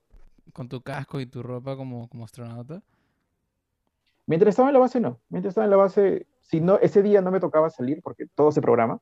con 0.52 0.68
tu 0.68 0.82
casco 0.82 1.22
y 1.22 1.26
tu 1.26 1.42
ropa 1.42 1.78
como, 1.78 2.10
como 2.10 2.26
astronauta? 2.26 2.82
Mientras 4.26 4.50
estaba 4.50 4.70
en 4.70 4.74
la 4.74 4.80
base, 4.80 5.00
no. 5.00 5.20
Mientras 5.30 5.52
estaba 5.52 5.66
en 5.66 5.72
la 5.72 5.78
base, 5.78 6.28
si 6.42 6.60
no, 6.60 6.78
ese 6.80 7.02
día 7.02 7.22
no 7.22 7.32
me 7.32 7.40
tocaba 7.40 7.70
salir 7.70 8.02
porque 8.02 8.26
todo 8.36 8.52
se 8.52 8.62
programa. 8.62 9.00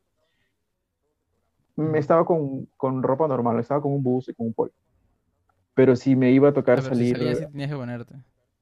Me 1.76 1.98
estaba 1.98 2.26
con, 2.26 2.66
con 2.78 3.02
ropa 3.02 3.28
normal, 3.28 3.60
estaba 3.60 3.82
con 3.82 3.94
un 3.94 4.04
bus 4.04 4.30
y 4.30 4.34
con 4.34 4.48
un 4.48 4.54
polo. 4.54 4.72
Pero 5.80 5.96
si 5.96 6.14
me 6.14 6.30
iba 6.30 6.50
a 6.50 6.54
tocar 6.54 6.80
ah, 6.80 6.82
salir. 6.82 7.18
Si 7.18 7.36
sí 7.36 7.46
tenías 7.54 7.70
que 7.70 7.78
ponerte. 7.78 8.16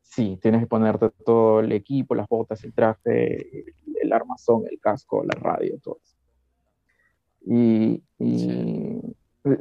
Sí, 0.03 0.37
tienes 0.39 0.61
que 0.61 0.67
ponerte 0.67 1.09
todo 1.25 1.61
el 1.61 1.71
equipo, 1.71 2.13
las 2.13 2.29
botas, 2.29 2.63
el 2.63 2.73
traje, 2.73 3.65
el, 4.03 4.13
armazón, 4.13 4.65
el 4.69 4.79
casco, 4.79 5.23
la 5.23 5.33
radio, 5.33 5.79
todo 5.79 5.97
eso. 5.99 6.15
Y, 7.43 8.03
y 8.19 9.01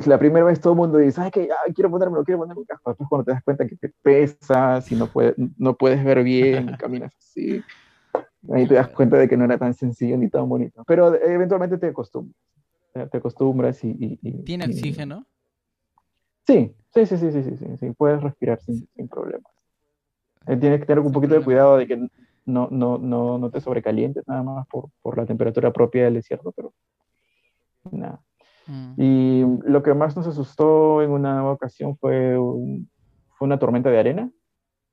la 0.04 0.18
primera 0.18 0.44
vez 0.44 0.60
todo 0.60 0.74
el 0.74 0.76
mundo 0.80 0.98
dice, 0.98 1.18
ay, 1.22 1.30
que 1.30 1.48
quiero 1.74 1.90
ponérmelo, 1.90 2.24
quiero 2.24 2.40
ponerme 2.40 2.60
el 2.60 2.66
casco. 2.66 2.90
Después 2.90 3.08
cuando 3.08 3.24
te 3.24 3.30
das 3.32 3.42
cuenta 3.42 3.66
que 3.66 3.76
te 3.76 3.88
pesas 4.02 4.92
y 4.92 4.94
no, 4.94 5.06
puedes 5.06 5.34
no 5.56 5.78
puedes 5.78 6.04
ver 6.04 6.22
bien, 6.24 6.68
y 6.68 6.76
caminas 6.76 7.14
así. 7.16 7.62
Ahí 8.52 8.68
te 8.68 8.74
das 8.74 8.88
cuenta 8.88 9.16
de 9.16 9.30
que 9.30 9.38
no 9.38 9.46
era 9.46 9.56
tan 9.56 9.72
sencillo 9.72 10.18
ni 10.18 10.28
tan 10.28 10.46
bonito. 10.46 10.84
Pero 10.86 11.14
eventualmente 11.14 11.78
te 11.78 11.86
acostumbras. 11.86 12.36
Te 12.92 13.16
acostumbras 13.16 13.82
y... 13.82 14.18
¿Tiene 14.44 14.66
oxígeno? 14.66 15.24
Sí, 16.46 16.74
sí, 16.94 17.06
sí, 17.06 17.16
sí, 17.16 17.30
sí, 17.30 17.56
sí, 17.56 17.76
sí, 17.76 17.90
puedes 17.96 18.22
respirar 18.22 18.60
sin, 18.60 18.88
sin 18.94 19.08
problemas. 19.08 19.52
Eh, 20.46 20.56
tienes 20.56 20.80
que 20.80 20.86
tener 20.86 21.00
un 21.00 21.12
poquito 21.12 21.34
de 21.34 21.44
cuidado 21.44 21.76
de 21.76 21.86
que 21.86 21.96
no, 22.44 22.68
no, 22.70 22.98
no, 22.98 23.38
no 23.38 23.50
te 23.50 23.60
sobrecalientes 23.60 24.26
nada 24.28 24.42
más 24.42 24.66
por, 24.68 24.90
por 25.02 25.16
la 25.16 25.26
temperatura 25.26 25.72
propia 25.72 26.04
del 26.04 26.14
desierto, 26.14 26.52
pero 26.52 26.72
nada. 27.90 28.20
Mm. 28.66 28.94
Y 28.96 29.44
lo 29.64 29.82
que 29.82 29.94
más 29.94 30.16
nos 30.16 30.26
asustó 30.26 31.02
en 31.02 31.10
una 31.10 31.50
ocasión 31.50 31.96
fue, 31.96 32.36
fue 33.36 33.46
una 33.46 33.58
tormenta 33.58 33.90
de 33.90 33.98
arena 33.98 34.30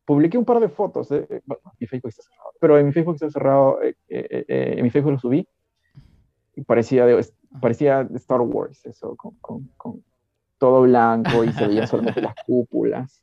publiqué 0.06 0.38
un 0.38 0.46
par 0.46 0.60
de 0.60 0.70
fotos, 0.70 1.12
eh, 1.12 1.42
bueno, 1.46 1.62
mi 1.80 1.88
Facebook 1.88 2.10
está 2.10 2.24
cerrado, 2.24 2.52
pero 2.60 2.78
en 2.78 2.86
mi 2.86 2.92
Facebook 2.92 3.16
está 3.16 3.30
cerrado, 3.30 3.82
eh, 3.82 3.96
eh, 4.10 4.76
en 4.78 4.84
mi 4.84 4.90
Facebook 4.90 5.14
lo 5.14 5.20
subí, 5.20 5.48
y 6.56 6.62
parecía, 6.62 7.06
de, 7.06 7.26
parecía 7.62 8.08
Star 8.16 8.42
Wars, 8.42 8.86
eso, 8.86 9.16
con, 9.16 9.36
con, 9.40 9.70
con 9.78 10.04
todo 10.64 10.84
blanco 10.84 11.44
y 11.44 11.52
se 11.52 11.68
veían 11.68 11.90
solamente 11.90 12.22
las 12.22 12.36
cúpulas. 12.46 13.20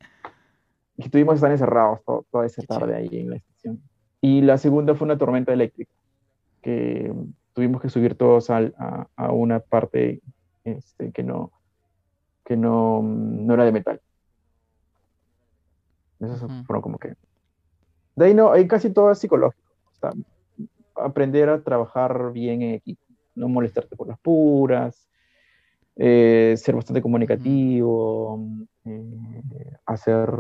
Y 0.99 1.09
tuvimos 1.09 1.33
que 1.33 1.37
estar 1.37 1.51
encerrados 1.51 2.01
toda 2.31 2.45
esa 2.45 2.61
tarde 2.65 2.95
ahí 2.95 3.09
en 3.13 3.31
la 3.31 3.37
estación. 3.37 3.81
Y 4.21 4.43
la 4.43 4.59
segunda 4.59 4.95
fue 4.95 5.07
una 5.07 5.17
tormenta 5.17 5.51
eléctrica, 5.51 5.91
que 6.61 7.11
tuvimos 7.55 7.81
que 7.81 7.89
subir 7.89 8.15
todos 8.15 8.51
a, 8.51 8.71
a, 9.17 9.33
una 9.33 9.59
parte 9.61 10.21
este, 10.65 11.13
que, 11.13 11.23
no, 11.23 11.51
que 12.45 12.59
no, 12.59 13.01
no 13.03 13.55
era 13.55 13.65
de 13.65 13.73
metal. 13.73 14.03
Eso 16.21 16.47
fueron 16.67 16.83
como 16.83 16.99
que... 16.99 17.15
De 18.17 18.27
ahí 18.27 18.35
no, 18.35 18.53
ahí 18.53 18.69
casi 18.69 18.91
todo 18.91 19.11
es 19.13 19.19
psicológico. 19.19 19.73
aprender 20.95 21.49
a 21.49 21.63
trabajar 21.63 22.33
bien 22.33 22.61
en 22.61 22.75
equipo, 22.75 23.03
no 23.35 23.49
molestarte 23.49 23.97
por 23.97 24.09
las 24.09 24.19
puras, 24.21 25.10
eh, 26.03 26.55
ser 26.57 26.75
bastante 26.75 27.03
comunicativo, 27.03 28.43
eh, 28.87 29.77
hacer, 29.85 30.31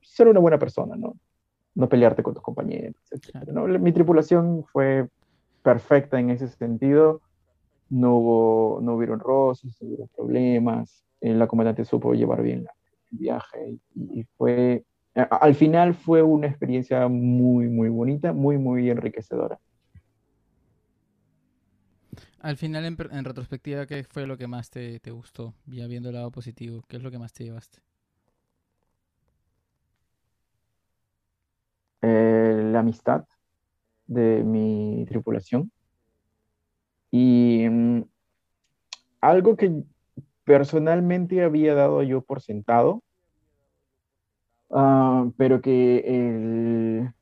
ser 0.00 0.26
una 0.26 0.40
buena 0.40 0.58
persona, 0.58 0.96
¿no? 0.96 1.14
No 1.76 1.88
pelearte 1.88 2.24
con 2.24 2.34
tus 2.34 2.42
compañeros, 2.42 2.96
Mi 3.80 3.92
tripulación 3.92 4.64
fue 4.72 5.08
perfecta 5.62 6.18
en 6.18 6.30
ese 6.30 6.48
sentido. 6.48 7.20
No 7.90 8.16
hubo, 8.16 8.80
no 8.82 8.96
hubieron 8.96 9.20
roces, 9.20 9.80
no 9.80 9.88
hubo 9.88 10.06
problemas. 10.16 11.04
Eh, 11.20 11.32
la 11.32 11.46
comandante 11.46 11.84
supo 11.84 12.14
llevar 12.14 12.42
bien 12.42 12.66
el 13.12 13.18
viaje 13.18 13.78
y 13.94 14.24
fue 14.36 14.84
al 15.14 15.54
final 15.54 15.94
fue 15.94 16.22
una 16.22 16.48
experiencia 16.48 17.06
muy, 17.06 17.68
muy 17.68 17.88
bonita, 17.88 18.32
muy, 18.32 18.58
muy 18.58 18.90
enriquecedora. 18.90 19.60
Al 22.42 22.56
final, 22.56 22.84
en, 22.84 23.24
retrospectiva, 23.24 23.86
¿qué 23.86 24.04
fue 24.04 24.26
lo 24.26 24.36
que 24.36 24.48
más 24.48 24.68
te, 24.68 25.00
gustó? 25.12 25.54
Ya 25.66 25.86
viendo 25.86 26.08
el 26.08 26.16
lado 26.16 26.30
positivo, 26.30 26.82
¿qué 26.88 26.96
es 26.96 27.02
lo 27.02 27.10
que 27.10 27.18
más 27.18 27.32
te 27.32 27.44
llevaste? 27.44 27.78
Eh, 32.02 32.68
la 32.72 32.80
amistad 32.80 33.24
de 34.06 34.42
mi 34.42 35.04
tripulación. 35.08 35.70
Y 37.12 37.66
mm, 37.70 38.02
algo 39.20 39.56
que 39.56 39.84
personalmente 40.44 41.44
había 41.44 41.74
dado 41.74 42.02
yo 42.02 42.22
por 42.22 42.42
sentado, 42.42 43.02
Ah, 44.74 45.28
pero 45.36 45.60
que 45.60 45.98
el, 45.98 47.12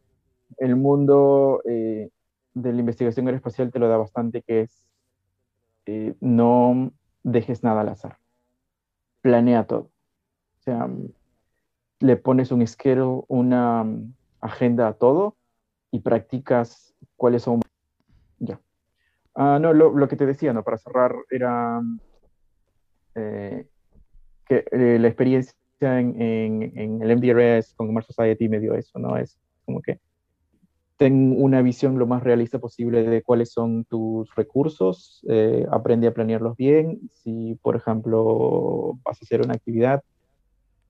el 0.58 0.76
mundo 0.76 1.60
eh, 1.68 2.08
de 2.54 2.72
la 2.72 2.80
investigación 2.80 3.26
aeroespacial 3.26 3.72
te 3.72 3.80
lo 3.80 3.88
da 3.88 3.96
bastante, 3.96 4.42
que 4.42 4.60
es 4.62 4.89
eh, 5.92 6.14
no 6.20 6.92
dejes 7.24 7.64
nada 7.64 7.80
al 7.80 7.88
azar, 7.88 8.18
planea 9.22 9.66
todo. 9.66 9.90
O 10.60 10.62
sea, 10.62 10.88
le 11.98 12.16
pones 12.16 12.52
un 12.52 12.64
schedule, 12.64 13.24
una 13.26 13.84
agenda 14.40 14.86
a 14.86 14.92
todo 14.92 15.36
y 15.90 15.98
practicas 15.98 16.94
cuáles 17.16 17.42
son. 17.42 17.60
Ya. 18.38 18.60
Ah, 19.34 19.58
no, 19.60 19.72
lo, 19.72 19.90
lo, 19.90 20.06
que 20.06 20.14
te 20.14 20.26
decía, 20.26 20.52
¿no? 20.52 20.62
Para 20.62 20.78
cerrar, 20.78 21.12
era 21.28 21.82
eh, 23.16 23.66
que 24.46 24.64
la 24.72 25.08
experiencia 25.08 25.56
en, 25.82 26.20
en, 26.20 27.02
el 27.02 27.16
MDRS 27.16 27.74
con 27.74 27.92
Mars 27.92 28.06
Society 28.06 28.48
me 28.48 28.60
dio 28.60 28.74
eso, 28.74 28.96
¿no? 29.00 29.16
Es 29.16 29.40
como 29.64 29.82
que 29.82 29.98
ten 31.00 31.34
una 31.38 31.62
visión 31.62 31.98
lo 31.98 32.06
más 32.06 32.22
realista 32.22 32.58
posible 32.58 33.02
de 33.04 33.22
cuáles 33.22 33.50
son 33.50 33.86
tus 33.86 34.34
recursos, 34.34 35.24
eh, 35.30 35.66
aprende 35.70 36.06
a 36.06 36.12
planearlos 36.12 36.58
bien. 36.58 37.00
Si, 37.14 37.58
por 37.62 37.74
ejemplo, 37.74 38.98
vas 39.02 39.16
a 39.18 39.24
hacer 39.24 39.40
una 39.40 39.54
actividad, 39.54 40.02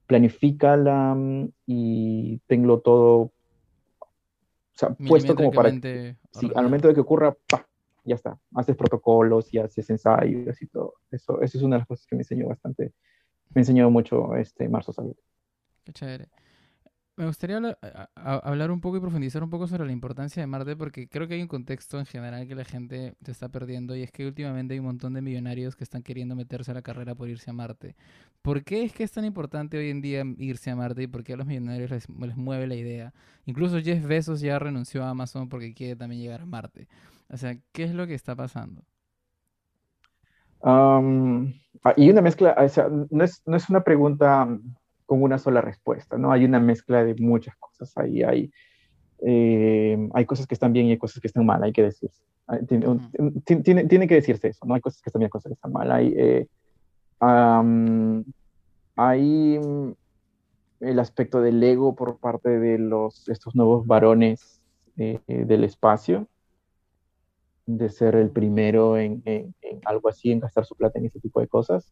planifícala 0.07 1.15
mm, 1.15 1.47
y 1.65 2.39
tenlo 2.39 2.81
todo 2.81 3.19
o 3.21 3.31
sea, 4.73 4.89
puesto 4.89 5.33
como 5.33 5.49
para... 5.53 5.71
Sí, 5.71 6.51
al 6.55 6.65
momento 6.65 6.89
de 6.89 6.93
que 6.93 6.99
ocurra, 6.99 7.33
ya 8.03 8.15
está. 8.15 8.37
Haces 8.53 8.75
protocolos 8.75 9.53
y 9.53 9.59
haces 9.59 9.89
ensayos 9.91 10.61
y 10.61 10.67
todo. 10.67 10.95
Eso, 11.09 11.41
eso 11.41 11.57
es 11.57 11.63
una 11.63 11.77
de 11.77 11.79
las 11.79 11.87
cosas 11.87 12.05
que 12.05 12.17
me 12.17 12.23
enseñó 12.23 12.47
bastante. 12.49 12.91
Me 13.55 13.61
enseñó 13.61 13.89
mucho 13.89 14.35
este 14.35 14.67
Marzo 14.67 14.91
Salud. 14.91 15.15
Qué 15.85 15.93
chévere. 15.93 16.27
Me 17.17 17.25
gustaría 17.25 17.59
hablar, 18.15 18.71
un 18.71 18.79
poco 18.79 18.97
y 18.97 18.99
profundizar 19.01 19.43
un 19.43 19.49
poco 19.49 19.67
sobre 19.67 19.85
la 19.85 19.91
importancia 19.91 20.41
de 20.41 20.47
Marte, 20.47 20.75
porque 20.77 21.09
creo 21.09 21.27
que 21.27 21.33
hay 21.35 21.41
un 21.41 21.47
contexto 21.47 21.99
en 21.99 22.05
general 22.05 22.47
que 22.47 22.55
la 22.55 22.63
gente 22.63 23.15
se 23.23 23.31
está 23.31 23.49
perdiendo, 23.49 23.95
y 23.95 24.01
es 24.01 24.11
que 24.11 24.25
últimamente 24.25 24.73
hay 24.73 24.79
un 24.79 24.85
montón 24.85 25.13
de 25.13 25.21
millonarios 25.21 25.75
que 25.75 25.83
están 25.83 26.03
queriendo 26.03 26.35
meterse 26.35 26.71
a 26.71 26.73
la 26.73 26.81
carrera 26.81 27.13
por 27.13 27.27
irse 27.27 27.49
a 27.49 27.53
Marte. 27.53 27.95
¿Por 28.41 28.63
qué 28.63 28.83
es 28.85 28.93
que 28.93 29.03
es 29.03 29.11
tan 29.11 29.25
importante 29.25 29.77
hoy 29.77 29.89
en 29.89 30.01
día 30.01 30.23
irse 30.37 30.71
a 30.71 30.75
Marte 30.75 31.03
y 31.03 31.07
por 31.07 31.23
qué 31.23 31.33
a 31.33 31.37
los 31.37 31.45
millonarios 31.45 31.91
les, 31.91 32.09
mueve 32.09 32.65
la 32.65 32.75
idea? 32.75 33.13
Incluso 33.45 33.81
Jeff 33.81 34.03
Bezos 34.07 34.39
ya 34.39 34.57
renunció 34.57 35.03
a 35.03 35.09
Amazon 35.09 35.49
porque 35.49 35.73
quiere 35.73 35.97
también 35.97 36.21
llegar 36.21 36.41
a 36.41 36.45
Marte. 36.45 36.87
O 37.29 37.37
sea, 37.37 37.57
¿qué 37.73 37.83
es 37.83 37.93
lo 37.93 38.07
que 38.07 38.13
está 38.13 38.35
pasando? 38.35 38.83
Ah, 40.63 41.01
y 41.97 42.09
una 42.09 42.21
mezcla, 42.21 42.55
o 42.57 42.69
sea, 42.69 42.87
no 43.09 43.23
es, 43.23 43.41
no 43.45 43.57
es 43.57 43.69
una 43.69 43.83
pregunta 43.83 44.47
con 45.11 45.23
una 45.23 45.37
sola 45.37 45.59
respuesta, 45.59 46.17
¿no? 46.17 46.31
Hay 46.31 46.45
una 46.45 46.61
mezcla 46.61 47.03
de 47.03 47.15
muchas 47.15 47.53
cosas 47.57 47.97
ahí, 47.97 48.23
hay, 48.23 48.49
eh, 49.21 50.07
hay 50.13 50.25
cosas 50.25 50.47
que 50.47 50.53
están 50.53 50.71
bien 50.71 50.85
y 50.85 50.91
hay 50.91 50.97
cosas 50.97 51.19
que 51.19 51.27
están 51.27 51.45
mal, 51.45 51.61
hay 51.61 51.73
que 51.73 51.83
decirse. 51.83 52.23
Tiene, 52.65 53.83
tiene, 53.87 54.07
que 54.07 54.15
decirse 54.15 54.47
eso, 54.47 54.65
¿no? 54.65 54.73
Hay 54.73 54.79
cosas 54.79 55.01
que 55.01 55.09
están 55.09 55.19
bien 55.19 55.29
cosas 55.29 55.49
que 55.49 55.55
están 55.55 55.73
mal. 55.73 55.91
Hay, 55.91 56.13
eh, 56.15 56.47
hay 58.95 59.59
el 60.79 60.99
aspecto 60.99 61.41
del 61.41 61.61
ego 61.61 61.93
por 61.93 62.17
parte 62.17 62.57
de 62.57 62.79
los, 62.79 63.27
estos 63.27 63.53
nuevos 63.53 63.85
varones 63.85 64.61
eh, 64.95 65.19
del 65.27 65.65
espacio, 65.65 66.29
de 67.65 67.89
ser 67.89 68.15
el 68.15 68.29
primero 68.29 68.97
en, 68.97 69.21
en, 69.25 69.53
algo 69.83 70.07
así, 70.07 70.31
en 70.31 70.39
gastar 70.39 70.63
su 70.63 70.75
plata 70.75 70.99
en 70.99 71.07
ese 71.07 71.19
tipo 71.19 71.41
de 71.41 71.49
cosas. 71.49 71.91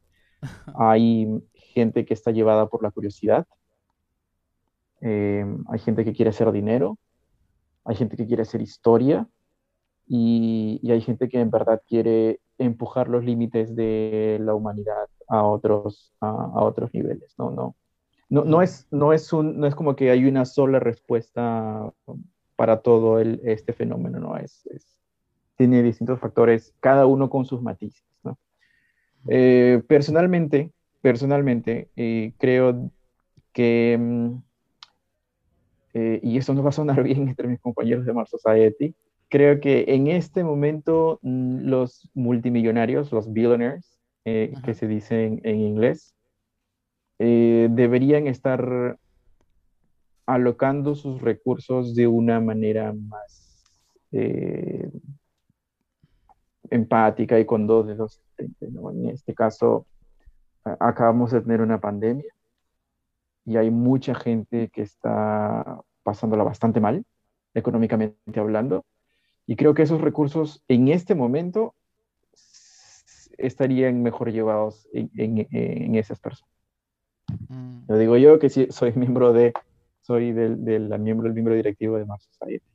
Hay 0.76 1.28
gente 1.54 2.06
que 2.06 2.14
está 2.14 2.32
llevada 2.32 2.68
por 2.68 2.84
la 2.84 2.92
curiosidad, 2.92 3.48
eh, 5.02 5.46
hay 5.68 5.80
gente 5.80 6.04
que 6.04 6.14
quiere 6.14 6.30
hacer 6.30 6.52
dinero, 6.52 6.98
hay 7.86 7.96
gente 7.96 8.18
que 8.18 8.28
quiere 8.28 8.44
hacer 8.44 8.62
historia 8.62 9.28
y, 10.08 10.82
hay 10.90 11.02
gente 11.02 11.30
que 11.30 11.40
en 11.40 11.50
verdad 11.50 11.82
quiere 11.88 12.40
empujar 12.58 13.08
los 13.08 13.24
límites 13.24 13.76
de 13.76 14.38
la 14.42 14.54
humanidad 14.54 15.08
a 15.28 15.44
otros, 15.44 16.14
a, 16.20 16.64
otros 16.64 16.94
niveles. 16.94 17.34
No, 17.38 17.52
no, 17.52 17.76
no, 18.30 18.44
no, 18.44 18.62
es, 18.62 18.88
no, 18.92 19.14
es 19.14 19.32
un, 19.32 19.60
no 19.60 19.68
es 19.68 19.76
como 19.76 19.96
que 19.96 20.12
hay 20.12 20.26
una 20.26 20.46
sola 20.46 20.80
respuesta 20.80 21.92
para 22.56 22.82
todo 22.82 23.20
el, 23.20 23.40
este 23.44 23.72
fenómeno, 23.72 24.20
no 24.20 24.38
es, 24.38 24.68
tiene 25.56 25.84
distintos 25.84 26.20
factores, 26.20 26.74
cada 26.80 27.06
uno 27.06 27.30
con 27.30 27.46
sus 27.46 27.62
matices. 27.62 28.04
¿no? 28.24 28.38
Eh, 29.28 29.82
personalmente, 29.88 30.72
personalmente 31.02 31.90
eh, 31.96 32.34
creo 32.38 32.92
que, 33.52 33.98
mm, 34.00 34.42
eh, 35.94 36.20
y 36.24 36.38
esto 36.38 36.54
no 36.54 36.64
va 36.64 36.70
a 36.70 36.74
sonar 36.74 37.04
bien 37.04 37.28
entre 37.28 37.48
mis 37.48 37.60
compañeros 37.60 38.06
de 38.06 38.14
Mars 38.14 38.30
Society, 38.30 38.96
creo 39.28 39.60
que 39.60 39.86
en 39.88 40.08
este 40.08 40.44
momento 40.44 41.20
mm, 41.22 41.68
los 41.68 42.10
multimillonarios, 42.14 43.12
los 43.12 43.32
billionaires, 43.32 43.96
que 44.64 44.76
se 44.76 44.88
dicen 44.88 45.42
en 45.44 45.60
inglés, 45.60 46.14
deberían 47.18 48.28
estar 48.28 49.00
alocando 50.28 50.94
sus 50.94 51.20
recursos 51.20 51.96
de 51.96 52.06
una 52.06 52.40
manera 52.40 52.94
más 52.94 53.66
empática 56.70 57.40
y 57.40 57.46
con 57.46 57.66
dos 57.66 57.88
dedos. 57.88 58.22
¿No? 58.72 58.92
En 58.92 59.10
este 59.10 59.34
caso, 59.34 59.86
acabamos 60.64 61.32
de 61.32 61.42
tener 61.42 61.62
una 61.62 61.80
pandemia 61.80 62.32
y 63.46 63.58
hay 63.58 63.72
mucha 63.72 64.16
gente 64.16 64.70
que 64.70 64.82
está 64.82 65.82
pasándola 66.04 66.44
bastante 66.44 66.80
mal, 66.80 67.04
económicamente 67.54 68.40
hablando, 68.40 68.86
y 69.46 69.56
creo 69.56 69.74
que 69.74 69.82
esos 69.82 70.02
recursos 70.02 70.64
en 70.68 70.90
este 70.90 71.16
momento 71.16 71.74
estarían 73.38 74.04
mejor 74.04 74.32
llevados 74.32 74.88
en, 74.94 75.96
esas 75.96 76.20
personas. 76.20 76.54
Mm. 77.48 77.86
Lo 77.88 77.98
digo 77.98 78.18
yo 78.18 78.38
que 78.38 78.50
sí, 78.50 78.68
soy 78.70 78.94
miembro 78.94 79.34
de, 79.34 79.54
soy 80.02 80.34
del, 80.34 80.64
del 80.64 80.90
miembro, 81.00 81.26
del 81.26 81.34
miembro 81.34 81.56
directivo 81.56 81.98
de 81.98 82.06
Mars 82.06 82.30
Society 82.32 82.69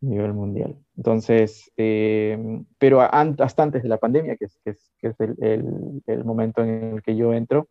nivel 0.00 0.32
mundial. 0.32 0.76
Entonces, 0.96 1.70
eh, 1.76 2.62
pero 2.78 3.00
hasta 3.00 3.62
antes 3.62 3.82
de 3.82 3.88
la 3.88 3.98
pandemia, 3.98 4.36
que 4.36 4.46
es, 4.46 4.58
que 4.64 4.70
es, 4.70 4.92
que 4.98 5.08
es 5.08 5.20
el, 5.20 6.02
el, 6.06 6.24
momento 6.24 6.62
en 6.62 6.94
el 6.94 7.02
que 7.02 7.16
yo 7.16 7.32
entro, 7.34 7.68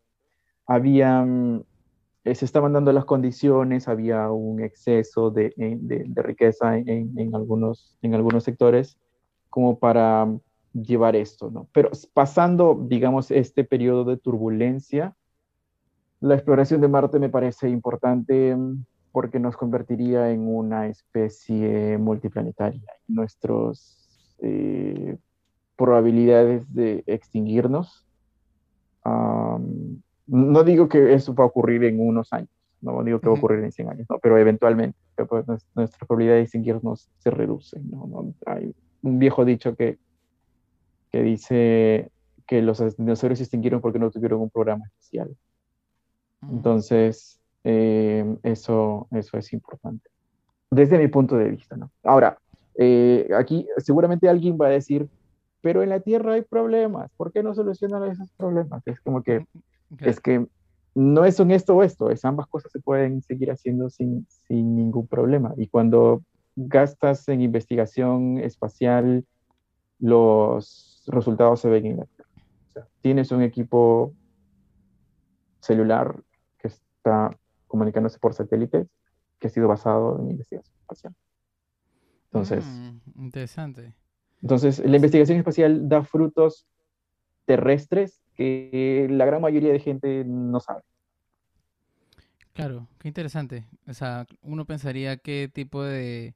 había, 0.68 1.22
mm, 1.24 1.64
eh, 2.26 2.36
se 2.36 2.46
estaban 2.46 2.74
dando 2.74 2.92
las 2.94 3.06
condiciones, 3.06 3.88
había 3.88 4.32
un 4.32 4.62
exceso 4.62 5.32
de, 5.32 5.54
de, 5.58 6.06
de 6.08 6.22
riqueza 6.22 6.78
en, 6.78 7.18
en, 7.18 7.36
algunos, 7.36 7.98
en 8.02 8.14
algunos 8.14 8.44
sectores 8.44 8.98
como 9.50 9.80
para 9.80 10.28
llevar 10.74 11.16
esto, 11.16 11.50
¿no? 11.50 11.68
Pero 11.72 11.90
pasando, 12.14 12.86
digamos, 12.88 13.32
este 13.32 13.64
periodo 13.64 14.06
de 14.06 14.18
turbulencia, 14.18 15.16
la 16.20 16.36
exploración 16.36 16.82
de 16.82 16.88
Marte 16.88 17.18
me 17.18 17.30
parece 17.30 17.70
importante 17.70 18.56
mm, 18.56 18.86
porque 19.12 19.40
nos 19.40 19.58
convertiría 19.58 20.32
en 20.32 20.48
una 20.48 20.88
especie 20.88 21.98
multiplanetaria. 21.98 22.82
Nuestras 23.08 24.36
eh, 24.40 25.18
probabilidades 25.76 26.72
de 26.74 27.04
extinguirnos, 27.08 28.06
no 29.06 30.64
digo 30.64 30.88
que 30.88 31.14
eso 31.14 31.34
va 31.34 31.46
a 31.46 31.48
ocurrir 31.48 31.84
en 31.86 32.00
unos 32.00 32.32
años, 32.34 32.50
no 32.82 33.04
digo 33.04 33.20
que 33.20 33.28
va 33.28 33.36
a 33.36 33.38
ocurrir 33.38 33.64
en 33.64 33.72
100 33.72 33.90
años, 33.90 34.08
no, 34.10 34.20
pero 34.20 34.38
eventualmente 34.38 34.98
pues, 35.28 35.46
nuestra 35.76 36.06
probabilidad 36.06 36.36
de 36.36 36.42
extinguirnos 36.42 37.10
se 37.18 37.32
reduce. 37.32 37.80
¿no? 37.80 38.34
Hay 38.46 38.76
un 39.02 39.20
viejo 39.20 39.46
dicho 39.46 39.76
que, 39.76 39.98
que 41.12 41.24
dice 41.24 42.12
que 42.46 42.62
los 42.62 42.98
dinosaurios 42.98 43.40
se 43.40 43.44
extinguieron 43.44 43.82
porque 43.82 44.00
no 44.00 44.12
tuvieron 44.12 44.42
un 44.42 44.50
programa 44.50 44.86
especial. 44.86 45.36
Entonces, 46.42 47.39
eh, 47.64 48.26
eso, 48.44 49.08
eso 49.12 49.38
es 49.38 49.54
importante. 49.54 50.10
Desde 50.72 50.98
mi 50.98 51.08
punto 51.08 51.38
de 51.38 51.50
vista, 51.50 51.76
¿no? 51.76 51.92
Ahora, 52.04 52.38
eh, 52.76 53.30
aquí 53.38 53.68
seguramente 53.78 54.30
alguien 54.30 54.58
va 54.60 54.68
a 54.68 54.72
decir, 54.72 55.10
pero 55.62 55.84
en 55.84 55.90
la 55.90 56.00
Tierra 56.00 56.34
hay 56.34 56.42
problemas, 56.44 57.12
¿por 57.18 57.32
qué 57.32 57.44
no 57.44 57.54
solucionan 57.54 58.10
esos 58.10 58.32
problemas? 58.34 58.86
Es 58.88 59.02
como 59.02 59.24
que, 59.24 59.46
es 60.00 60.20
que 60.20 60.48
no 60.96 61.26
es 61.26 61.40
un 61.40 61.52
esto 61.52 61.76
o 61.76 61.84
esto, 61.84 62.10
es 62.10 62.24
ambas 62.26 62.48
cosas 62.48 62.72
se 62.72 62.80
pueden 62.80 63.22
seguir 63.22 63.52
haciendo 63.52 63.90
sin, 63.90 64.26
sin 64.48 64.76
ningún 64.76 65.08
problema. 65.08 65.54
Y 65.58 65.68
cuando 65.68 66.24
gastas 66.56 67.28
en 67.30 67.42
investigación 67.42 68.38
espacial, 68.40 69.26
los 70.00 71.04
resultados 71.08 71.62
se 71.62 71.70
ven 71.70 71.86
en 71.86 71.98
la 71.98 72.06
Tierra. 72.06 72.30
O 72.68 72.72
sea, 72.72 72.88
tienes 73.02 73.32
un 73.32 73.42
equipo 73.42 74.14
celular 75.60 76.16
que 76.58 76.70
está 76.70 77.38
comunicándose 77.70 78.20
por 78.20 78.34
satélites 78.34 78.88
que 79.40 79.48
ha 79.48 79.50
sido 79.50 79.70
basado 79.70 80.20
en 80.20 80.32
investigación 80.32 80.76
espacial. 80.82 81.16
Entonces, 82.26 82.66
mm, 82.66 83.22
interesante. 83.24 83.96
Entonces, 84.42 84.80
la 84.80 84.96
investigación 84.98 85.38
espacial 85.38 85.88
da 85.88 86.04
frutos 86.04 86.68
terrestres 87.46 88.22
que 88.36 89.08
la 89.10 89.26
gran 89.26 89.42
mayoría 89.42 89.72
de 89.72 89.80
gente 89.80 90.24
no 90.26 90.60
sabe. 90.60 90.84
Claro, 92.54 92.88
qué 93.00 93.08
interesante. 93.08 93.66
O 93.88 93.94
sea, 93.94 94.28
uno 94.42 94.66
pensaría 94.66 95.18
qué 95.18 95.50
tipo 95.52 95.84
de... 95.84 96.36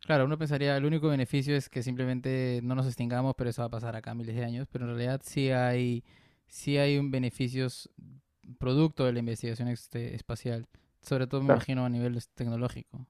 Claro, 0.00 0.24
uno 0.24 0.36
pensaría 0.36 0.76
el 0.76 0.84
único 0.84 1.08
beneficio 1.08 1.56
es 1.56 1.68
que 1.68 1.82
simplemente 1.82 2.60
no 2.62 2.74
nos 2.74 2.86
extingamos, 2.86 3.34
pero 3.36 3.50
eso 3.50 3.62
va 3.62 3.66
a 3.66 3.70
pasar 3.70 3.96
acá 3.96 4.14
miles 4.14 4.34
de 4.34 4.44
años. 4.44 4.68
Pero 4.70 4.84
en 4.84 4.90
realidad 4.90 5.20
sí 5.24 5.50
hay, 5.50 6.04
sí 6.46 6.78
hay 6.78 6.98
un 6.98 7.10
beneficios 7.10 7.88
producto 8.58 9.04
de 9.04 9.12
la 9.12 9.20
investigación 9.20 9.68
este, 9.68 10.14
espacial, 10.14 10.66
sobre 11.00 11.26
todo 11.26 11.42
me 11.42 11.52
imagino 11.52 11.84
a 11.84 11.88
nivel 11.88 12.18
tecnológico. 12.34 13.06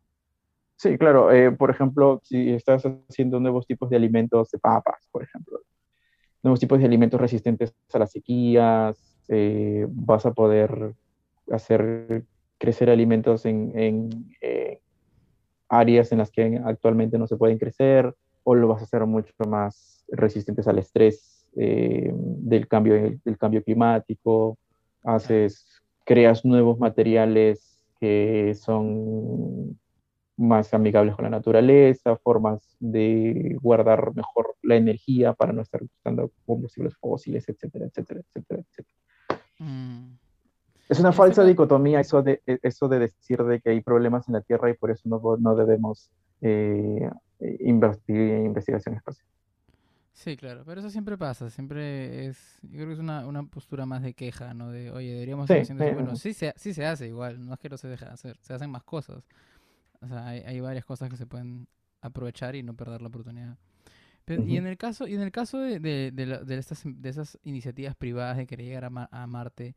Sí, 0.76 0.98
claro. 0.98 1.30
Eh, 1.30 1.52
por 1.52 1.70
ejemplo, 1.70 2.20
si 2.24 2.50
estás 2.50 2.82
haciendo 3.08 3.38
nuevos 3.38 3.66
tipos 3.66 3.88
de 3.90 3.96
alimentos 3.96 4.50
de 4.50 4.58
papas, 4.58 5.06
por 5.12 5.22
ejemplo, 5.22 5.60
nuevos 6.42 6.58
tipos 6.58 6.78
de 6.78 6.86
alimentos 6.86 7.20
resistentes 7.20 7.72
a 7.92 7.98
las 7.98 8.10
sequías, 8.10 9.22
eh, 9.28 9.86
vas 9.88 10.26
a 10.26 10.32
poder 10.32 10.94
hacer 11.50 12.24
crecer 12.58 12.90
alimentos 12.90 13.46
en, 13.46 13.72
en, 13.76 14.26
áreas 15.68 16.12
en 16.12 16.18
las 16.18 16.30
que 16.30 16.60
actualmente 16.64 17.18
no 17.18 17.26
se 17.26 17.36
pueden 17.36 17.58
crecer 17.58 18.14
o 18.44 18.54
lo 18.54 18.68
vas 18.68 18.82
a 18.82 18.84
hacer 18.84 19.06
mucho 19.06 19.32
más 19.48 20.04
resistentes 20.08 20.68
al 20.68 20.78
estrés 20.78 21.46
eh, 21.56 22.10
del, 22.12 22.68
cambio, 22.68 22.94
del 23.24 23.38
cambio 23.38 23.62
climático, 23.62 24.58
haces, 25.04 25.82
creas 26.04 26.44
nuevos 26.44 26.78
materiales 26.78 27.84
que 28.00 28.54
son 28.54 29.78
más 30.36 30.74
amigables 30.74 31.14
con 31.14 31.24
la 31.24 31.30
naturaleza, 31.30 32.16
formas 32.16 32.76
de 32.80 33.56
guardar 33.60 34.14
mejor 34.14 34.56
la 34.62 34.76
energía 34.76 35.34
para 35.34 35.52
no 35.52 35.62
estar 35.62 35.82
usando 35.82 36.30
combustibles 36.46 36.96
fósiles, 36.96 37.48
etcétera, 37.48 37.86
etcétera, 37.86 38.20
etcétera, 38.20 38.62
etcétera. 38.62 38.98
Mm. 39.58 40.16
Es 40.88 41.00
una 41.00 41.12
falsa 41.12 41.44
dicotomía 41.44 42.00
eso 42.00 42.22
de, 42.22 42.42
e, 42.46 42.58
eso 42.62 42.88
de 42.88 42.98
decir 42.98 43.42
de 43.44 43.60
que 43.60 43.70
hay 43.70 43.80
problemas 43.80 44.28
en 44.28 44.34
la 44.34 44.40
Tierra 44.40 44.68
y 44.68 44.74
por 44.74 44.90
eso 44.90 45.08
no, 45.08 45.20
no 45.38 45.54
debemos 45.54 46.10
eh, 46.40 47.08
invertir 47.60 48.16
en 48.16 48.46
investigación 48.46 48.96
espacial. 48.96 49.26
Sí, 50.12 50.36
claro, 50.36 50.62
pero 50.64 50.80
eso 50.80 50.90
siempre 50.90 51.16
pasa, 51.16 51.48
siempre 51.48 52.26
es, 52.26 52.58
yo 52.62 52.72
creo 52.72 52.86
que 52.88 52.92
es 52.92 52.98
una, 52.98 53.26
una 53.26 53.44
postura 53.44 53.86
más 53.86 54.02
de 54.02 54.12
queja, 54.12 54.52
¿no? 54.52 54.70
De, 54.70 54.90
oye, 54.90 55.12
deberíamos 55.12 55.46
sí, 55.46 55.54
haciendo 55.54 55.84
eso. 55.84 55.94
Bueno, 55.94 56.16
sí 56.16 56.34
se, 56.34 56.52
sí 56.56 56.74
se 56.74 56.84
hace 56.84 57.08
igual, 57.08 57.44
no 57.44 57.54
es 57.54 57.58
que 57.58 57.70
no 57.70 57.78
se 57.78 57.88
deje 57.88 58.04
de 58.04 58.10
hacer, 58.10 58.36
se 58.40 58.52
hacen 58.52 58.70
más 58.70 58.84
cosas. 58.84 59.24
O 60.00 60.08
sea, 60.08 60.26
hay, 60.26 60.40
hay 60.40 60.60
varias 60.60 60.84
cosas 60.84 61.08
que 61.08 61.16
se 61.16 61.26
pueden 61.26 61.66
aprovechar 62.02 62.54
y 62.56 62.62
no 62.62 62.74
perder 62.74 63.00
la 63.00 63.08
oportunidad. 63.08 63.56
Y 64.26 64.56
en 64.56 64.66
el 64.66 64.76
caso, 64.76 65.08
y 65.08 65.14
en 65.14 65.20
el 65.20 65.32
caso 65.32 65.58
de, 65.58 65.80
de, 65.80 66.10
de, 66.12 66.58
estas, 66.58 66.82
de 66.84 67.08
esas 67.08 67.38
iniciativas 67.42 67.96
privadas 67.96 68.36
de 68.36 68.46
querer 68.46 68.66
llegar 68.66 68.84
a, 68.84 69.08
a 69.10 69.26
Marte, 69.26 69.74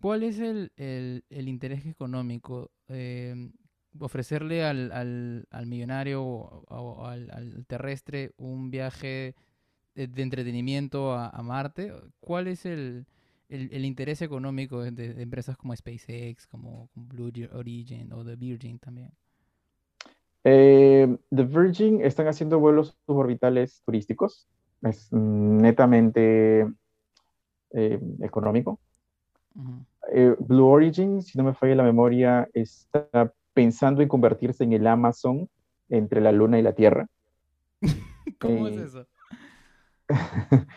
¿cuál 0.00 0.22
es 0.22 0.38
el, 0.38 0.72
el, 0.76 1.24
el 1.30 1.48
interés 1.48 1.86
económico? 1.86 2.72
Eh, 2.88 3.50
ofrecerle 4.00 4.64
al, 4.64 4.92
al, 4.92 5.46
al 5.50 5.66
millonario 5.66 6.22
o, 6.22 7.06
al, 7.06 7.30
al, 7.30 7.66
terrestre 7.66 8.32
un 8.36 8.70
viaje 8.70 9.34
de, 9.96 10.22
entretenimiento 10.22 11.12
a, 11.12 11.28
a, 11.28 11.42
Marte. 11.42 11.92
¿Cuál 12.20 12.46
es 12.48 12.66
el, 12.66 13.06
el, 13.48 13.84
interés 13.84 14.22
económico 14.22 14.82
de, 14.82 15.22
empresas 15.22 15.56
como 15.56 15.74
SpaceX, 15.74 16.46
como, 16.46 16.88
Blue 16.94 17.32
Origin 17.52 18.12
o 18.12 18.24
The 18.24 18.36
Virgin 18.36 18.78
también? 18.78 19.10
Eh, 20.44 21.16
The 21.34 21.44
Virgin 21.44 22.00
están 22.02 22.28
haciendo 22.28 22.58
vuelos 22.58 22.96
suborbitales 23.06 23.82
turísticos. 23.84 24.46
Es 24.82 25.12
netamente 25.12 26.68
eh, 27.72 28.00
económico. 28.20 28.78
Eh, 30.12 30.36
Blue 30.38 30.66
Origin, 30.66 31.22
si 31.22 31.38
no 31.38 31.44
me 31.44 31.54
falla 31.54 31.74
la 31.74 31.82
memoria, 31.82 32.48
está 32.52 33.32
pensando 33.54 34.02
en 34.02 34.08
convertirse 34.08 34.64
en 34.64 34.72
el 34.74 34.86
Amazon 34.86 35.48
entre 35.88 36.20
la 36.20 36.30
Luna 36.30 36.58
y 36.58 36.62
la 36.62 36.74
Tierra. 36.74 37.08
¿Cómo 38.40 38.68
es 38.68 38.76
eso? 38.76 39.06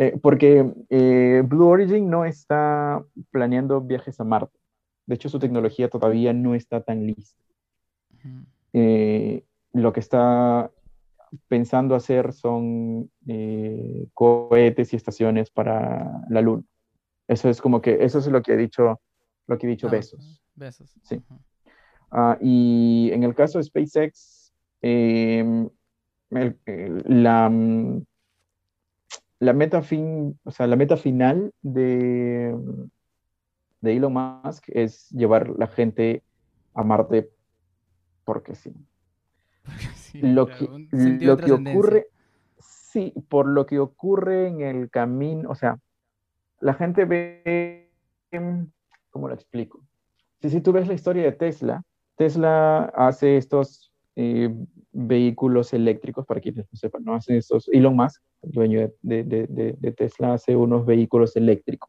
Eh, 0.00 0.16
porque 0.22 0.64
eh, 0.90 1.42
Blue 1.44 1.66
Origin 1.66 2.08
no 2.08 2.24
está 2.24 3.04
planeando 3.32 3.80
viajes 3.80 4.20
a 4.20 4.24
Marte. 4.24 4.56
De 5.06 5.16
hecho, 5.16 5.28
su 5.28 5.40
tecnología 5.40 5.90
todavía 5.90 6.32
no 6.32 6.54
está 6.54 6.82
tan 6.82 7.04
lista. 7.04 7.42
Eh, 8.72 9.42
lo 9.72 9.92
que 9.92 9.98
está 9.98 10.70
pensando 11.48 11.96
hacer 11.96 12.32
son 12.32 13.10
cohetes 14.14 14.92
y 14.92 14.96
estaciones 14.96 15.50
para 15.50 16.22
la 16.30 16.42
Luna. 16.42 16.62
Eso 17.26 17.48
es 17.48 17.60
como 17.60 17.82
que, 17.82 17.98
eso 18.04 18.20
es 18.20 18.28
lo 18.28 18.40
que 18.40 18.52
ha 18.52 18.56
dicho, 18.56 19.00
lo 19.48 19.58
que 19.58 19.66
ha 19.66 19.70
dicho 19.70 19.88
ah, 19.88 19.90
Besos. 19.90 20.44
Besos. 20.54 20.94
Sí. 21.02 21.20
Ah, 22.12 22.38
y 22.40 23.10
en 23.12 23.24
el 23.24 23.34
caso 23.34 23.58
de 23.58 23.64
SpaceX, 23.64 24.54
la, 24.80 25.42
mm, 25.44 25.70
la 27.06 27.50
meta 29.40 29.82
fin, 29.82 30.38
o 30.44 30.50
sea, 30.50 30.66
la 30.66 30.76
meta 30.76 30.96
final 30.96 31.52
de, 31.62 32.54
de 33.80 33.96
Elon 33.96 34.12
Musk 34.12 34.64
es 34.68 35.08
llevar 35.10 35.50
la 35.50 35.66
gente 35.66 36.22
a 36.74 36.82
Marte 36.82 37.30
porque 38.24 38.54
sí. 38.54 38.74
lo 40.14 40.46
que, 40.48 40.68
lo 40.92 41.36
que 41.36 41.52
ocurre, 41.52 42.08
sí, 42.58 43.12
por 43.28 43.46
lo 43.46 43.66
que 43.66 43.78
ocurre 43.78 44.48
en 44.48 44.60
el 44.60 44.90
camino, 44.90 45.50
o 45.50 45.54
sea, 45.54 45.78
la 46.60 46.74
gente 46.74 47.04
ve, 47.04 47.90
¿cómo 49.10 49.28
lo 49.28 49.34
explico? 49.34 49.80
Si, 50.40 50.50
si 50.50 50.60
tú 50.60 50.72
ves 50.72 50.88
la 50.88 50.94
historia 50.94 51.22
de 51.22 51.32
Tesla, 51.32 51.82
Tesla 52.16 52.92
hace 52.94 53.36
estos 53.36 53.87
eh, 54.20 54.52
vehículos 54.90 55.72
eléctricos, 55.72 56.26
para 56.26 56.40
quienes 56.40 56.66
no 56.72 56.76
sepan, 56.76 57.04
¿no? 57.04 57.14
Hacen 57.14 57.36
estos, 57.36 57.68
Elon 57.72 57.94
Musk, 57.94 58.20
dueño 58.42 58.90
de, 59.00 59.22
de, 59.22 59.76
de, 59.78 59.92
Tesla, 59.92 60.32
hace 60.34 60.56
unos 60.56 60.84
vehículos 60.84 61.36
eléctricos. 61.36 61.88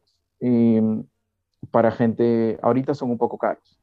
para 1.72 1.90
gente, 1.90 2.56
ahorita 2.62 2.94
son 2.94 3.10
un 3.10 3.18
poco 3.18 3.36
caros. 3.36 3.80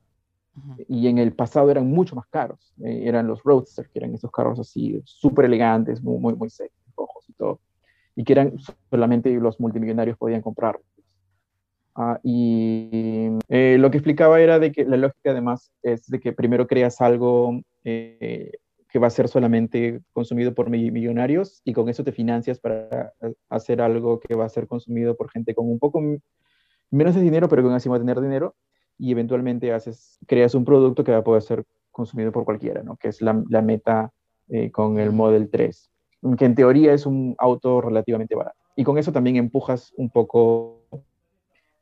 Y 0.88 1.08
en 1.08 1.18
el 1.18 1.34
pasado 1.34 1.70
eran 1.70 1.88
mucho 1.88 2.16
más 2.16 2.26
caros. 2.28 2.74
Eh, 2.84 3.04
eran 3.04 3.28
los 3.28 3.44
Roadster, 3.44 3.90
que 3.90 4.00
eran 4.00 4.14
esos 4.14 4.32
carros 4.32 4.60
así 4.60 5.02
súper 5.04 5.44
elegantes, 5.44 6.02
muy, 6.02 6.18
muy, 6.18 6.34
muy 6.36 6.50
secos, 6.50 6.80
rojos 6.96 7.26
y 7.28 7.34
todo. 7.34 7.60
Y 8.16 8.24
que 8.24 8.32
eran 8.32 8.54
solamente 8.90 9.30
los 9.34 9.60
multimillonarios 9.60 10.18
podían 10.18 10.42
comprarlos. 10.42 10.86
Ah, 12.00 12.20
y 12.24 13.30
eh, 13.50 13.78
lo 13.80 13.90
que 13.90 13.98
explicaba 13.98 14.40
era 14.40 14.60
de 14.60 14.72
que 14.72 14.86
la 14.86 14.98
lógica 14.98 15.32
además 15.32 15.72
es 15.82 16.08
de 16.08 16.20
que 16.20 16.32
primero 16.32 16.68
creas 16.68 17.02
algo 17.02 17.60
eh, 17.90 18.52
que 18.90 19.00
va 19.00 19.08
a 19.08 19.12
ser 19.12 19.30
solamente 19.30 20.02
consumido 20.12 20.54
por 20.54 20.70
millonarios 20.70 21.62
y 21.64 21.72
con 21.72 21.88
eso 21.88 22.04
te 22.04 22.12
financias 22.12 22.60
para 22.60 23.14
hacer 23.48 23.82
algo 23.82 24.20
que 24.20 24.36
va 24.36 24.44
a 24.44 24.50
ser 24.50 24.68
consumido 24.68 25.16
por 25.16 25.30
gente 25.30 25.56
con 25.56 25.70
un 25.70 25.80
poco 25.80 26.02
menos 26.92 27.16
de 27.16 27.22
dinero, 27.22 27.48
pero 27.48 27.64
con 27.64 27.72
así 27.72 27.88
va 27.88 27.96
a 27.96 28.00
tener 28.00 28.20
dinero 28.20 28.56
y 28.98 29.12
eventualmente 29.12 29.72
haces, 29.72 30.20
creas 30.28 30.54
un 30.54 30.66
producto 30.66 31.06
que 31.06 31.14
va 31.14 31.20
a 31.20 31.24
poder 31.24 31.42
ser 31.42 31.64
consumido 31.92 32.34
por 32.34 32.44
cualquiera, 32.44 32.84
¿no? 32.84 32.98
Que 32.98 33.08
es 33.08 33.22
la, 33.22 33.42
la 33.50 33.62
meta 33.62 34.12
eh, 34.50 34.70
con 34.70 35.00
el 35.00 35.14
Model 35.14 35.50
3, 35.50 35.90
que 36.38 36.46
en 36.46 36.56
teoría 36.56 36.92
es 36.92 37.06
un 37.06 37.36
auto 37.38 37.80
relativamente 37.80 38.36
barato. 38.36 38.58
Y 38.76 38.84
con 38.84 38.98
eso 38.98 39.14
también 39.14 39.38
empujas 39.38 39.94
un 39.96 40.10
poco 40.10 40.82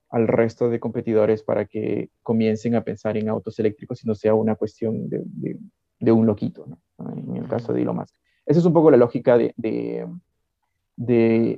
al 0.09 0.27
resto 0.27 0.69
de 0.69 0.79
competidores 0.79 1.41
para 1.41 1.65
que 1.65 2.09
comiencen 2.21 2.75
a 2.75 2.83
pensar 2.83 3.17
en 3.17 3.27
autos 3.27 3.57
eléctricos 3.57 4.03
y 4.03 4.07
no 4.07 4.13
sea 4.13 4.35
una 4.35 4.55
cuestión 4.55 5.09
de, 5.09 5.21
de 5.25 5.57
un 6.01 6.25
loquito, 6.25 6.65
en 6.99 7.35
el 7.35 7.47
caso 7.47 7.73
de 7.73 7.81
Elon 7.81 7.97
Musk. 7.97 8.15
Esa 8.45 8.59
es 8.59 8.65
un 8.65 8.73
poco 8.73 8.91
la 8.91 8.97
lógica 8.97 9.37
de, 9.37 9.53
de, 9.57 10.07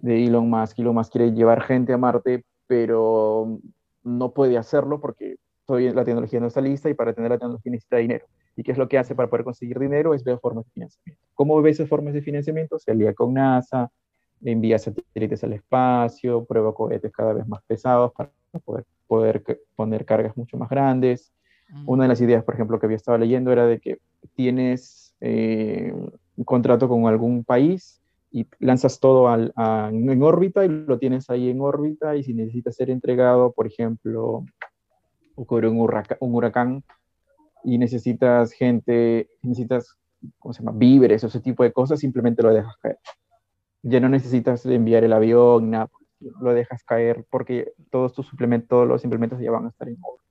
de, 0.01 0.25
Elon 0.25 0.49
Musk. 0.49 0.79
Elon 0.79 0.95
Musk 0.95 1.11
quiere 1.11 1.31
llevar 1.33 1.61
gente 1.61 1.93
a 1.93 1.97
Marte, 1.97 2.45
pero 2.65 3.59
no 4.03 4.31
puede 4.33 4.57
hacerlo 4.57 5.01
porque 5.01 5.37
todavía 5.65 5.93
la 5.93 6.05
tecnología 6.05 6.39
no 6.39 6.47
está 6.47 6.61
lista 6.61 6.89
y 6.89 6.93
para 6.93 7.13
tener 7.13 7.31
la 7.31 7.37
tecnología 7.37 7.71
necesita 7.71 7.97
dinero. 7.97 8.25
¿Y 8.55 8.63
qué 8.63 8.71
es 8.71 8.77
lo 8.77 8.87
que 8.87 8.97
hace 8.97 9.13
para 9.13 9.29
poder 9.29 9.43
conseguir 9.43 9.77
dinero? 9.77 10.13
Es 10.13 10.23
ver 10.23 10.39
formas 10.39 10.65
de 10.65 10.71
financiamiento. 10.71 11.23
¿Cómo 11.35 11.61
ve 11.61 11.69
esas 11.69 11.87
formas 11.87 12.13
de 12.13 12.21
financiamiento? 12.21 12.79
Se 12.79 12.91
alía 12.91 13.13
con 13.13 13.33
NASA, 13.33 13.91
envía 14.43 14.79
satélites 14.79 15.43
al 15.43 15.53
espacio, 15.53 16.45
prueba 16.45 16.73
cohetes 16.73 17.11
cada 17.11 17.33
vez 17.33 17.47
más 17.47 17.61
pesados 17.67 18.13
para 18.13 18.31
poder, 18.65 18.85
poder 19.07 19.43
poner 19.75 20.05
cargas 20.05 20.35
mucho 20.37 20.57
más 20.57 20.69
grandes. 20.69 21.31
Una 21.85 22.03
de 22.03 22.09
las 22.09 22.21
ideas, 22.21 22.43
por 22.43 22.53
ejemplo, 22.53 22.79
que 22.79 22.85
había 22.85 22.95
estado 22.95 23.17
leyendo 23.17 23.51
era 23.51 23.65
de 23.65 23.79
que 23.79 23.99
tienes 24.35 25.15
eh, 25.19 25.93
un 26.35 26.43
contrato 26.45 26.87
con 26.87 27.07
algún 27.07 27.43
país 27.43 28.01
y 28.31 28.47
lanzas 28.59 28.99
todo 28.99 29.33
en 29.33 30.21
órbita 30.23 30.65
y 30.65 30.69
lo 30.69 30.97
tienes 30.97 31.29
ahí 31.29 31.49
en 31.49 31.61
órbita 31.61 32.15
y 32.15 32.23
si 32.23 32.33
necesita 32.33 32.71
ser 32.71 32.89
entregado, 32.89 33.51
por 33.51 33.67
ejemplo, 33.67 34.45
ocurre 35.35 35.69
un, 35.69 35.79
huracán, 35.79 36.17
un 36.21 36.35
huracán 36.35 36.83
y 37.63 37.77
necesitas 37.77 38.51
gente, 38.51 39.29
necesitas, 39.41 39.97
¿cómo 40.39 40.53
se 40.53 40.61
llama?, 40.63 40.77
víveres 40.77 41.23
o 41.23 41.27
ese 41.27 41.39
tipo 41.39 41.63
de 41.63 41.71
cosas, 41.71 41.99
simplemente 41.99 42.43
lo 42.43 42.53
dejas 42.53 42.75
caer. 42.77 42.97
Ya 43.83 43.99
no 43.99 44.09
necesitas 44.09 44.65
enviar 44.65 45.03
el 45.03 45.13
avión, 45.13 45.71
nada, 45.71 45.89
lo 46.19 46.53
dejas 46.53 46.83
caer 46.83 47.25
porque 47.29 47.73
todos 47.89 48.13
tus 48.13 48.27
suplementos, 48.27 48.69
todos 48.69 48.87
los 48.87 49.03
implementos 49.03 49.39
ya 49.39 49.51
van 49.51 49.65
a 49.65 49.69
estar 49.69 49.87
en 49.87 49.97
órbita. 50.01 50.26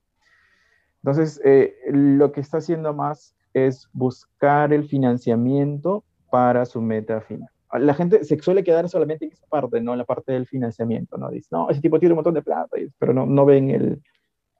Entonces, 1.07 1.41
eh, 1.45 1.77
lo 1.93 2.33
que 2.33 2.41
está 2.41 2.59
haciendo 2.59 2.93
más 2.93 3.37
es 3.55 3.89
buscar 3.93 4.73
el 4.73 4.89
financiamiento 4.89 6.03
para 6.33 6.65
su 6.65 6.83
meta 6.83 7.21
final. 7.21 7.49
La 7.79 7.95
gente 7.95 8.25
se 8.25 8.37
suele 8.43 8.65
quedar 8.65 8.89
solamente 8.89 9.25
en 9.25 9.31
esa 9.31 9.47
parte, 9.47 9.81
¿no? 9.81 9.93
En 9.93 9.99
la 9.99 10.05
parte 10.05 10.33
del 10.33 10.49
financiamiento, 10.49 11.17
¿no? 11.17 11.31
Dice, 11.31 11.47
no, 11.53 11.71
ese 11.71 11.81
tipo 11.81 12.01
tiene 12.01 12.15
un 12.15 12.17
montón 12.17 12.35
de 12.35 12.43
plata, 12.43 12.77
pero 12.99 13.15
no, 13.15 13.25
no 13.25 13.45
ven 13.45 13.71
el, 13.71 14.03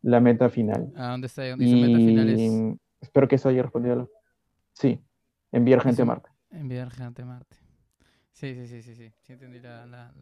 la 0.03 0.21
meta 0.21 0.49
final. 0.49 0.93
¿A 0.95 1.09
dónde 1.11 1.27
está? 1.27 1.49
¿Dónde 1.49 1.65
dice 1.65 1.85
meta 1.85 1.99
final? 1.99 2.79
Espero 3.01 3.27
que 3.27 3.35
eso 3.35 3.49
haya 3.49 3.63
respondido. 3.63 4.09
Sí, 4.73 5.01
enviar 5.51 5.81
gente 5.81 6.03
a 6.03 6.05
Marte. 6.05 6.29
Enviar 6.53 6.93
gente 6.93 7.23
a 7.23 7.27
Marte. 7.27 7.57
Sí, 8.31 8.55
sí, 8.55 8.69
sí, 8.69 8.83
sí, 8.83 8.95
sí, 8.95 9.13
sí 9.21 9.33
entendí 9.33 9.59
la, 9.59 9.85
la, 9.85 10.13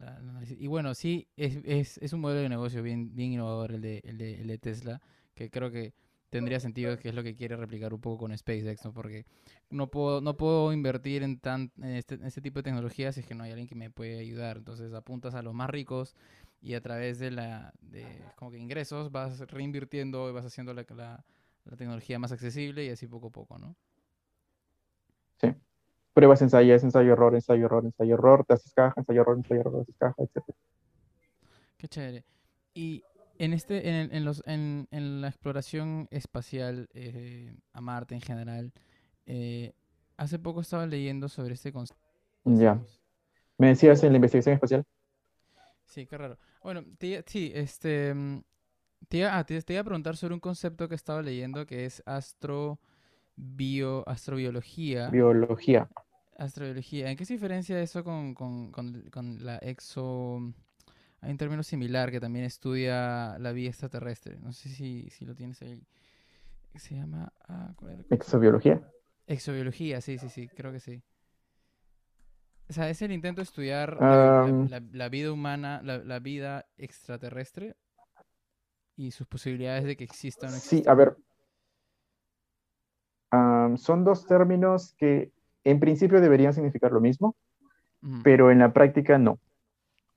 Y 0.57 0.65
bueno, 0.65 0.95
sí, 0.95 1.27
es, 1.37 1.59
es, 1.63 1.99
es, 1.99 2.13
un 2.13 2.21
modelo 2.21 2.41
de 2.41 2.49
negocio 2.49 2.81
bien, 2.81 3.13
bien 3.13 3.33
innovador 3.33 3.73
el 3.73 3.81
de, 3.81 4.01
el 4.05 4.17
de, 4.17 4.41
el 4.41 4.47
de 4.47 4.57
Tesla, 4.57 5.01
que 5.35 5.51
creo 5.51 5.69
que 5.69 5.93
tendría 6.35 6.59
sentido 6.59 6.99
que 6.99 7.07
es 7.07 7.15
lo 7.15 7.23
que 7.23 7.33
quiere 7.33 7.55
replicar 7.55 7.93
un 7.93 8.01
poco 8.01 8.17
con 8.17 8.37
SpaceX, 8.37 8.83
¿no? 8.83 8.91
Porque 8.91 9.25
no 9.69 9.87
puedo, 9.87 10.19
no 10.19 10.35
puedo 10.35 10.73
invertir 10.73 11.23
en, 11.23 11.39
tan, 11.39 11.71
en, 11.77 11.95
este, 11.95 12.19
este 12.25 12.41
tipo 12.41 12.59
de 12.59 12.63
tecnologías 12.63 13.15
si 13.15 13.21
es 13.21 13.25
que 13.25 13.35
no 13.35 13.45
hay 13.45 13.51
alguien 13.51 13.69
que 13.69 13.75
me 13.75 13.89
puede 13.89 14.19
ayudar. 14.19 14.57
Entonces 14.57 14.93
apuntas 14.93 15.33
a 15.33 15.41
los 15.41 15.53
más 15.53 15.69
ricos 15.69 16.13
y 16.61 16.73
a 16.73 16.81
través 16.81 17.19
de 17.19 17.31
la 17.31 17.71
de 17.79 18.05
como 18.35 18.51
que 18.51 18.57
ingresos 18.57 19.13
vas 19.13 19.39
reinvirtiendo 19.49 20.29
y 20.29 20.33
vas 20.33 20.43
haciendo 20.43 20.73
la, 20.73 20.85
la, 20.89 21.23
la 21.63 21.77
tecnología 21.77 22.19
más 22.19 22.33
accesible 22.33 22.83
y 22.83 22.89
así 22.89 23.07
poco 23.07 23.27
a 23.27 23.31
poco, 23.31 23.57
¿no? 23.57 23.77
Sí. 25.39 25.55
Pruebas, 26.13 26.41
ensayos, 26.41 26.83
ensayo, 26.83 27.13
error, 27.13 27.33
ensayo, 27.33 27.65
error, 27.65 27.85
ensayo, 27.85 28.15
error, 28.15 28.43
te 28.45 28.55
haces 28.55 28.73
caja, 28.73 28.93
ensayo, 28.97 29.21
error, 29.21 29.37
ensayo, 29.37 29.61
error, 29.61 29.73
te 29.73 29.81
haces 29.83 29.95
caja, 29.97 30.15
etc. 30.21 30.43
Qué 31.77 31.87
chévere. 31.87 32.25
Y 32.73 33.05
en 33.39 33.53
este, 33.53 33.89
en, 33.89 34.13
en 34.13 34.25
los, 34.25 34.43
en, 34.45 34.87
en, 34.91 35.21
la 35.21 35.27
exploración 35.27 36.07
espacial 36.11 36.89
eh, 36.93 37.55
a 37.73 37.81
Marte 37.81 38.15
en 38.15 38.21
general, 38.21 38.71
eh, 39.25 39.73
hace 40.17 40.39
poco 40.39 40.61
estaba 40.61 40.85
leyendo 40.85 41.29
sobre 41.29 41.53
este 41.53 41.71
concepto. 41.71 42.03
Ya. 42.45 42.81
¿Me 43.57 43.67
decías 43.67 44.03
en 44.03 44.11
la 44.11 44.17
investigación 44.17 44.55
espacial? 44.55 44.85
Sí, 45.85 46.05
qué 46.05 46.17
raro. 46.17 46.37
Bueno, 46.63 46.83
sí, 47.25 47.51
este, 47.53 48.13
mm, 48.13 48.41
te, 49.07 49.25
ah, 49.25 49.43
te, 49.43 49.61
te, 49.61 49.73
iba 49.73 49.81
a 49.81 49.85
preguntar 49.85 50.17
sobre 50.17 50.33
un 50.33 50.39
concepto 50.39 50.89
que 50.89 50.95
estaba 50.95 51.21
leyendo 51.21 51.65
que 51.65 51.85
es 51.85 52.03
astro, 52.05 52.79
bio, 53.35 54.07
astrobiología. 54.07 55.09
Biología. 55.09 55.89
Astrobiología. 56.37 57.09
¿En 57.09 57.17
qué 57.17 57.25
se 57.25 57.33
diferencia 57.33 57.79
eso 57.81 58.03
con, 58.03 58.33
con, 58.33 58.71
con, 58.71 59.01
con 59.09 59.45
la 59.45 59.57
exo... 59.57 60.53
Hay 61.25 61.31
un 61.31 61.37
término 61.37 61.63
similar 61.63 62.11
que 62.11 62.19
también 62.19 62.45
estudia 62.45 63.39
la 63.39 63.51
vida 63.51 63.69
extraterrestre. 63.69 64.37
No 64.41 64.53
sé 64.53 64.69
si, 64.69 65.09
si 65.09 65.25
lo 65.25 65.33
tienes 65.33 65.59
ahí. 65.63 65.81
Se 66.75 66.93
llama... 66.93 67.33
Ah, 67.47 67.73
¿Exobiología? 68.11 68.79
Exobiología, 69.25 70.01
sí, 70.01 70.19
sí, 70.19 70.29
sí, 70.29 70.47
creo 70.47 70.71
que 70.71 70.79
sí. 70.79 71.01
O 72.69 72.73
sea, 72.73 72.91
es 72.91 73.01
el 73.01 73.11
intento 73.11 73.41
de 73.41 73.45
estudiar 73.45 73.95
la, 73.95 74.51
Um, 74.51 74.67
la- 74.69 74.83
la 74.91 75.09
vida 75.09 75.31
humana, 75.31 75.81
la, 75.83 75.97
la 75.97 76.19
vida 76.19 76.67
extraterrestre 76.77 77.75
y 78.95 79.09
sus 79.09 79.25
posibilidades 79.25 79.85
de 79.85 79.97
que 79.97 80.03
exista 80.03 80.45
o 80.45 80.51
no 80.51 80.55
sí, 80.57 80.77
exista. 80.77 80.91
a 80.91 80.95
ver. 80.95 81.15
Son 83.77 84.03
dos 84.03 84.25
términos 84.27 84.93
que 84.97 85.31
en 85.63 85.79
principio 85.79 86.21
deberían 86.21 86.53
significar 86.53 86.91
lo 86.91 87.01
mismo, 87.01 87.35
pero 88.23 88.51
en 88.51 88.59
la 88.59 88.71
práctica 88.73 89.17
no. 89.17 89.39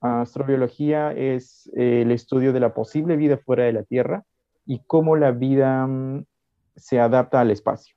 Astrobiología 0.01 1.11
es 1.11 1.69
eh, 1.75 2.01
el 2.03 2.11
estudio 2.11 2.53
de 2.53 2.59
la 2.59 2.73
posible 2.73 3.15
vida 3.17 3.37
fuera 3.37 3.63
de 3.65 3.73
la 3.73 3.83
Tierra 3.83 4.23
y 4.65 4.79
cómo 4.85 5.15
la 5.15 5.31
vida 5.31 5.85
mm, 5.87 6.25
se 6.75 6.99
adapta 6.99 7.41
al 7.41 7.51
espacio. 7.51 7.95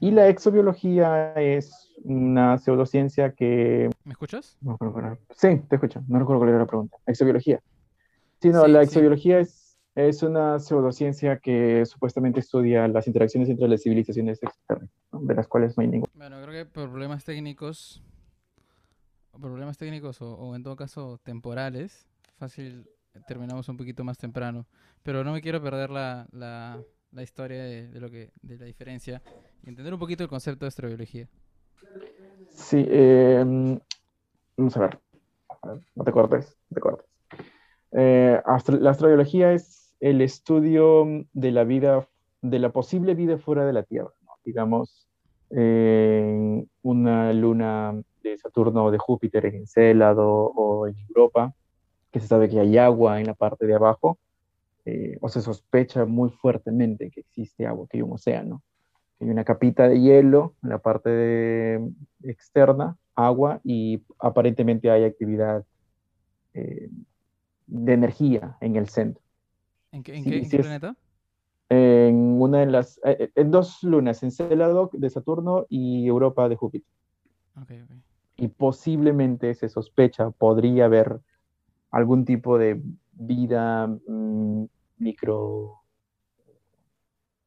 Y 0.00 0.12
la 0.12 0.28
exobiología 0.28 1.32
es 1.34 1.92
una 2.04 2.58
pseudociencia 2.58 3.32
que... 3.32 3.90
¿Me 4.04 4.12
escuchas? 4.12 4.56
no. 4.60 4.78
Sí, 5.34 5.60
te 5.68 5.76
escucho. 5.76 6.02
No 6.06 6.20
recuerdo 6.20 6.38
cuál 6.40 6.50
era 6.50 6.58
la 6.60 6.66
pregunta. 6.66 6.96
Exobiología. 7.06 7.60
Sí, 8.40 8.50
no, 8.50 8.64
Sí, 8.64 8.70
la 8.70 8.80
sí. 8.80 8.84
exobiología 8.84 9.40
es, 9.40 9.76
es 9.96 10.22
una 10.22 10.60
pseudociencia 10.60 11.38
que 11.38 11.84
supuestamente 11.84 12.38
estudia 12.38 12.86
las 12.86 13.08
interacciones 13.08 13.48
entre 13.48 13.66
las 13.66 13.82
civilizaciones 13.82 14.40
externas, 14.40 14.88
de 15.10 15.34
las 15.34 15.48
cuales 15.48 15.76
no 15.76 15.80
hay 15.82 15.88
ninguna. 15.88 16.12
Bueno, 16.14 16.36
creo 16.42 16.64
que 16.64 16.70
por 16.70 16.88
problemas 16.90 17.24
técnicos, 17.24 18.00
problemas 19.40 19.78
técnicos 19.78 20.20
o, 20.22 20.34
o 20.34 20.54
en 20.56 20.62
todo 20.62 20.76
caso 20.76 21.18
temporales, 21.22 22.06
fácil 22.38 22.86
terminamos 23.26 23.68
un 23.68 23.76
poquito 23.76 24.04
más 24.04 24.18
temprano. 24.18 24.66
Pero 25.02 25.24
no 25.24 25.32
me 25.32 25.40
quiero 25.40 25.62
perder 25.62 25.90
la, 25.90 26.26
la, 26.32 26.82
la 27.12 27.22
historia 27.22 27.62
de, 27.62 27.88
de 27.88 28.00
lo 28.00 28.10
que, 28.10 28.30
de 28.42 28.58
la 28.58 28.64
diferencia 28.66 29.22
y 29.62 29.68
entender 29.68 29.92
un 29.92 30.00
poquito 30.00 30.22
el 30.22 30.28
concepto 30.28 30.64
de 30.64 30.68
astrobiología. 30.68 31.28
Sí, 32.50 32.84
eh, 32.88 33.78
vamos 34.56 34.76
a 34.76 34.80
ver. 34.80 35.00
A 35.62 35.68
ver, 35.68 35.82
No 35.94 36.04
te 36.04 36.12
cortes, 36.12 36.56
no 36.70 36.74
te 36.74 36.80
cortes. 36.80 37.06
Eh, 37.92 38.40
astro- 38.44 38.78
la 38.78 38.90
astrobiología 38.90 39.52
es 39.52 39.96
el 40.00 40.20
estudio 40.20 41.06
de 41.32 41.50
la 41.50 41.64
vida, 41.64 42.08
de 42.42 42.58
la 42.58 42.70
posible 42.70 43.14
vida 43.14 43.38
fuera 43.38 43.64
de 43.64 43.72
la 43.72 43.82
Tierra, 43.82 44.12
¿no? 44.22 44.32
Digamos, 44.44 45.07
en 45.50 46.68
una 46.82 47.32
luna 47.32 48.00
de 48.22 48.38
Saturno 48.38 48.86
o 48.86 48.90
de 48.90 48.98
Júpiter 48.98 49.46
en 49.46 49.54
Encélado 49.56 50.26
o 50.28 50.86
en 50.86 50.96
Europa, 51.08 51.52
que 52.10 52.20
se 52.20 52.26
sabe 52.26 52.48
que 52.48 52.60
hay 52.60 52.78
agua 52.78 53.20
en 53.20 53.26
la 53.26 53.34
parte 53.34 53.66
de 53.66 53.74
abajo, 53.74 54.18
eh, 54.84 55.18
o 55.20 55.28
se 55.28 55.40
sospecha 55.42 56.04
muy 56.06 56.30
fuertemente 56.30 57.10
que 57.10 57.20
existe 57.20 57.66
agua, 57.66 57.86
que 57.90 57.98
hay 57.98 58.02
un 58.02 58.12
océano. 58.12 58.62
Hay 59.20 59.28
una 59.30 59.44
capita 59.44 59.88
de 59.88 60.00
hielo 60.00 60.54
en 60.62 60.68
la 60.70 60.78
parte 60.78 61.10
de- 61.10 61.90
externa, 62.22 62.96
agua, 63.14 63.60
y 63.64 64.02
aparentemente 64.18 64.90
hay 64.90 65.04
actividad 65.04 65.64
eh, 66.54 66.88
de 67.66 67.92
energía 67.92 68.56
en 68.60 68.76
el 68.76 68.88
centro. 68.88 69.22
¿En 69.92 70.02
qué, 70.02 70.16
en 70.16 70.24
Sí, 70.24 70.30
qué, 70.30 70.38
en 70.38 70.48
qué 70.50 70.56
es- 70.56 70.62
planeta? 70.62 70.96
En 71.70 72.40
una 72.40 72.60
de 72.60 72.66
las, 72.66 72.98
eh, 73.04 73.16
eh, 73.20 73.30
en 73.34 73.50
dos 73.50 73.82
lunas, 73.82 74.22
Encélado 74.22 74.90
de 74.92 75.10
Saturno 75.10 75.66
y 75.68 76.06
Europa 76.06 76.48
de 76.48 76.56
Júpiter. 76.56 76.88
Y 78.36 78.48
posiblemente 78.48 79.54
se 79.54 79.68
sospecha, 79.68 80.30
podría 80.30 80.86
haber 80.86 81.20
algún 81.90 82.24
tipo 82.24 82.56
de 82.56 82.80
vida 83.12 83.86
mm, 83.86 84.64
micro, 84.98 85.82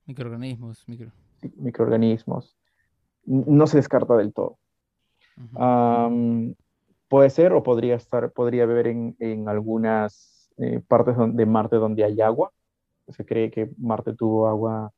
Microorganismos, 0.05 0.87
micro. 0.87 1.11
microorganismos. 1.55 2.57
No 3.25 3.67
se 3.67 3.77
descarta 3.77 4.17
del 4.17 4.33
todo. 4.33 4.57
Puede 7.11 7.29
ser 7.29 7.51
o 7.51 7.61
podría 7.61 7.95
estar, 7.95 8.31
podría 8.31 8.63
haber 8.63 8.87
en, 8.87 9.17
en 9.19 9.49
algunas 9.49 10.49
eh, 10.57 10.79
partes 10.87 11.13
de 11.17 11.45
Marte 11.45 11.75
donde 11.75 12.05
hay 12.05 12.21
agua. 12.21 12.53
Se 13.11 13.25
cree 13.25 13.51
que 13.51 13.69
Marte 13.77 14.13
tuvo 14.13 14.47
agua, 14.47 14.91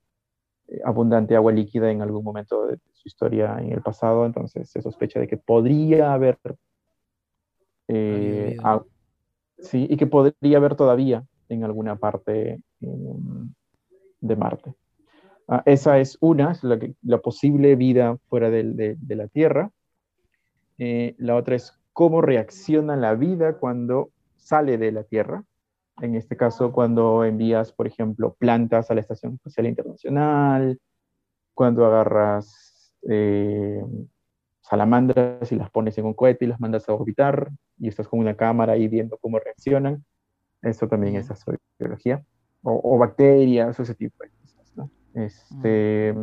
eh, 0.68 0.82
abundante 0.86 1.36
agua 1.36 1.52
líquida 1.52 1.92
en 1.92 2.02
algún 2.02 2.24
momento 2.24 2.68
de 2.68 2.78
su 2.94 3.08
historia 3.08 3.58
en 3.60 3.72
el 3.72 3.82
pasado, 3.82 4.26
entonces 4.26 4.70
se 4.70 4.82
sospecha 4.82 5.20
de 5.20 5.28
que 5.28 5.38
podría 5.38 6.14
haber 6.14 6.38
eh, 7.88 8.56
vida. 8.58 8.74
a- 8.74 8.84
sí, 9.60 9.88
y 9.90 9.98
que 9.98 10.08
podría 10.08 10.58
haber 10.58 10.76
todavía 10.76 11.24
en 11.50 11.64
alguna 11.64 11.96
parte 11.96 12.62
em, 12.82 13.54
de 14.22 14.36
Marte. 14.36 14.74
Ah, 15.48 15.62
esa 15.66 16.00
es 16.00 16.18
una, 16.22 16.52
es 16.52 16.64
la, 16.64 16.80
que- 16.80 16.96
la 17.04 17.20
posible 17.20 17.76
vida 17.76 18.18
fuera 18.30 18.50
de 18.50 18.98
la 19.10 19.28
Tierra. 19.28 19.72
Eh, 20.78 21.16
la 21.18 21.36
otra 21.36 21.56
es 21.56 21.74
cómo 21.94 22.22
reacciona 22.22 22.96
la 22.96 23.16
vida 23.16 23.58
cuando 23.58 24.10
sale 24.38 24.78
de 24.78 24.92
la 24.92 25.04
Tierra. 25.04 25.44
En 26.04 26.16
este 26.16 26.36
caso, 26.36 26.74
cuando 26.74 27.24
envías, 27.24 27.72
por 27.72 27.88
ejemplo, 27.88 28.36
plantas 28.38 28.92
a 28.92 28.94
la 28.94 29.00
Estación 29.00 29.36
Espacial 29.36 29.68
Internacional, 29.68 30.78
cuando 31.54 31.86
agarras 31.86 32.92
eh, 33.10 33.82
salamandras 34.60 35.50
y 35.54 35.56
las 35.56 35.72
pones 35.72 35.98
en 35.98 36.04
un 36.04 36.14
cohete 36.14 36.44
y 36.44 36.50
las 36.50 36.60
mandas 36.60 36.90
a 36.90 36.94
orbitar 36.94 37.52
y 37.80 37.88
estás 37.88 38.10
con 38.10 38.20
una 38.20 38.36
cámara 38.36 38.74
ahí 38.74 38.90
viendo 38.90 39.18
cómo 39.18 39.40
reaccionan. 39.40 40.04
Eso 40.62 40.90
también 40.90 41.16
es 41.16 41.32
astrobiología. 41.32 42.22
O, 42.64 42.82
o 42.84 42.98
bacterias, 42.98 43.80
o 43.80 43.84
ese 43.84 43.96
tipo 43.96 44.22
de 44.26 44.30
cosas, 44.30 44.74
¿no? 44.76 44.90
Este, 45.14 46.14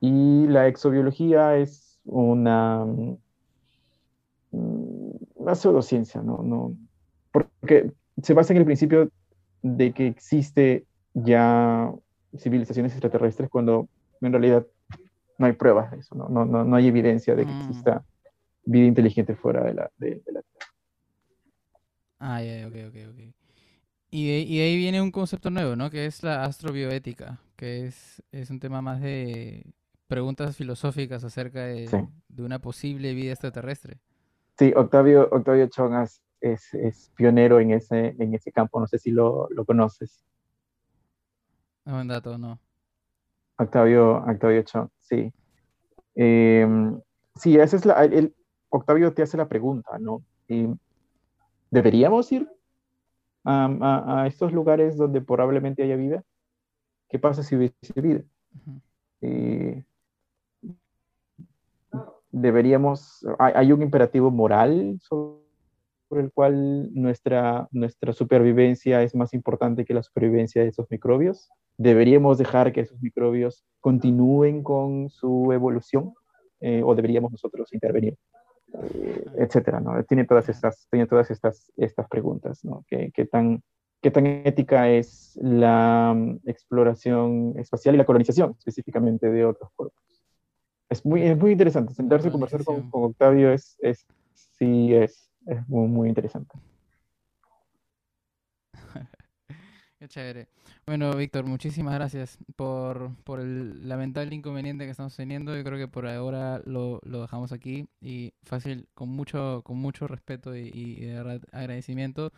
Y 0.00 0.48
la 0.48 0.66
exobiología 0.66 1.56
es 1.56 1.98
una, 2.04 2.84
mm, 2.84 3.16
una 5.34 5.54
pseudociencia, 5.54 6.20
¿no? 6.20 6.42
No, 6.42 6.76
porque 7.32 7.90
se 8.22 8.34
basa 8.34 8.52
en 8.52 8.58
el 8.58 8.66
principio 8.66 9.08
de 9.62 9.92
que 9.92 10.06
existe 10.06 10.86
ya 11.14 11.92
civilizaciones 12.38 12.92
extraterrestres 12.92 13.48
cuando 13.50 13.88
en 14.20 14.32
realidad 14.32 14.66
no 15.38 15.46
hay 15.46 15.52
pruebas 15.52 15.90
de 15.90 15.98
eso, 15.98 16.14
no, 16.14 16.28
no, 16.28 16.44
no, 16.44 16.64
no 16.64 16.76
hay 16.76 16.86
evidencia 16.88 17.34
de 17.34 17.44
que 17.46 17.52
Mm. 17.52 17.60
exista 17.60 18.04
vida 18.64 18.86
inteligente 18.86 19.34
fuera 19.34 19.64
de 19.64 19.74
la, 19.74 19.90
de, 19.96 20.22
de 20.24 20.32
la 20.32 20.42
Tierra. 20.42 20.66
Ah, 22.18 22.42
ya, 22.42 22.60
ya, 22.60 22.68
ok, 22.68 22.74
ok, 22.88 22.96
ok. 23.12 23.34
Y 24.10 24.28
de, 24.28 24.38
y 24.40 24.58
de 24.58 24.64
ahí 24.64 24.76
viene 24.76 25.00
un 25.00 25.10
concepto 25.10 25.50
nuevo, 25.50 25.76
¿no? 25.76 25.88
Que 25.90 26.06
es 26.06 26.22
la 26.22 26.44
astrobioética, 26.44 27.40
que 27.56 27.86
es, 27.86 28.22
es 28.32 28.50
un 28.50 28.58
tema 28.60 28.82
más 28.82 29.00
de 29.00 29.64
preguntas 30.08 30.56
filosóficas 30.56 31.22
acerca 31.24 31.64
de, 31.64 31.86
Sí. 31.86 31.96
de 32.28 32.42
una 32.42 32.58
posible 32.58 33.14
vida 33.14 33.32
extraterrestre. 33.32 34.00
Sí, 34.58 34.72
Octavio, 34.76 35.28
Octavio 35.30 35.68
Chongas 35.68 36.20
es, 36.40 36.72
es 36.74 37.10
pionero 37.16 37.60
en 37.60 37.72
ese, 37.72 38.14
en 38.18 38.34
ese 38.34 38.52
campo, 38.52 38.80
no 38.80 38.86
sé 38.86 38.98
si 38.98 39.10
lo, 39.10 39.48
lo 39.50 39.64
conoces. 39.64 40.24
Es 41.84 41.92
buen 41.92 42.08
dato, 42.08 42.36
¿no? 42.38 42.58
Octavio, 43.58 44.16
Octavio 44.16 44.64
sí. 44.98 45.32
Eh, 46.14 46.66
sí, 47.34 47.56
esa 47.58 47.76
es 47.76 47.84
la, 47.84 48.04
el, 48.04 48.34
Octavio 48.68 49.12
te 49.12 49.22
hace 49.22 49.36
la 49.36 49.48
pregunta, 49.48 49.98
¿no? 49.98 50.22
Y, 50.48 50.66
¿Deberíamos 51.70 52.32
ir 52.32 52.50
a, 53.44 53.66
a- 53.66 54.22
a 54.22 54.26
estos 54.26 54.52
lugares 54.52 54.96
donde 54.96 55.20
probablemente 55.20 55.82
haya 55.82 55.94
vida? 55.96 56.24
¿qué 57.10 57.18
pasa 57.18 57.42
si 57.42 57.56
hubiese 57.56 58.00
vida? 58.00 58.22
Eh, 59.20 59.84
deberíamos, 62.30 63.26
hay, 63.38 63.72
un 63.72 63.82
imperativo 63.82 64.30
moral 64.30 64.98
sobre 65.02 65.40
el 66.18 66.32
cual 66.32 66.92
nuestra, 66.92 67.68
nuestra 67.70 68.12
supervivencia 68.12 69.02
es 69.02 69.14
más 69.14 69.32
importante 69.32 69.84
que 69.84 69.94
la 69.94 70.02
supervivencia 70.02 70.62
de 70.62 70.68
esos 70.68 70.90
microbios. 70.90 71.48
Deberíamos 71.76 72.38
dejar 72.38 72.72
que 72.72 72.80
esos 72.80 73.00
microbios 73.00 73.64
continúen 73.80 74.62
con 74.62 75.08
su 75.10 75.52
evolución 75.52 76.14
eh, 76.60 76.82
o 76.84 76.94
deberíamos 76.94 77.30
nosotros 77.30 77.72
intervenir, 77.72 78.16
eh, 78.74 79.24
etcétera, 79.38 79.80
¿no? 79.80 80.02
Tiene 80.04 80.24
todas 80.24 80.48
estas, 80.48 80.88
tiene 80.90 81.06
todas 81.06 81.30
estas, 81.30 81.72
estas 81.76 82.08
preguntas, 82.08 82.64
¿no? 82.64 82.84
¿Qué, 82.88 83.12
qué 83.14 83.24
tan, 83.24 83.62
¿Qué 84.02 84.10
tan 84.10 84.26
ética 84.26 84.88
es 84.88 85.38
la 85.42 86.14
mm, 86.16 86.48
exploración 86.48 87.54
espacial 87.58 87.94
y 87.94 87.98
la 87.98 88.06
colonización 88.06 88.54
específicamente 88.58 89.30
de 89.30 89.44
otros 89.44 89.70
cuerpos? 89.76 90.02
Es 90.88 91.04
muy, 91.04 91.22
es 91.22 91.36
muy 91.36 91.52
interesante. 91.52 91.94
Sentarse 91.94 92.28
a 92.28 92.32
conversar 92.32 92.64
con, 92.64 92.88
Octavio 92.90 93.52
es, 93.52 93.76
es, 93.80 94.06
sí, 94.34 94.94
es, 94.94 95.29
es 95.50 95.68
muy, 95.68 95.88
muy 95.88 96.08
interesante. 96.08 96.58
Qué 99.98 100.08
chévere. 100.08 100.48
Bueno, 100.86 101.14
Víctor, 101.14 101.44
muchísimas 101.44 101.94
gracias 101.94 102.38
por, 102.56 103.14
por 103.24 103.40
el 103.40 103.88
lamentable 103.88 104.34
inconveniente 104.34 104.84
que 104.84 104.90
estamos 104.90 105.14
teniendo. 105.14 105.56
Yo 105.56 105.62
creo 105.64 105.78
que 105.78 105.88
por 105.88 106.06
ahora 106.06 106.62
lo, 106.64 107.00
lo 107.04 107.22
dejamos 107.22 107.52
aquí 107.52 107.88
y 108.00 108.32
fácil, 108.44 108.88
con 108.94 109.08
mucho, 109.10 109.62
con 109.64 109.76
mucho 109.76 110.06
respeto 110.06 110.56
y, 110.56 110.70
y 110.72 111.04
de 111.04 111.14
verdad 111.14 111.40
agradecimiento. 111.52 112.32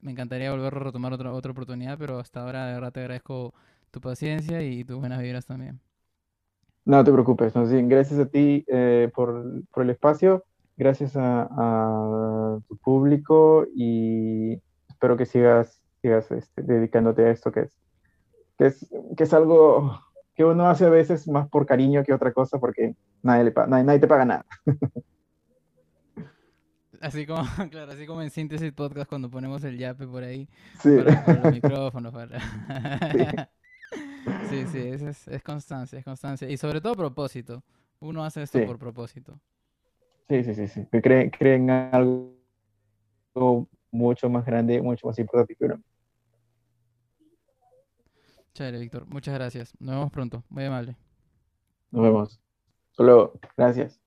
Me 0.00 0.12
encantaría 0.12 0.50
volver 0.50 0.74
a 0.74 0.78
retomar 0.80 1.12
otra, 1.12 1.32
otra 1.32 1.52
oportunidad, 1.52 1.96
pero 1.98 2.18
hasta 2.18 2.42
ahora 2.42 2.66
de 2.66 2.74
verdad 2.74 2.92
te 2.92 3.00
agradezco 3.00 3.54
tu 3.90 4.00
paciencia 4.00 4.62
y 4.62 4.84
tus 4.84 4.98
buenas 4.98 5.22
vibras 5.22 5.46
también. 5.46 5.80
No 6.84 7.02
te 7.02 7.10
preocupes, 7.10 7.52
gracias 7.54 8.20
a 8.20 8.26
ti 8.26 8.64
eh, 8.68 9.10
por, 9.12 9.62
por, 9.72 9.82
el 9.82 9.90
espacio, 9.90 10.44
gracias 10.76 11.16
a, 11.16 11.48
a, 11.50 12.58
tu 12.68 12.76
público 12.78 13.66
y 13.74 14.60
espero 14.88 15.16
que 15.16 15.26
sigas, 15.26 15.82
sigas 16.02 16.30
este, 16.30 16.62
dedicándote 16.62 17.24
a 17.24 17.30
esto 17.30 17.52
que 17.52 17.60
es, 17.60 17.72
que, 18.58 18.66
es, 18.66 18.88
que 19.16 19.24
es 19.24 19.34
algo 19.34 20.00
que 20.34 20.44
uno 20.44 20.68
hace 20.68 20.84
a 20.84 20.90
veces 20.90 21.26
más 21.28 21.48
por 21.48 21.66
cariño 21.66 22.04
que 22.04 22.12
otra 22.12 22.32
cosa 22.32 22.58
porque 22.58 22.94
nadie, 23.22 23.44
le, 23.44 23.54
nadie, 23.68 23.84
nadie 23.84 24.00
te 24.00 24.08
paga 24.08 24.24
nada. 24.24 24.46
Así 27.00 27.26
como, 27.26 27.42
claro, 27.70 27.92
así 27.92 28.06
como 28.06 28.22
en 28.22 28.30
Síntesis 28.30 28.72
Podcast 28.72 29.08
cuando 29.08 29.30
ponemos 29.30 29.62
el 29.64 29.78
yape 29.78 30.06
por 30.06 30.22
ahí. 30.22 30.48
Sí. 30.80 30.96
Para, 30.96 31.44
los 31.44 31.52
micrófonos, 31.52 32.12
para... 32.12 32.40
sí. 34.48 34.66
sí, 34.66 34.78
es, 34.78 35.28
es, 35.28 35.42
constancia, 35.42 35.98
es 35.98 36.04
constancia. 36.04 36.48
Y 36.48 36.56
sobre 36.56 36.80
todo 36.80 36.94
propósito. 36.94 37.62
Uno 38.00 38.24
hace 38.24 38.42
esto 38.42 38.64
por 38.66 38.78
propósito. 38.78 39.38
Sí, 40.28 40.42
sí, 40.42 40.54
sí, 40.54 40.68
sí. 40.68 40.86
Que 40.90 41.00
creen, 41.00 41.30
creen 41.30 41.70
algo 41.70 42.36
mucho 43.90 44.28
más 44.28 44.44
grande, 44.44 44.80
mucho 44.82 45.06
más 45.06 45.18
importante 45.18 45.54
que 45.54 45.64
uno. 45.64 45.82
Chévere, 48.54 48.78
Víctor. 48.78 49.06
Muchas 49.06 49.34
gracias. 49.34 49.74
Nos 49.78 49.94
vemos 49.94 50.10
pronto. 50.10 50.42
Muy 50.48 50.64
amable. 50.64 50.96
Nos 51.90 52.02
vemos. 52.02 52.40
Solo, 52.92 53.38
gracias. 53.56 54.00